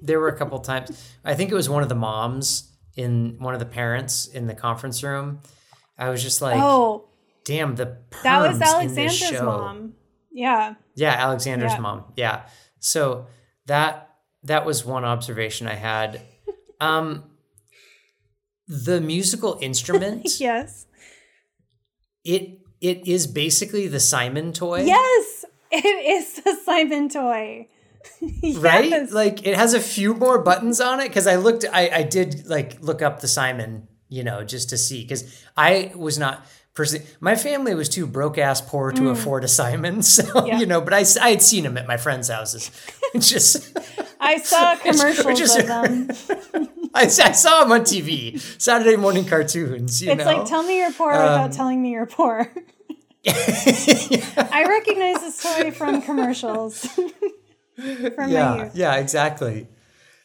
[0.00, 3.54] there were a couple times I think it was one of the moms in one
[3.54, 5.40] of the parents in the conference room.
[5.98, 7.08] I was just like, oh,
[7.44, 9.94] damn, the perms that was Alexandra's mom.
[10.30, 11.80] Yeah, yeah, Alexandra's yeah.
[11.80, 12.04] mom.
[12.16, 12.42] Yeah,
[12.80, 13.26] so
[13.66, 14.10] that
[14.44, 16.20] that was one observation I had.
[16.80, 17.30] Um,
[18.72, 20.86] the musical instrument, yes,
[22.24, 24.80] it it is basically the Simon toy.
[24.80, 27.68] Yes, it is the Simon toy.
[28.20, 28.56] yes.
[28.56, 29.10] Right?
[29.10, 32.46] Like it has a few more buttons on it because I looked, I, I did
[32.46, 36.44] like look up the Simon, you know, just to see because I was not
[36.74, 39.10] personally, my family was too broke ass poor to mm.
[39.12, 40.02] afford a Simon.
[40.12, 40.58] So, yeah.
[40.58, 42.70] you know, but I, I had seen them at my friends' houses.
[43.18, 43.78] just,
[44.18, 46.68] I saw commercials just, of them.
[46.94, 50.02] I, I, saw him on TV, Saturday morning cartoons.
[50.02, 50.24] it's know?
[50.24, 52.52] like, tell me you're poor um, without telling me you're poor.
[53.26, 56.84] I recognize this story from commercials.
[57.76, 59.68] from yeah, yeah, exactly.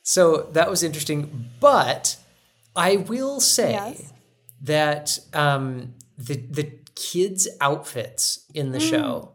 [0.04, 2.18] So that was interesting, but
[2.76, 4.14] I will say yes.
[4.64, 8.90] that um, the the kids' outfits in the mm.
[8.90, 9.32] show,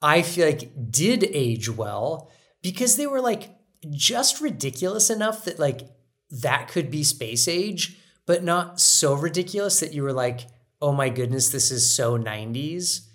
[0.00, 2.30] I feel like did age well
[2.62, 3.50] because they were like
[3.90, 5.95] just ridiculous enough that like
[6.30, 10.46] that could be space age, but not so ridiculous that you were like,
[10.82, 13.06] oh my goodness, this is so 90s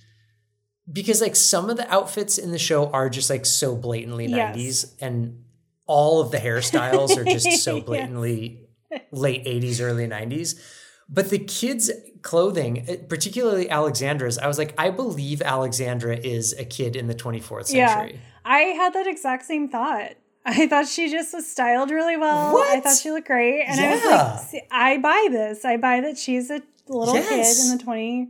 [0.92, 4.56] because like some of the outfits in the show are just like so blatantly yes.
[4.56, 5.44] 90s and
[5.86, 9.02] all of the hairstyles are just so blatantly yes.
[9.12, 10.60] late 80s early 90s
[11.08, 16.66] but the kids clothing eh, particularly alexandra's i was like i believe alexandra is a
[16.66, 18.14] kid in the 24th century.
[18.14, 20.14] Yeah, i had that exact same thought
[20.46, 22.54] I thought she just was styled really well.
[22.54, 22.68] What?
[22.68, 23.62] I thought she looked great.
[23.62, 23.90] And yeah.
[23.90, 25.64] I was like, I buy this.
[25.66, 27.60] I buy that she's a little yes.
[27.60, 28.28] kid in the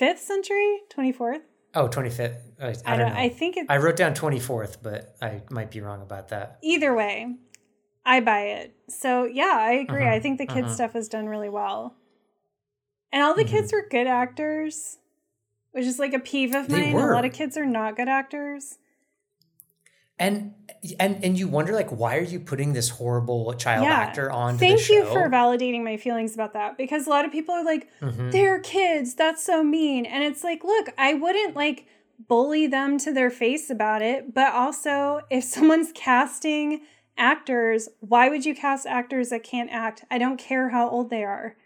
[0.00, 1.40] 25th century, 24th.
[1.74, 2.36] Oh, 25th.
[2.60, 3.20] I, I, I don't, don't, know.
[3.20, 6.58] I think I wrote down 24th, but I might be wrong about that.
[6.62, 7.34] Either way,
[8.04, 8.74] I buy it.
[8.88, 10.02] So, yeah, I agree.
[10.02, 10.74] Uh-huh, I think the kids' uh-huh.
[10.74, 11.96] stuff was done really well.
[13.12, 13.56] And all the mm-hmm.
[13.56, 14.98] kids were good actors,
[15.72, 16.94] which is like a peeve of mine.
[16.94, 18.78] A lot of kids are not good actors
[20.18, 20.54] and
[21.00, 23.94] and and you wonder like why are you putting this horrible child yeah.
[23.94, 27.54] actor on thank you for validating my feelings about that because a lot of people
[27.54, 28.30] are like mm-hmm.
[28.30, 31.86] they're kids that's so mean and it's like look i wouldn't like
[32.28, 36.82] bully them to their face about it but also if someone's casting
[37.16, 41.24] actors why would you cast actors that can't act i don't care how old they
[41.24, 41.56] are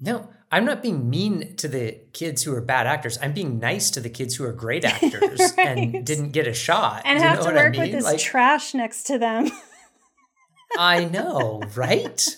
[0.00, 3.18] no I'm not being mean to the kids who are bad actors.
[3.20, 5.58] I'm being nice to the kids who are great actors right.
[5.58, 7.02] and didn't get a shot.
[7.04, 7.80] And have to work I mean?
[7.80, 9.50] with this like, trash next to them.
[10.78, 12.36] I know, right?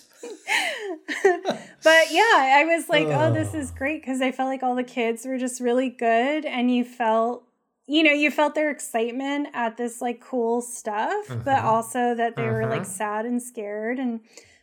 [1.23, 4.75] but yeah, I was like, oh, oh this is great because I felt like all
[4.75, 7.43] the kids were just really good and you felt
[7.87, 11.67] you know, you felt their excitement at this like cool stuff, but mm-hmm.
[11.67, 12.91] also that they were like mm-hmm.
[12.91, 14.21] sad and scared and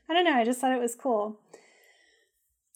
[0.09, 1.39] I don't know, I just thought it was cool.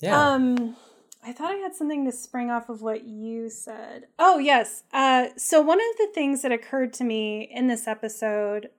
[0.02, 0.32] Yeah.
[0.32, 0.76] Um,
[1.24, 4.06] I thought I had something to spring off of what you said.
[4.18, 4.82] Oh, yes.
[4.92, 8.70] Uh, so, one of the things that occurred to me in this episode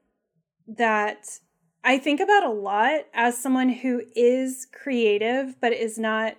[0.68, 1.40] that
[1.84, 6.36] I think about a lot as someone who is creative but is not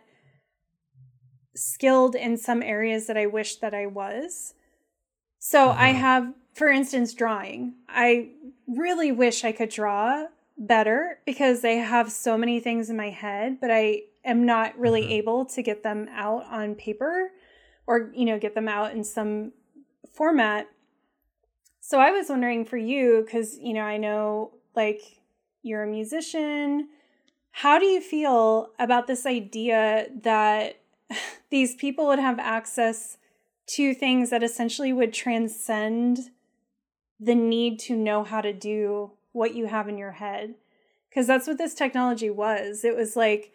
[1.57, 4.53] skilled in some areas that I wish that I was.
[5.39, 6.01] So, I mm-hmm.
[6.01, 7.77] have, for instance, drawing.
[7.89, 8.29] I
[8.69, 10.27] really wish I could draw
[10.59, 15.03] better because I have so many things in my head, but I am not really
[15.03, 15.13] mm-hmm.
[15.13, 17.31] able to get them out on paper
[17.87, 19.53] or you know get them out in some
[20.13, 20.69] format.
[21.81, 25.03] So i was wondering for you because you know i know like
[25.65, 26.89] you're a musician.
[27.51, 30.81] How do you feel about this idea that
[31.51, 33.17] these people would have access
[33.67, 36.31] to things that essentially would transcend
[37.19, 40.55] the need to know how to do what you have in your head?
[41.09, 42.85] Because that's what this technology was.
[42.85, 43.53] It was like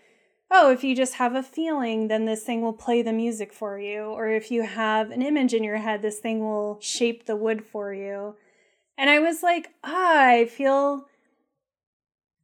[0.51, 3.79] oh, if you just have a feeling, then this thing will play the music for
[3.79, 4.01] you.
[4.01, 7.63] Or if you have an image in your head, this thing will shape the wood
[7.63, 8.35] for you.
[8.97, 11.05] And I was like, ah, I feel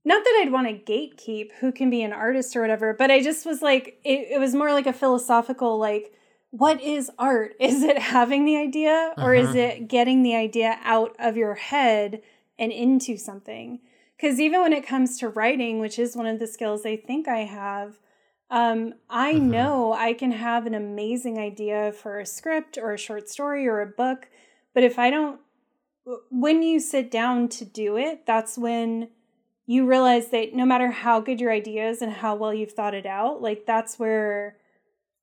[0.07, 3.23] not that I'd want to gatekeep who can be an artist or whatever, but I
[3.23, 6.13] just was like, it, it was more like a philosophical, like,
[6.51, 7.55] what is art?
[7.59, 9.49] Is it having the idea or uh-huh.
[9.49, 12.21] is it getting the idea out of your head
[12.57, 13.79] and into something.
[14.17, 17.27] Because even when it comes to writing, which is one of the skills I think
[17.27, 17.99] I have,
[18.49, 19.49] um, I mm-hmm.
[19.51, 23.81] know I can have an amazing idea for a script or a short story or
[23.81, 24.27] a book,
[24.73, 25.39] but if I don't,
[26.29, 29.09] when you sit down to do it, that's when
[29.65, 32.93] you realize that no matter how good your idea is and how well you've thought
[32.93, 34.57] it out, like that's where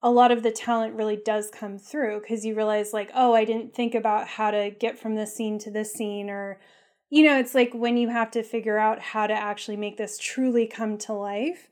[0.02, 3.44] a lot of the talent really does come through because you realize, like, oh, I
[3.44, 6.58] didn't think about how to get from this scene to this scene, or,
[7.12, 10.16] you know, it's like when you have to figure out how to actually make this
[10.16, 11.68] truly come to life.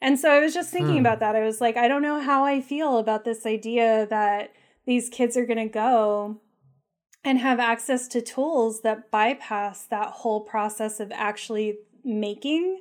[0.00, 1.00] And so I was just thinking hmm.
[1.00, 1.34] about that.
[1.34, 4.52] I was like, I don't know how I feel about this idea that
[4.86, 6.40] these kids are going to go
[7.24, 12.80] and have access to tools that bypass that whole process of actually making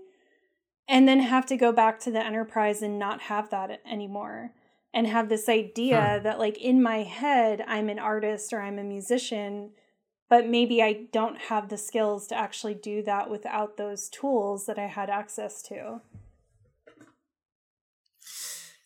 [0.88, 4.52] and then have to go back to the enterprise and not have that anymore
[4.94, 8.84] and have this idea that like in my head I'm an artist or I'm a
[8.84, 9.72] musician
[10.34, 14.80] but maybe I don't have the skills to actually do that without those tools that
[14.80, 16.02] I had access to.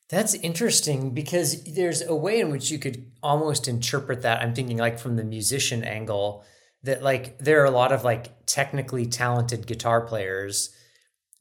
[0.09, 4.41] That's interesting because there's a way in which you could almost interpret that.
[4.41, 6.43] I'm thinking like from the musician angle
[6.83, 10.75] that like there are a lot of like technically talented guitar players,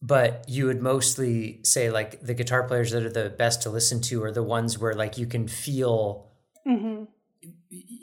[0.01, 4.01] but you would mostly say like the guitar players that are the best to listen
[4.03, 6.31] to are the ones where like you can feel
[6.65, 7.07] mm-hmm.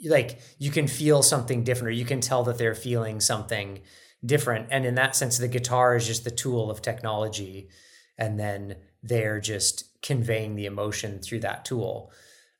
[0.04, 3.80] Like you can feel something different or you can tell that they're feeling something
[4.24, 4.68] different.
[4.70, 7.68] And in that sense, the guitar is just the tool of technology.
[8.16, 12.12] And then they're just conveying the emotion through that tool.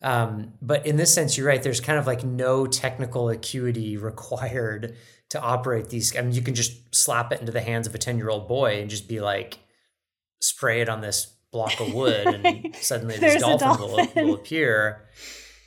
[0.03, 1.63] Um, but in this sense, you're right.
[1.63, 4.97] There's kind of like no technical acuity required
[5.31, 6.17] to operate these.
[6.17, 8.47] I mean, you can just slap it into the hands of a 10 year old
[8.47, 9.59] boy and just be like,
[10.41, 14.09] spray it on this block of wood, and suddenly this dolphin, dolphin.
[14.15, 15.09] Will, will appear.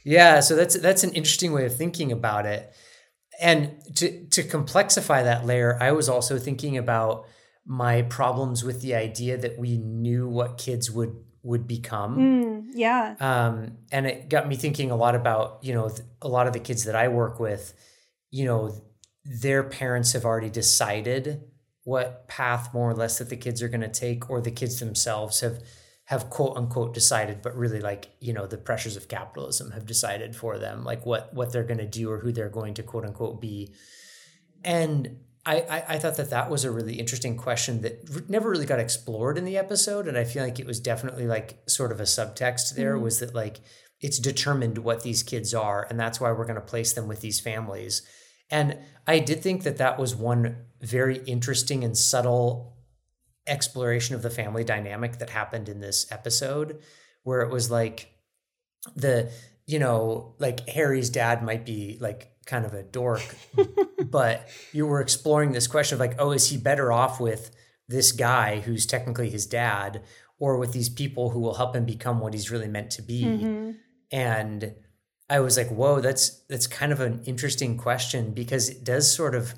[0.04, 2.74] Yeah, so that's that's an interesting way of thinking about it.
[3.40, 7.26] And to to complexify that layer, I was also thinking about
[7.66, 12.18] my problems with the idea that we knew what kids would would become.
[12.18, 13.16] Mm, yeah.
[13.20, 15.90] Um, and it got me thinking a lot about you know
[16.22, 17.74] a lot of the kids that I work with.
[18.32, 18.82] You know,
[19.24, 21.42] their parents have already decided
[21.84, 24.80] what path more or less that the kids are going to take, or the kids
[24.80, 25.60] themselves have
[26.08, 30.36] have quote unquote decided, but really like you know the pressures of capitalism have decided
[30.36, 33.06] for them, like what what they're going to do or who they're going to quote
[33.06, 33.74] unquote be.
[34.64, 38.66] And I, I, I thought that that was a really interesting question that never really
[38.66, 42.00] got explored in the episode, and I feel like it was definitely like sort of
[42.00, 43.04] a subtext there mm-hmm.
[43.04, 43.60] was that like
[44.00, 47.20] it's determined what these kids are, and that's why we're going to place them with
[47.20, 48.02] these families.
[48.50, 52.77] And I did think that that was one very interesting and subtle
[53.48, 56.80] exploration of the family dynamic that happened in this episode,
[57.24, 58.12] where it was like
[58.96, 59.32] the
[59.66, 63.24] you know like Harry's dad might be like kind of a dork,
[64.06, 67.52] but you were exploring this question of like, oh, is he better off with
[67.88, 70.02] this guy who's technically his dad
[70.40, 73.24] or with these people who will help him become what he's really meant to be?
[73.24, 73.72] Mm-hmm.
[74.12, 74.74] And
[75.30, 79.36] I was like, whoa, that's that's kind of an interesting question because it does sort
[79.36, 79.54] of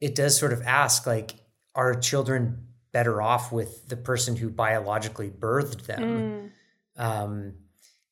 [0.00, 1.34] it does sort of ask like,
[1.74, 2.67] are children
[2.98, 6.02] better off with the person who biologically birthed them?
[6.02, 6.50] Mm.
[7.00, 7.54] Um,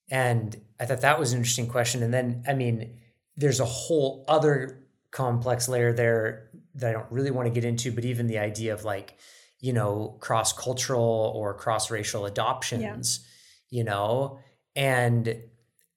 [0.08, 2.04] and I thought that was an interesting question.
[2.04, 3.00] And then, I mean,
[3.36, 7.90] there's a whole other complex layer there that I don't really want to get into,
[7.90, 9.18] but even the idea of like,
[9.58, 13.26] you know, cross cultural or cross racial adoptions,
[13.68, 13.78] yeah.
[13.78, 14.38] you know,
[14.76, 15.42] and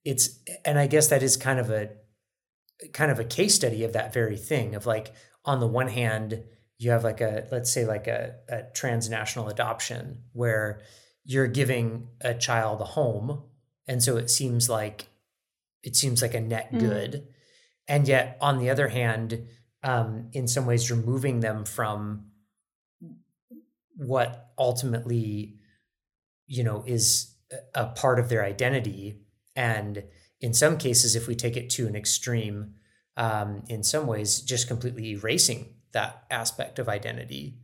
[0.03, 1.91] it's, and I guess that is kind of a,
[2.91, 5.14] kind of a case study of that very thing of like,
[5.45, 6.41] on the one hand,
[6.80, 10.81] you have like a, let's say like a, a transnational adoption where
[11.26, 13.43] you're giving a child a home.
[13.88, 15.07] And so it seems like
[15.84, 16.80] it seems like a net mm.
[16.80, 17.27] good.
[17.88, 19.47] And yet, on the other hand,
[19.84, 22.27] um, in some ways, removing them from
[23.95, 25.56] what ultimately,
[26.45, 27.34] you know, is
[27.73, 29.22] a part of their identity.
[29.56, 30.03] And
[30.39, 32.76] in some cases, if we take it to an extreme,
[33.18, 37.57] um, in some ways, just completely erasing that aspect of identity.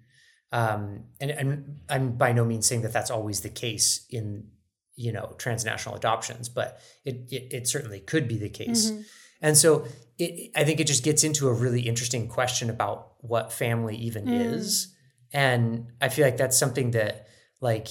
[0.51, 4.47] Um, and, and I'm by no means saying that that's always the case in
[4.95, 9.01] you know transnational adoptions but it it, it certainly could be the case mm-hmm.
[9.41, 9.85] and so
[10.17, 14.25] it, i think it just gets into a really interesting question about what family even
[14.25, 14.53] mm.
[14.53, 14.93] is
[15.33, 17.27] and i feel like that's something that
[17.61, 17.87] like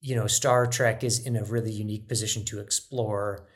[0.00, 3.46] you know star trek is in a really unique position to explore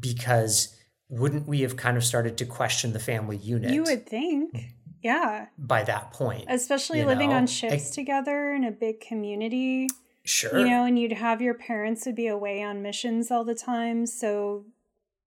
[0.00, 0.74] because
[1.10, 4.56] wouldn't we have kind of started to question the family unit you would think
[5.04, 7.36] yeah by that point especially living know?
[7.36, 9.86] on ships I, together in a big community
[10.24, 10.58] Sure.
[10.58, 14.06] You know, and you'd have your parents would be away on missions all the time.
[14.06, 14.64] So,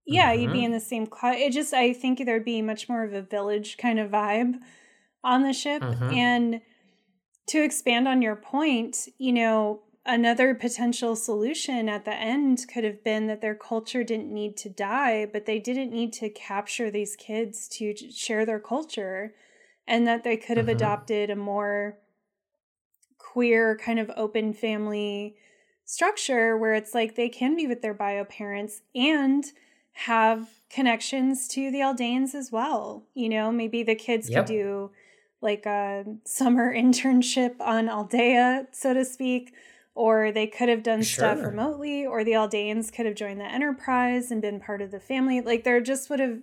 [0.07, 0.41] yeah, mm-hmm.
[0.41, 0.65] you'd be mm-hmm.
[0.65, 1.35] in the same class.
[1.37, 4.55] It just, I think there'd be much more of a village kind of vibe.
[5.23, 5.83] on the ship.
[5.83, 6.11] Mm-hmm.
[6.11, 6.61] And
[7.47, 13.03] to expand on your point, you know, another potential solution at the end could have
[13.03, 17.15] been that their culture didn't need to die, but they didn't need to capture these
[17.15, 19.35] kids to share their culture,
[19.87, 20.75] and that they could have mm-hmm.
[20.75, 21.97] adopted a more
[23.17, 25.35] queer, kind of open family
[25.85, 29.45] structure where it's like they can be with their bio parents and
[29.93, 33.05] have connections to the Aldeans as well.
[33.13, 34.45] You know, maybe the kids yep.
[34.45, 34.91] could do
[35.41, 39.53] like a summer internship on Aldea, so to speak,
[39.95, 41.23] or they could have done sure.
[41.25, 44.99] stuff remotely, or the Aldeans could have joined the enterprise and been part of the
[44.99, 45.41] family.
[45.41, 46.39] Like there just would have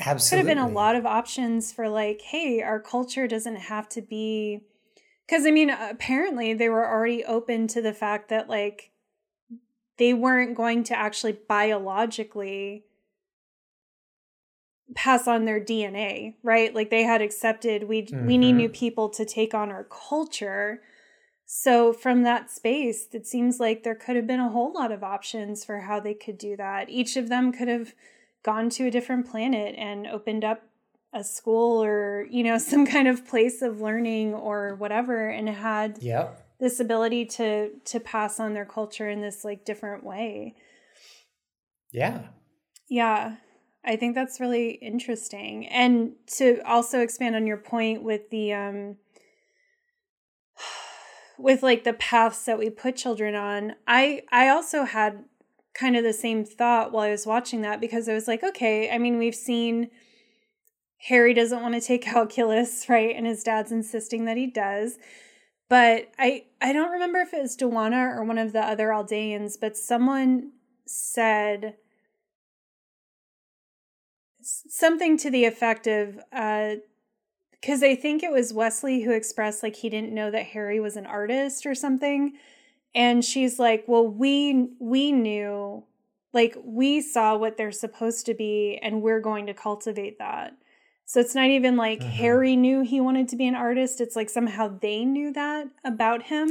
[0.00, 0.42] Absolutely.
[0.42, 4.02] could have been a lot of options for like, hey, our culture doesn't have to
[4.02, 4.60] be
[5.26, 8.90] because I mean, apparently they were already open to the fact that like
[9.98, 12.84] they weren't going to actually biologically
[14.94, 16.74] pass on their DNA, right?
[16.74, 18.26] Like they had accepted we mm-hmm.
[18.26, 18.72] we need new mm-hmm.
[18.72, 20.82] people to take on our culture.
[21.46, 25.04] So, from that space, it seems like there could have been a whole lot of
[25.04, 26.88] options for how they could do that.
[26.88, 27.94] Each of them could have
[28.44, 30.62] gone to a different planet and opened up
[31.12, 35.98] a school or, you know, some kind of place of learning or whatever and had
[36.00, 36.40] yep.
[36.60, 40.54] this ability to to pass on their culture in this like different way.
[41.90, 42.22] Yeah.
[42.88, 43.36] Yeah.
[43.86, 45.66] I think that's really interesting.
[45.66, 48.96] And to also expand on your point with the um
[51.38, 55.24] with like the paths that we put children on i i also had
[55.74, 58.90] kind of the same thought while i was watching that because i was like okay
[58.90, 59.90] i mean we've seen
[60.98, 64.98] harry doesn't want to take calculus right and his dad's insisting that he does
[65.68, 69.56] but i i don't remember if it was Duana or one of the other aldeans
[69.60, 70.52] but someone
[70.86, 71.74] said
[74.42, 76.76] something to the effect of uh
[77.64, 80.96] because I think it was Wesley who expressed like he didn't know that Harry was
[80.96, 82.34] an artist or something.
[82.94, 85.84] And she's like, "Well, we we knew
[86.32, 90.56] like we saw what they're supposed to be and we're going to cultivate that."
[91.06, 92.10] So it's not even like uh-huh.
[92.10, 94.00] Harry knew he wanted to be an artist.
[94.00, 96.50] It's like somehow they knew that about him.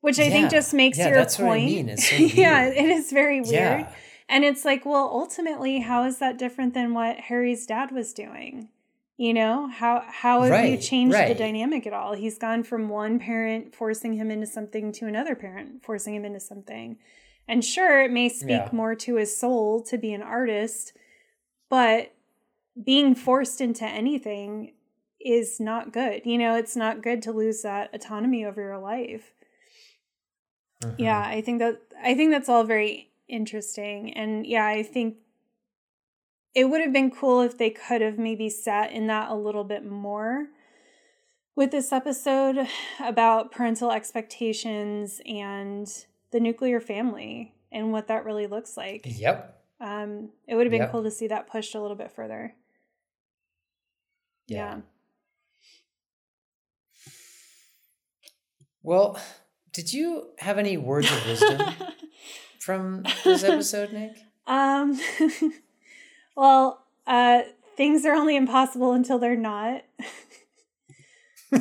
[0.00, 0.30] Which I yeah.
[0.30, 1.48] think just makes yeah, your that's point.
[1.48, 1.96] What I mean.
[1.96, 3.52] So yeah, it is very weird.
[3.52, 3.92] Yeah.
[4.28, 8.68] And it's like, well, ultimately, how is that different than what Harry's dad was doing?
[9.18, 11.28] You know, how how have right, you changed right.
[11.28, 12.12] the dynamic at all?
[12.12, 16.40] He's gone from one parent forcing him into something to another parent forcing him into
[16.40, 16.98] something.
[17.48, 18.68] And sure, it may speak yeah.
[18.72, 20.92] more to his soul to be an artist,
[21.70, 22.12] but
[22.82, 24.72] being forced into anything
[25.20, 26.22] is not good.
[26.24, 29.32] You know, it's not good to lose that autonomy over your life.
[30.82, 31.02] Mm-hmm.
[31.02, 34.12] Yeah, I think that I think that's all very interesting.
[34.12, 35.16] And yeah, I think
[36.56, 39.62] it would have been cool if they could have maybe sat in that a little
[39.62, 40.46] bit more
[41.54, 42.66] with this episode
[42.98, 49.02] about parental expectations and the nuclear family and what that really looks like.
[49.04, 49.62] Yep.
[49.82, 50.92] Um, it would have been yep.
[50.92, 52.54] cool to see that pushed a little bit further.
[54.46, 54.56] Yeah.
[54.56, 54.80] yeah.
[58.82, 59.20] Well,
[59.74, 61.60] did you have any words of wisdom
[62.60, 64.16] from this episode, Nic?
[64.46, 64.98] Um
[66.36, 67.42] Well, uh,
[67.76, 69.82] things are only impossible until they're not.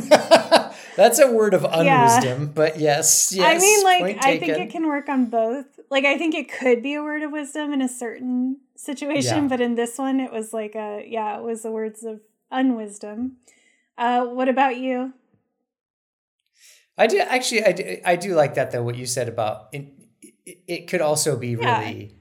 [0.96, 2.50] That's a word of unwisdom, yeah.
[2.54, 3.56] but yes, yes.
[3.56, 5.66] I mean, like, I think it can work on both.
[5.90, 9.48] Like, I think it could be a word of wisdom in a certain situation, yeah.
[9.48, 12.22] but in this one, it was like a, yeah, it was the words of
[12.52, 13.38] unwisdom.
[13.98, 15.14] Uh, what about you?
[16.98, 18.84] I do actually, I do, I do like that though.
[18.84, 19.88] What you said about it,
[20.68, 21.80] it could also be yeah.
[21.80, 22.16] really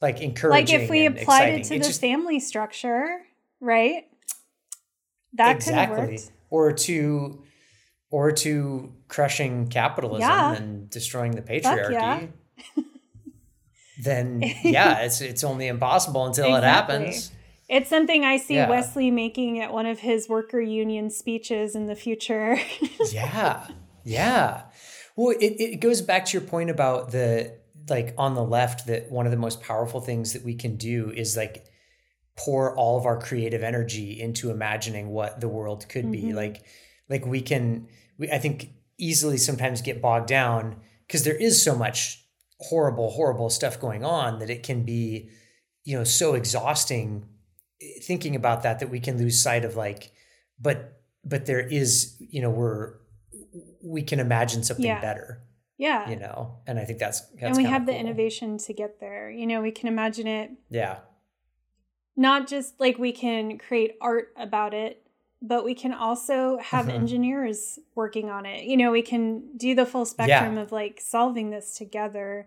[0.00, 0.76] like encouraging.
[0.76, 1.60] Like if we applied exciting.
[1.60, 3.20] it to it's the just, family structure,
[3.60, 4.04] right?
[5.34, 6.20] That exactly.
[6.48, 7.42] Or to
[8.10, 10.54] or to crushing capitalism yeah.
[10.54, 11.92] and destroying the patriarchy.
[11.92, 12.26] Yeah.
[14.02, 16.58] then yeah, it's it's only impossible until exactly.
[16.58, 17.32] it happens.
[17.68, 18.68] It's something I see yeah.
[18.68, 22.58] Wesley making at one of his worker union speeches in the future.
[23.12, 23.68] yeah.
[24.04, 24.62] Yeah.
[25.14, 27.59] Well, it, it goes back to your point about the
[27.90, 31.10] like on the left that one of the most powerful things that we can do
[31.10, 31.66] is like
[32.36, 36.28] pour all of our creative energy into imagining what the world could mm-hmm.
[36.28, 36.64] be like
[37.08, 37.86] like we can
[38.18, 40.76] we i think easily sometimes get bogged down
[41.06, 42.24] because there is so much
[42.60, 45.28] horrible horrible stuff going on that it can be
[45.84, 47.26] you know so exhausting
[48.02, 50.12] thinking about that that we can lose sight of like
[50.58, 52.94] but but there is you know we're
[53.82, 55.00] we can imagine something yeah.
[55.00, 55.42] better
[55.80, 56.10] yeah.
[56.10, 57.94] You know, and I think that's, that's and we have cool.
[57.94, 59.30] the innovation to get there.
[59.30, 60.50] You know, we can imagine it.
[60.68, 60.98] Yeah.
[62.16, 65.02] Not just like we can create art about it
[65.42, 66.96] but we can also have mm-hmm.
[66.96, 68.64] engineers working on it.
[68.64, 70.62] You know, we can do the full spectrum yeah.
[70.62, 72.46] of like solving this together.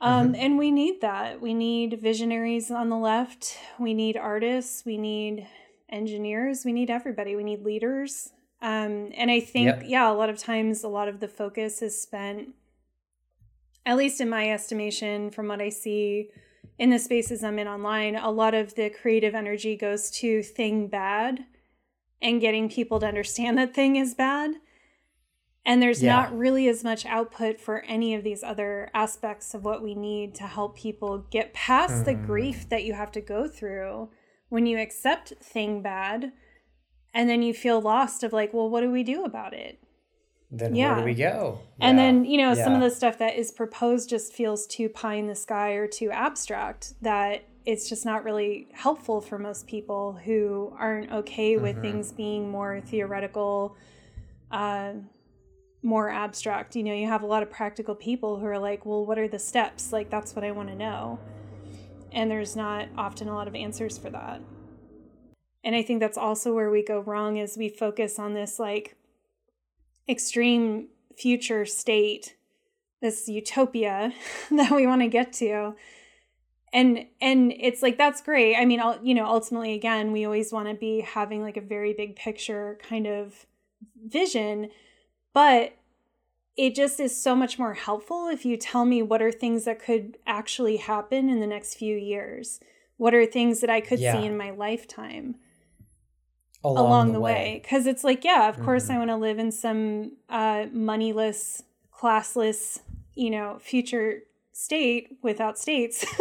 [0.00, 0.34] Um, mm-hmm.
[0.36, 1.40] And we need that.
[1.40, 3.58] We need visionaries on the left.
[3.78, 4.84] We need artists.
[4.86, 5.46] We need
[5.90, 6.64] engineers.
[6.64, 7.36] We need everybody.
[7.36, 8.30] We need leaders.
[8.64, 9.82] Um, and I think, yep.
[9.84, 12.54] yeah, a lot of times, a lot of the focus is spent,
[13.84, 16.30] at least in my estimation, from what I see
[16.78, 20.88] in the spaces I'm in online, a lot of the creative energy goes to thing
[20.88, 21.44] bad
[22.22, 24.54] and getting people to understand that thing is bad.
[25.66, 26.14] And there's yeah.
[26.14, 30.34] not really as much output for any of these other aspects of what we need
[30.36, 32.04] to help people get past mm.
[32.06, 34.08] the grief that you have to go through
[34.48, 36.32] when you accept thing bad
[37.14, 39.78] and then you feel lost of like well what do we do about it
[40.50, 40.92] then yeah.
[40.92, 42.04] where do we go and yeah.
[42.04, 42.64] then you know yeah.
[42.64, 45.86] some of the stuff that is proposed just feels too pie in the sky or
[45.86, 51.72] too abstract that it's just not really helpful for most people who aren't okay with
[51.72, 51.82] mm-hmm.
[51.82, 53.76] things being more theoretical
[54.50, 54.92] uh,
[55.82, 59.04] more abstract you know you have a lot of practical people who are like well
[59.04, 61.18] what are the steps like that's what i want to know
[62.12, 64.40] and there's not often a lot of answers for that
[65.64, 68.96] and I think that's also where we go wrong is we focus on this like
[70.08, 72.36] extreme future state,
[73.00, 74.12] this utopia
[74.50, 75.74] that we want to get to.
[76.72, 78.56] And and it's like that's great.
[78.56, 81.94] I mean, you know, ultimately again, we always want to be having like a very
[81.94, 83.46] big picture kind of
[84.04, 84.68] vision,
[85.32, 85.72] but
[86.56, 89.80] it just is so much more helpful if you tell me what are things that
[89.80, 92.60] could actually happen in the next few years.
[92.96, 94.12] What are things that I could yeah.
[94.12, 95.36] see in my lifetime?
[96.64, 97.60] Along, along the, the, way.
[97.62, 98.64] because it's like yeah of mm-hmm.
[98.64, 101.62] course i want to live in some uh, moneyless
[101.96, 102.80] classless
[103.14, 104.20] you know future
[104.54, 106.04] state without states.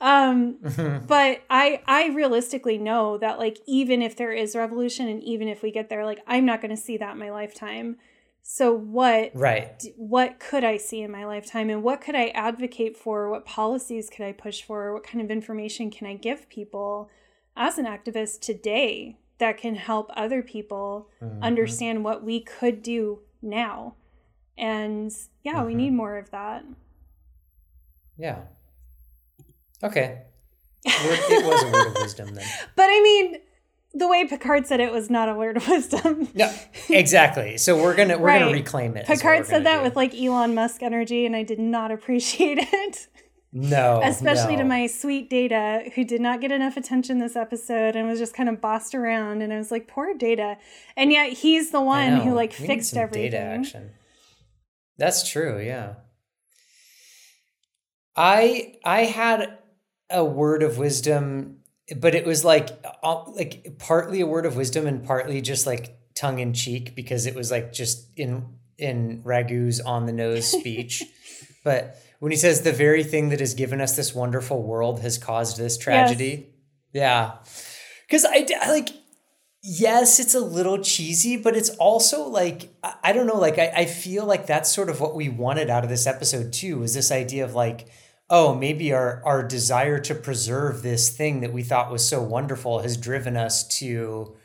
[0.00, 1.06] Um mm-hmm.
[1.06, 5.62] but i i realistically know that like even if there is revolution and even if
[5.62, 7.96] we get there like i'm not going to see that in my lifetime.
[8.42, 9.82] So what right.
[9.96, 13.30] what could i see in my lifetime and what could i advocate for?
[13.30, 14.92] What policies could i push for?
[14.92, 17.08] What kind of information can i give people?
[17.56, 21.42] As an activist today that can help other people mm-hmm.
[21.42, 23.94] understand what we could do now.
[24.56, 25.12] And
[25.42, 25.66] yeah, mm-hmm.
[25.66, 26.64] we need more of that.
[28.16, 28.38] Yeah.
[29.82, 30.22] Okay.
[30.86, 32.46] it was a word of wisdom then.
[32.74, 33.36] But I mean,
[33.92, 36.28] the way Picard said it was not a word of wisdom.
[36.34, 36.50] no,
[36.88, 37.58] exactly.
[37.58, 38.38] So we're gonna we're right.
[38.38, 39.06] gonna reclaim it.
[39.06, 39.82] Picard said that do.
[39.84, 43.08] with like Elon Musk energy, and I did not appreciate it.
[43.56, 44.00] No.
[44.02, 44.62] Especially no.
[44.62, 48.34] to my sweet Data, who did not get enough attention this episode and was just
[48.34, 49.42] kind of bossed around.
[49.42, 50.58] And I was like, poor Data.
[50.96, 53.30] And yet he's the one who like we fixed everything.
[53.30, 53.90] Data action.
[54.98, 55.94] That's true, yeah.
[58.16, 59.58] I I had
[60.10, 61.58] a word of wisdom,
[61.96, 62.70] but it was like
[63.04, 67.36] like partly a word of wisdom and partly just like tongue in cheek because it
[67.36, 68.46] was like just in
[68.78, 71.04] in Radue's on the nose speech.
[71.64, 75.18] but when he says the very thing that has given us this wonderful world has
[75.18, 76.54] caused this tragedy.
[76.92, 76.94] Yes.
[76.94, 77.32] Yeah.
[78.10, 78.90] Cuz I like
[79.66, 82.68] yes, it's a little cheesy, but it's also like
[83.02, 85.84] I, don't know, like I, I feel like that's sort of what we wanted out
[85.84, 87.88] of this episode too, is this idea of like,
[88.28, 92.80] oh, maybe our our desire to preserve this thing that we thought was so wonderful
[92.80, 94.36] has driven us to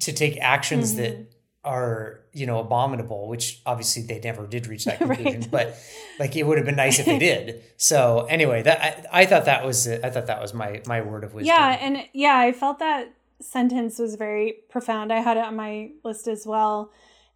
[0.00, 1.02] to take actions mm-hmm.
[1.02, 5.50] that are you know abominable which obviously they never did reach that conclusion right.
[5.50, 5.76] but
[6.18, 7.62] like it would have been nice if they did.
[7.76, 11.24] So anyway that I, I thought that was i thought that was my my word
[11.24, 11.54] of wisdom.
[11.54, 15.12] Yeah and yeah i felt that sentence was very profound.
[15.12, 16.92] I had it on my list as well.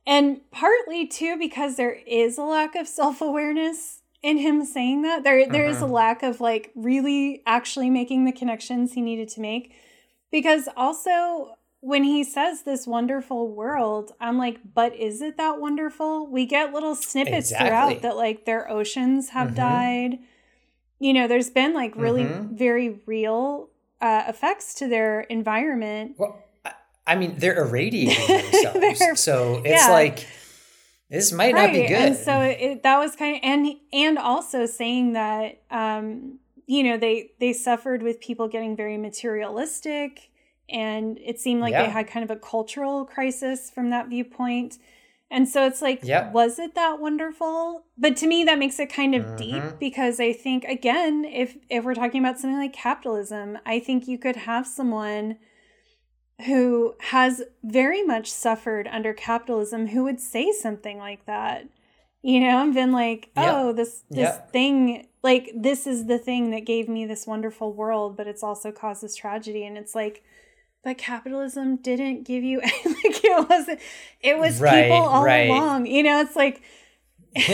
[0.07, 5.47] And partly too because there is a lack of self-awareness in him saying that there
[5.49, 5.93] there is a uh-huh.
[5.93, 9.73] lack of like really actually making the connections he needed to make.
[10.31, 16.27] Because also when he says this wonderful world, I'm like, but is it that wonderful?
[16.27, 17.69] We get little snippets exactly.
[17.69, 19.57] throughout that like their oceans have mm-hmm.
[19.57, 20.19] died.
[20.99, 22.57] You know, there's been like really mm-hmm.
[22.57, 23.69] very real
[24.01, 26.15] uh, effects to their environment.
[26.17, 26.43] Well,
[27.07, 28.99] I mean, they're irradiating themselves.
[28.99, 29.93] they're, so it's yeah.
[29.93, 30.27] like
[31.11, 31.67] this might right.
[31.67, 31.93] not be good.
[31.93, 36.97] And so it, that was kind of and and also saying that um, you know
[36.97, 40.31] they they suffered with people getting very materialistic
[40.69, 41.85] and it seemed like yeah.
[41.85, 44.79] they had kind of a cultural crisis from that viewpoint.
[45.31, 46.31] And so it's like, yeah.
[46.31, 47.85] was it that wonderful?
[47.99, 49.37] But to me, that makes it kind of mm-hmm.
[49.37, 54.07] deep because I think again, if if we're talking about something like capitalism, I think
[54.07, 55.39] you could have someone
[56.47, 61.69] who has very much suffered under capitalism who would say something like that.
[62.23, 63.77] You know, and been like, oh, yep.
[63.77, 68.27] this this thing like this is the thing that gave me this wonderful world, but
[68.27, 69.65] it's also caused this tragedy.
[69.65, 70.23] And it's like,
[70.85, 73.81] but capitalism didn't give you like it wasn't
[74.21, 75.49] it was right, people all right.
[75.49, 76.63] along you know it's like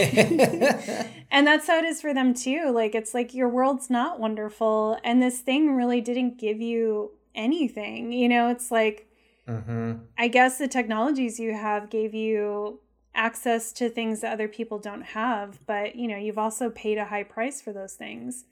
[1.30, 4.98] and that's how it is for them too like it's like your world's not wonderful
[5.02, 9.08] and this thing really didn't give you anything you know it's like
[9.48, 9.94] mm-hmm.
[10.18, 12.78] i guess the technologies you have gave you
[13.14, 17.06] access to things that other people don't have but you know you've also paid a
[17.06, 18.44] high price for those things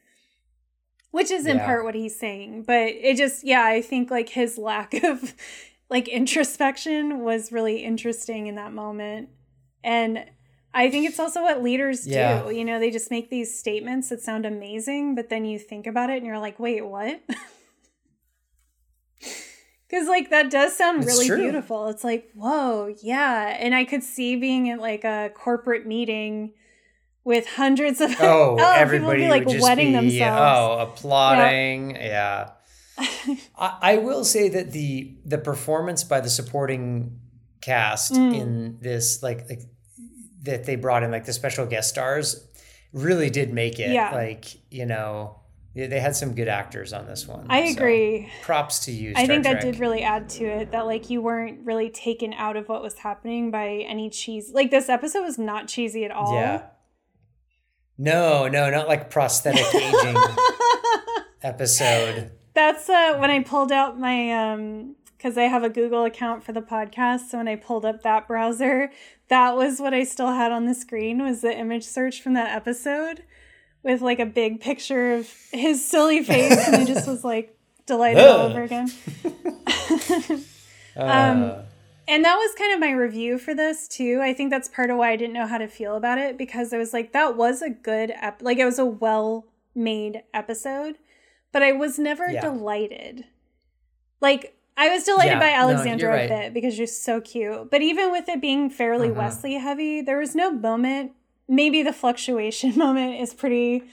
[1.11, 1.65] which is in yeah.
[1.65, 5.35] part what he's saying but it just yeah i think like his lack of
[5.91, 9.29] like introspection was really interesting in that moment
[9.83, 10.25] and
[10.75, 12.43] i think it's also what leaders yeah.
[12.43, 15.87] do you know they just make these statements that sound amazing but then you think
[15.87, 17.21] about it and you're like wait what
[19.89, 21.39] because like that does sound it's really true.
[21.39, 26.53] beautiful it's like whoa yeah and i could see being at like a corporate meeting
[27.29, 30.41] with hundreds of oh, oh everybody be like would wetting be, themselves.
[30.43, 31.95] Oh, applauding.
[31.95, 32.51] Yeah.
[32.99, 33.37] yeah.
[33.59, 37.21] I, I, will say that the the performance by the supporting
[37.61, 38.35] cast mm.
[38.35, 39.61] in this like like
[40.43, 42.49] that they brought in like the special guest stars
[42.95, 43.91] really did make it.
[43.91, 44.15] Yeah.
[44.15, 45.39] Like, you know,
[45.75, 47.47] they had some good actors on this one.
[47.51, 48.33] I agree.
[48.43, 49.11] Props to you.
[49.11, 49.61] Star I think Trek.
[49.61, 52.83] that did really add to it that like you weren't really taken out of what
[52.83, 54.51] was happening by any cheese.
[54.53, 56.35] Like this episode was not cheesy at all.
[56.35, 56.63] Yeah.
[57.99, 60.17] No, no, not like prosthetic aging
[61.43, 62.31] episode.
[62.55, 66.53] That's uh, when I pulled out my um because I have a Google account for
[66.53, 67.29] the podcast.
[67.31, 68.93] So when I pulled up that browser,
[69.29, 72.55] that was what I still had on the screen was the image search from that
[72.55, 73.25] episode
[73.83, 77.57] with like a big picture of his silly face, and I just was like
[77.87, 78.91] delighted all over again.
[80.97, 81.63] um, uh
[82.09, 84.21] and that was kind of my review for this too.
[84.23, 86.73] I think that's part of why I didn't know how to feel about it because
[86.73, 90.97] I was like, that was a good ep- like it was a well made episode,
[91.53, 92.41] but I was never yeah.
[92.41, 93.27] delighted.
[94.21, 96.25] Like I was delighted yeah, by Alexandra no, right.
[96.25, 97.71] a bit because she's so cute.
[97.71, 99.21] But even with it being fairly uh-huh.
[99.21, 101.13] Wesley heavy, there was no moment.
[101.47, 103.85] Maybe the fluctuation moment is pretty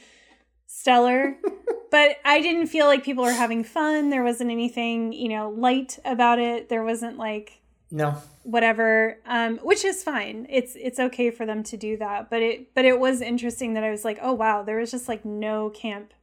[0.67, 1.35] stellar.
[1.91, 4.09] but I didn't feel like people were having fun.
[4.09, 6.69] There wasn't anything, you know, light about it.
[6.69, 8.17] There wasn't like no.
[8.43, 9.17] Whatever.
[9.25, 10.47] Um, which is fine.
[10.49, 12.29] It's it's okay for them to do that.
[12.29, 15.07] But it but it was interesting that I was like, oh wow, there was just
[15.07, 16.13] like no camp,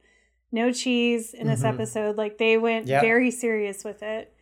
[0.51, 1.75] no cheese in this mm-hmm.
[1.75, 2.17] episode.
[2.17, 3.01] Like they went yep.
[3.01, 4.33] very serious with it.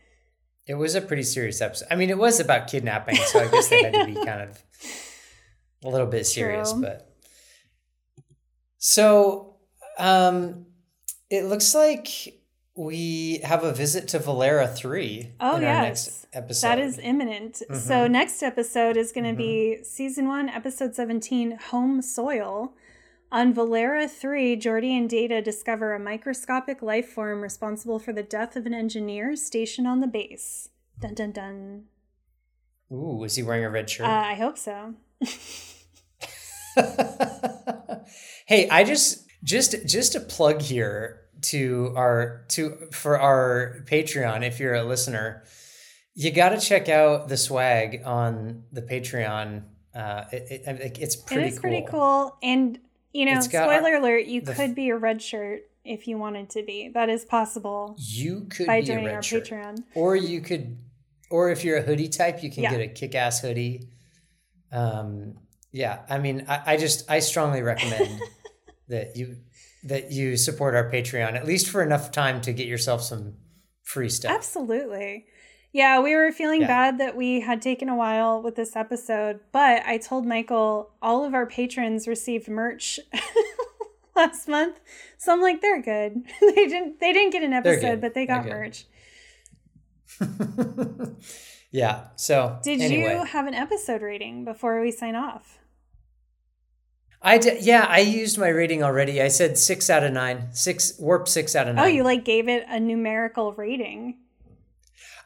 [0.67, 1.87] It was a pretty serious episode.
[1.91, 4.63] I mean, it was about kidnapping, so I guess they had to be kind of
[5.83, 6.81] a little bit serious, True.
[6.81, 7.07] but
[8.77, 9.57] so
[9.99, 10.65] um
[11.29, 12.40] it looks like
[12.75, 15.75] we have a visit to Velara 3 oh, in yes.
[15.75, 16.67] our next episode.
[16.67, 17.55] That is imminent.
[17.55, 17.75] Mm-hmm.
[17.75, 19.79] So, next episode is going to mm-hmm.
[19.79, 22.73] be season one, episode 17 Home Soil.
[23.33, 28.55] On Velara 3, Geordi and Data discover a microscopic life form responsible for the death
[28.57, 30.69] of an engineer stationed on the base.
[30.99, 31.83] Dun dun dun.
[32.91, 34.05] Ooh, is he wearing a red shirt?
[34.05, 34.95] Uh, I hope so.
[38.45, 44.59] hey, I just just just a plug here to our to for our Patreon if
[44.59, 45.43] you're a listener.
[46.13, 49.63] You got to check out the swag on the Patreon.
[49.95, 51.43] Uh, it, it, it's pretty.
[51.43, 51.61] It is cool.
[51.61, 52.79] pretty cool, and
[53.13, 56.63] you know, spoiler our, alert: you could be a red shirt if you wanted to
[56.63, 56.89] be.
[56.89, 57.95] That is possible.
[57.97, 59.45] You could by joining our shirt.
[59.45, 60.77] Patreon, or you could,
[61.29, 62.71] or if you're a hoodie type, you can yeah.
[62.71, 63.89] get a kick-ass hoodie.
[64.71, 65.35] Um,
[65.71, 68.21] yeah, I mean, I, I just I strongly recommend
[68.89, 69.37] that you
[69.83, 73.33] that you support our Patreon, at least for enough time to get yourself some
[73.83, 74.31] free stuff.
[74.31, 75.25] Absolutely.
[75.73, 76.67] Yeah, we were feeling yeah.
[76.67, 81.23] bad that we had taken a while with this episode, but I told Michael all
[81.23, 82.99] of our patrons received merch
[84.15, 84.79] last month.
[85.17, 86.23] So I'm like, they're good.
[86.41, 88.85] they didn't they didn't get an episode, but they got merch.
[91.71, 92.07] yeah.
[92.17, 93.13] So did anyway.
[93.13, 95.60] you have an episode rating before we sign off?
[97.21, 99.21] I did, yeah, I used my rating already.
[99.21, 101.85] I said six out of nine, six warp six out of oh, nine.
[101.85, 104.17] Oh, you like gave it a numerical rating.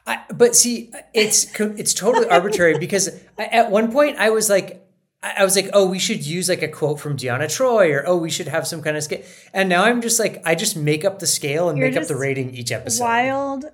[0.06, 3.08] I, but see, it's it's totally arbitrary because
[3.38, 4.86] I, at one point I was like,
[5.22, 8.16] I was like, oh, we should use like a quote from Deanna Troi, or oh,
[8.16, 9.22] we should have some kind of scale.
[9.52, 12.06] And now I'm just like, I just make up the scale and You're make up
[12.06, 13.04] the rating each episode.
[13.04, 13.64] Wild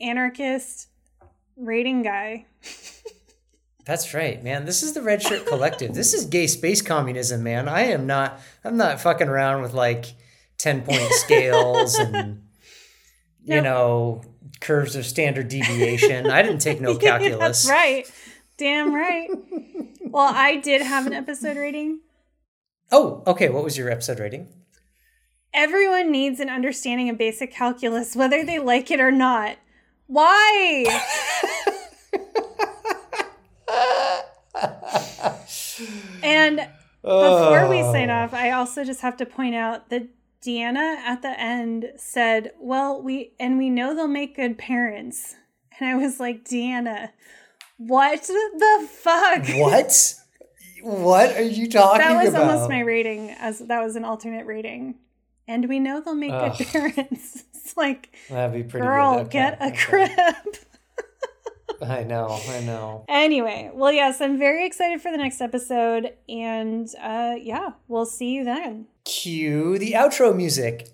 [0.00, 0.88] anarchist
[1.56, 2.46] rating guy.
[3.84, 4.64] That's right, man.
[4.64, 5.94] This is the Red Shirt Collective.
[5.94, 7.68] this is gay space communism, man.
[7.68, 8.40] I am not.
[8.64, 10.06] I'm not fucking around with like
[10.58, 12.42] ten point scales and
[13.44, 13.64] you nope.
[13.64, 14.22] know
[14.60, 16.30] curves of standard deviation.
[16.30, 17.38] I didn't take no calculus.
[17.38, 18.10] That's right.
[18.56, 19.28] Damn right.
[20.00, 22.00] well, I did have an episode rating.
[22.90, 23.50] Oh, okay.
[23.50, 24.48] What was your episode rating?
[25.52, 29.56] Everyone needs an understanding of basic calculus, whether they like it or not.
[30.06, 30.84] Why?
[36.22, 36.68] and
[37.02, 40.08] before we sign off, I also just have to point out that
[40.44, 45.34] Deanna at the end said, Well, we and we know they'll make good parents.
[45.78, 47.10] And I was like, Deanna,
[47.78, 49.46] what the fuck?
[49.48, 50.14] What?
[50.82, 52.14] What are you talking about?
[52.14, 52.50] That was about?
[52.50, 54.96] almost my rating as that was an alternate rating.
[55.48, 56.56] And we know they'll make Ugh.
[56.56, 57.44] good parents.
[57.54, 59.30] it's like That'd be pretty girl, okay.
[59.30, 59.84] get a okay.
[59.86, 60.56] grip.
[61.88, 63.04] I know, I know.
[63.08, 68.30] Anyway, well, yes, I'm very excited for the next episode, and uh, yeah, we'll see
[68.34, 68.86] you then.
[69.04, 70.88] Cue the outro music.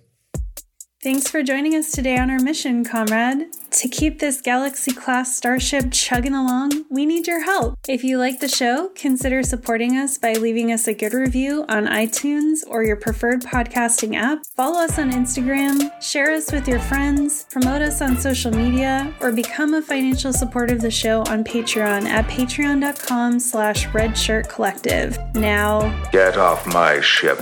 [1.02, 3.47] Thanks for joining us today on our mission, comrade.
[3.70, 7.78] To keep this galaxy class starship chugging along, we need your help.
[7.89, 11.86] If you like the show, consider supporting us by leaving us a good review on
[11.86, 14.40] iTunes or your preferred podcasting app.
[14.55, 19.32] Follow us on Instagram, share us with your friends, promote us on social media, or
[19.32, 25.35] become a financial supporter of the show on Patreon at patreon.com slash redshirtcollective.
[25.35, 27.40] Now, get off my ship.